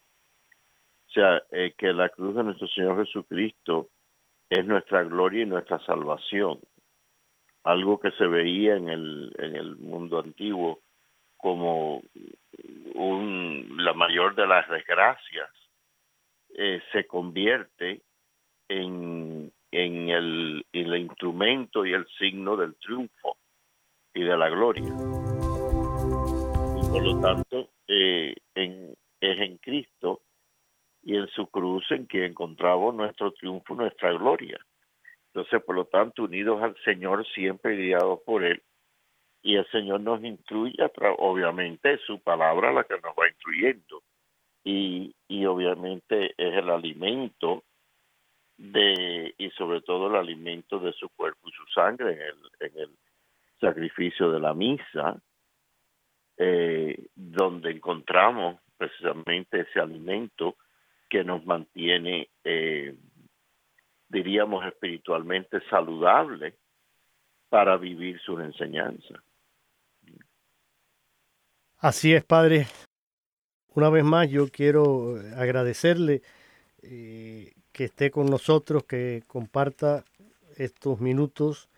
O 1.09 1.13
sea, 1.13 1.43
eh, 1.51 1.75
que 1.77 1.93
la 1.93 2.11
cruz 2.11 2.37
de 2.37 2.45
nuestro 2.45 2.69
Señor 2.69 3.05
Jesucristo 3.05 3.89
es 4.51 4.65
nuestra 4.67 5.05
gloria 5.05 5.43
y 5.43 5.47
nuestra 5.47 5.79
salvación 5.81 6.61
algo 7.69 8.01
que 8.01 8.11
se 8.13 8.27
veía 8.27 8.77
en 8.77 8.89
el, 8.89 9.35
en 9.39 9.55
el 9.55 9.77
mundo 9.77 10.21
antiguo 10.21 10.81
como 11.37 12.03
un, 12.95 13.75
la 13.77 13.93
mayor 13.93 14.35
de 14.35 14.47
las 14.47 14.67
desgracias, 14.71 15.51
eh, 16.57 16.81
se 16.93 17.07
convierte 17.07 18.01
en, 18.69 19.53
en, 19.71 20.09
el, 20.09 20.65
el 20.73 20.97
instrumento 20.97 21.85
y 21.85 21.93
el 21.93 22.07
signo 22.19 22.57
del 22.57 22.75
triunfo 22.77 23.37
y 24.15 24.25
de 24.25 24.37
la 24.37 24.49
gloria. 24.49 24.89
Y 24.89 26.91
por 26.91 27.05
lo 27.05 27.21
tanto, 27.21 27.69
eh, 27.87 28.35
en, 28.55 28.95
es 29.21 29.41
en 29.41 29.59
Cristo 29.59 30.23
y 31.03 31.17
en 31.17 31.29
su 31.29 31.47
cruz 31.47 31.85
en 31.91 32.07
que 32.07 32.27
encontramos 32.27 32.95
nuestro 32.95 33.33
triunfo, 33.33 33.75
nuestra 33.75 34.13
gloria. 34.13 34.59
Entonces, 35.29 35.63
por 35.63 35.77
lo 35.77 35.85
tanto, 35.85 36.25
unidos 36.25 36.63
al 36.63 36.77
Señor, 36.85 37.27
siempre 37.29 37.77
guiados 37.77 38.21
por 38.25 38.45
Él, 38.45 38.63
y 39.43 39.57
el 39.57 39.67
Señor 39.71 40.01
nos 40.01 40.23
instruye, 40.25 40.77
obviamente 41.19 41.95
es 41.95 42.01
su 42.03 42.21
palabra 42.21 42.73
la 42.73 42.85
que 42.85 42.95
nos 42.95 43.15
va 43.19 43.29
instruyendo, 43.29 44.03
y, 44.65 45.15
y 45.29 45.47
obviamente 45.47 46.35
es 46.37 46.55
el 46.55 46.69
alimento 46.71 47.63
de, 48.59 49.35
y 49.39 49.51
sobre 49.51 49.81
todo 49.81 50.09
el 50.09 50.17
alimento 50.17 50.81
de 50.81 50.93
su 50.93 51.09
cuerpo 51.11 51.49
y 51.49 51.53
su 51.53 51.67
sangre 51.73 52.19
en 52.61 52.79
el, 52.79 52.91
sacrificio 53.61 54.31
de 54.31 54.39
la 54.39 54.55
misa, 54.55 55.21
eh, 56.37 57.07
donde 57.17 57.73
encontramos 57.73 58.61
precisamente 58.77 59.63
ese 59.63 59.81
alimento 59.81 60.55
que 61.09 61.25
nos 61.25 61.45
mantiene 61.47 62.29
eh, 62.45 62.95
diríamos, 64.09 64.65
espiritualmente 64.67 65.61
saludable 65.69 66.55
para 67.49 67.77
vivir 67.77 68.19
su 68.21 68.39
enseñanza. 68.41 69.23
Así 71.79 72.13
es, 72.13 72.25
Padre. 72.25 72.67
una 73.75 73.91
vez 73.91 74.05
más 74.05 74.29
yo 74.29 74.49
quiero 74.49 75.17
agradecerle 75.37 76.23
eh, 76.83 77.53
que 77.73 77.85
esté 77.85 78.11
con 78.11 78.27
nosotros, 78.27 78.85
que 78.85 79.23
comparta 79.27 80.05
estos 80.57 81.01
minutos 81.01 81.69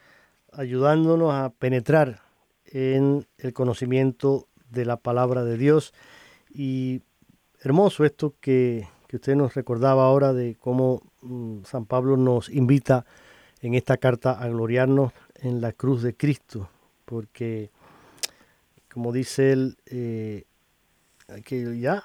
ayudándonos 0.53 1.35
a 1.35 1.51
penetrar 1.51 2.21
en 2.65 3.27
el 3.39 3.53
conocimiento 3.53 4.47
de 4.71 4.87
la 4.87 4.97
palabra 4.97 5.45
de 5.45 5.59
Dios. 5.59 5.93
Y 6.49 7.03
hermoso 7.61 8.05
esto 8.05 8.35
que, 8.41 8.89
que 9.11 9.17
usted 9.17 9.35
nos 9.35 9.55
recordaba 9.55 10.05
ahora 10.05 10.33
de 10.33 10.55
cómo 10.55 11.03
mm, 11.23 11.65
San 11.65 11.85
Pablo 11.85 12.17
nos 12.17 12.49
invita 12.49 13.05
en 13.61 13.75
esta 13.75 13.97
carta 13.97 14.41
a 14.41 14.47
gloriarnos 14.47 15.13
en 15.35 15.61
la 15.61 15.73
cruz 15.73 16.05
de 16.05 16.15
Cristo, 16.15 16.69
porque 17.07 17.71
como 18.89 19.11
dice 19.11 19.51
él, 19.51 19.79
eh, 19.87 20.45
que 21.45 21.81
ya 21.81 22.05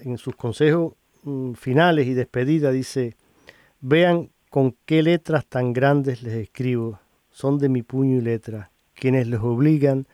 en 0.00 0.18
sus 0.18 0.34
consejos 0.34 0.94
mm, 1.22 1.52
finales 1.52 2.08
y 2.08 2.14
despedida 2.14 2.72
dice, 2.72 3.14
vean 3.80 4.30
con 4.50 4.74
qué 4.84 5.04
letras 5.04 5.46
tan 5.46 5.72
grandes 5.72 6.24
les 6.24 6.34
escribo, 6.34 6.98
son 7.30 7.60
de 7.60 7.68
mi 7.68 7.82
puño 7.82 8.18
y 8.18 8.22
letra, 8.22 8.72
quienes 8.94 9.28
les 9.28 9.38
obligan 9.38 10.08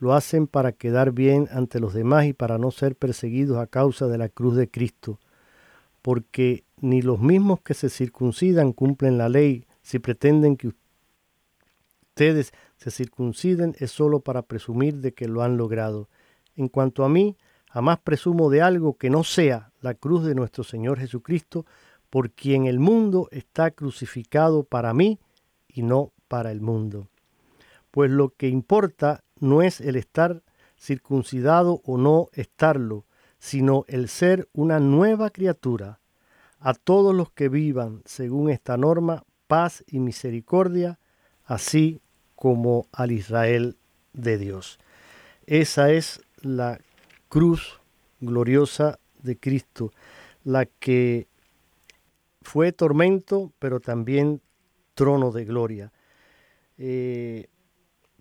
lo 0.00 0.12
hacen 0.12 0.46
para 0.46 0.72
quedar 0.72 1.12
bien 1.12 1.48
ante 1.50 1.80
los 1.80 1.94
demás 1.94 2.26
y 2.26 2.34
para 2.34 2.58
no 2.58 2.70
ser 2.70 2.94
perseguidos 2.94 3.56
a 3.56 3.66
causa 3.66 4.06
de 4.06 4.18
la 4.18 4.28
cruz 4.28 4.54
de 4.54 4.68
Cristo, 4.68 5.18
porque 6.02 6.64
ni 6.80 7.02
los 7.02 7.20
mismos 7.20 7.60
que 7.60 7.74
se 7.74 7.90
circuncidan 7.90 8.72
cumplen 8.72 9.18
la 9.18 9.28
ley 9.28 9.66
si 9.82 9.98
pretenden 9.98 10.56
que 10.56 10.68
ustedes 10.68 12.52
se 12.76 12.90
circunciden 12.90 13.74
es 13.78 13.90
solo 13.90 14.20
para 14.20 14.42
presumir 14.42 14.96
de 14.96 15.12
que 15.12 15.28
lo 15.28 15.42
han 15.42 15.56
logrado. 15.56 16.08
En 16.56 16.68
cuanto 16.68 17.04
a 17.04 17.08
mí, 17.08 17.36
jamás 17.70 17.98
presumo 17.98 18.50
de 18.50 18.62
algo 18.62 18.96
que 18.96 19.10
no 19.10 19.24
sea 19.24 19.72
la 19.80 19.94
cruz 19.94 20.24
de 20.24 20.34
nuestro 20.34 20.64
Señor 20.64 20.98
Jesucristo, 20.98 21.66
por 22.10 22.32
quien 22.32 22.66
el 22.66 22.80
mundo 22.80 23.28
está 23.30 23.70
crucificado 23.70 24.64
para 24.64 24.92
mí 24.92 25.20
y 25.68 25.82
no 25.82 26.12
para 26.28 26.50
el 26.50 26.60
mundo. 26.60 27.08
Pues 27.90 28.10
lo 28.10 28.30
que 28.30 28.48
importa 28.48 29.24
no 29.38 29.62
es 29.62 29.80
el 29.80 29.96
estar 29.96 30.42
circuncidado 30.78 31.80
o 31.84 31.98
no 31.98 32.28
estarlo, 32.32 33.04
sino 33.40 33.84
el 33.88 34.08
ser 34.08 34.48
una 34.52 34.78
nueva 34.78 35.30
criatura. 35.30 35.98
A 36.60 36.74
todos 36.74 37.14
los 37.14 37.32
que 37.32 37.48
vivan 37.48 38.02
según 38.04 38.50
esta 38.50 38.76
norma, 38.76 39.24
paz 39.46 39.82
y 39.88 39.98
misericordia, 39.98 41.00
así 41.44 42.02
como 42.36 42.86
al 42.92 43.12
Israel 43.12 43.78
de 44.12 44.36
Dios. 44.36 44.78
Esa 45.46 45.90
es 45.90 46.20
la 46.42 46.78
cruz 47.28 47.80
gloriosa 48.20 48.98
de 49.22 49.38
Cristo, 49.38 49.90
la 50.44 50.66
que 50.66 51.26
fue 52.42 52.72
tormento, 52.72 53.52
pero 53.58 53.80
también 53.80 54.42
trono 54.94 55.32
de 55.32 55.44
gloria. 55.46 55.92
Eh, 56.76 57.48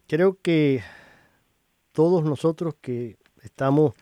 creo 0.07 0.38
que 0.41 0.82
todos 1.91 2.24
nosotros 2.24 2.76
que 2.82 3.17
estamos 3.41 3.93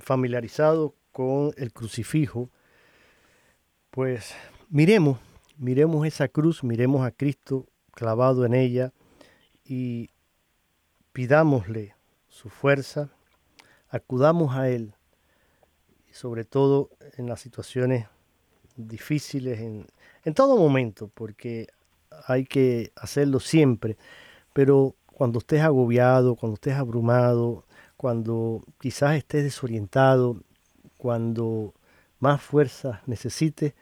familiarizados 0.00 0.92
con 1.12 1.52
el 1.56 1.72
crucifijo, 1.72 2.50
pues 3.90 4.34
miremos, 4.68 5.18
miremos 5.56 6.06
esa 6.06 6.28
cruz, 6.28 6.62
miremos 6.62 7.06
a 7.06 7.10
Cristo 7.10 7.66
clavado 7.92 8.44
en 8.44 8.54
ella 8.54 8.92
y 9.64 10.10
pidámosle 11.12 11.94
su 12.28 12.48
fuerza, 12.48 13.10
acudamos 13.88 14.54
a 14.54 14.68
Él, 14.68 14.94
sobre 16.12 16.44
todo 16.44 16.90
en 17.16 17.28
las 17.28 17.40
situaciones 17.40 18.06
difíciles, 18.76 19.58
en, 19.60 19.86
en 20.24 20.34
todo 20.34 20.56
momento, 20.56 21.10
porque 21.12 21.66
hay 22.26 22.44
que 22.44 22.92
hacerlo 22.96 23.40
siempre, 23.40 23.96
pero 24.52 24.94
cuando 25.12 25.40
estés 25.40 25.62
agobiado, 25.62 26.36
cuando 26.36 26.54
estés 26.54 26.74
abrumado, 26.74 27.64
cuando 27.98 28.62
quizás 28.80 29.16
estés 29.16 29.42
desorientado, 29.42 30.40
cuando 30.96 31.74
más 32.20 32.40
fuerza 32.40 33.02
necesites, 33.06 33.74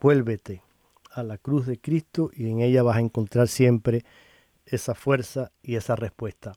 vuélvete 0.00 0.62
a 1.12 1.22
la 1.22 1.38
cruz 1.38 1.66
de 1.66 1.78
Cristo 1.78 2.30
y 2.34 2.50
en 2.50 2.60
ella 2.60 2.82
vas 2.82 2.96
a 2.96 3.00
encontrar 3.00 3.46
siempre 3.46 4.04
esa 4.66 4.94
fuerza 4.94 5.52
y 5.62 5.76
esa 5.76 5.94
respuesta. 5.94 6.52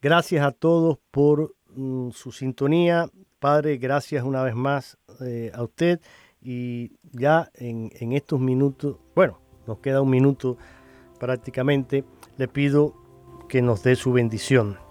Gracias 0.00 0.46
a 0.46 0.52
todos 0.52 0.98
por 1.10 1.56
mm, 1.74 2.10
su 2.10 2.30
sintonía. 2.30 3.10
Padre, 3.40 3.76
gracias 3.76 4.24
una 4.24 4.44
vez 4.44 4.54
más 4.54 4.96
eh, 5.20 5.50
a 5.52 5.62
usted. 5.64 6.00
Y 6.40 6.92
ya 7.10 7.50
en, 7.54 7.90
en 7.98 8.12
estos 8.12 8.38
minutos, 8.38 8.98
bueno, 9.16 9.40
nos 9.66 9.80
queda 9.80 10.02
un 10.02 10.10
minuto 10.10 10.56
prácticamente 11.18 12.04
le 12.36 12.46
pido 12.46 12.94
que 13.48 13.60
nos 13.60 13.82
dé 13.82 13.96
su 13.96 14.12
bendición. 14.12 14.83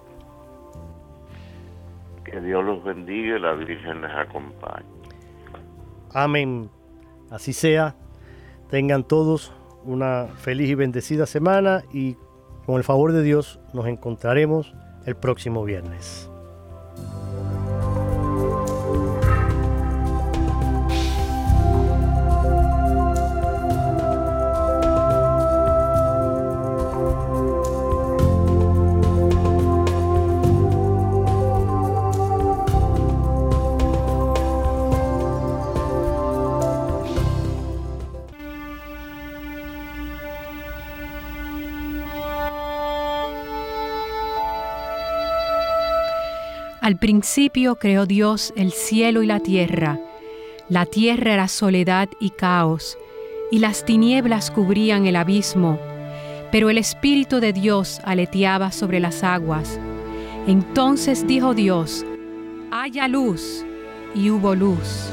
Que 2.34 2.42
Dios 2.42 2.66
los 2.66 2.84
bendiga 2.84 3.38
y 3.38 3.40
la 3.40 3.54
Virgen 3.54 4.02
les 4.02 4.12
acompañe. 4.12 4.88
Amén. 6.16 6.68
Así 7.30 7.54
sea. 7.54 7.96
Tengan 8.72 9.04
todos 9.04 9.54
una 9.84 10.26
feliz 10.26 10.68
y 10.70 10.74
bendecida 10.74 11.28
semana 11.28 11.84
y 11.94 12.18
con 12.66 12.78
el 12.78 12.84
favor 12.84 13.12
de 13.12 13.22
Dios 13.22 13.60
nos 13.76 13.86
encontraremos 13.86 14.74
el 15.06 15.16
próximo 15.16 15.64
viernes. 15.64 16.33
Principio 47.04 47.76
creó 47.76 48.06
Dios 48.06 48.54
el 48.56 48.72
cielo 48.72 49.24
y 49.24 49.26
la 49.26 49.42
tierra. 49.42 50.00
La 50.70 50.86
tierra 50.86 51.34
era 51.34 51.50
soledad 51.50 52.08
y 52.22 52.30
caos, 52.30 52.98
y 53.52 53.60
las 53.60 53.84
tinieblas 53.84 54.50
cubrían 54.50 55.06
el 55.06 55.18
abismo, 55.18 55.78
pero 56.50 56.70
el 56.70 56.78
Espíritu 56.78 57.42
de 57.42 57.52
Dios 57.52 58.00
aleteaba 58.06 58.72
sobre 58.72 59.02
las 59.02 59.22
aguas. 59.22 59.82
Entonces 60.48 61.28
dijo 61.28 61.54
Dios, 61.54 62.06
haya 62.72 63.10
luz, 63.10 63.66
y 64.16 64.30
hubo 64.30 64.56
luz. 64.56 65.10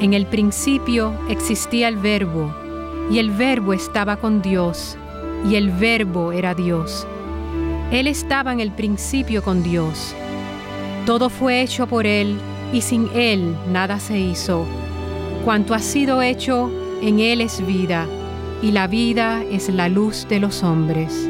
En 0.00 0.14
el 0.14 0.24
principio 0.24 1.12
existía 1.28 1.86
el 1.86 1.98
verbo, 1.98 2.54
y 3.10 3.18
el 3.18 3.30
verbo 3.30 3.74
estaba 3.74 4.16
con 4.16 4.40
Dios, 4.40 4.96
y 5.46 5.56
el 5.56 5.70
verbo 5.70 6.32
era 6.32 6.54
Dios. 6.54 7.06
Él 7.92 8.06
estaba 8.06 8.50
en 8.54 8.60
el 8.60 8.72
principio 8.72 9.42
con 9.42 9.62
Dios. 9.62 10.14
Todo 11.04 11.28
fue 11.28 11.60
hecho 11.60 11.86
por 11.86 12.06
Él, 12.06 12.38
y 12.72 12.80
sin 12.80 13.10
Él 13.14 13.54
nada 13.70 14.00
se 14.00 14.18
hizo. 14.18 14.64
Cuanto 15.44 15.74
ha 15.74 15.80
sido 15.80 16.22
hecho, 16.22 16.70
en 17.02 17.20
Él 17.20 17.42
es 17.42 17.64
vida, 17.66 18.06
y 18.62 18.70
la 18.70 18.86
vida 18.86 19.42
es 19.50 19.68
la 19.68 19.90
luz 19.90 20.26
de 20.30 20.40
los 20.40 20.62
hombres. 20.62 21.28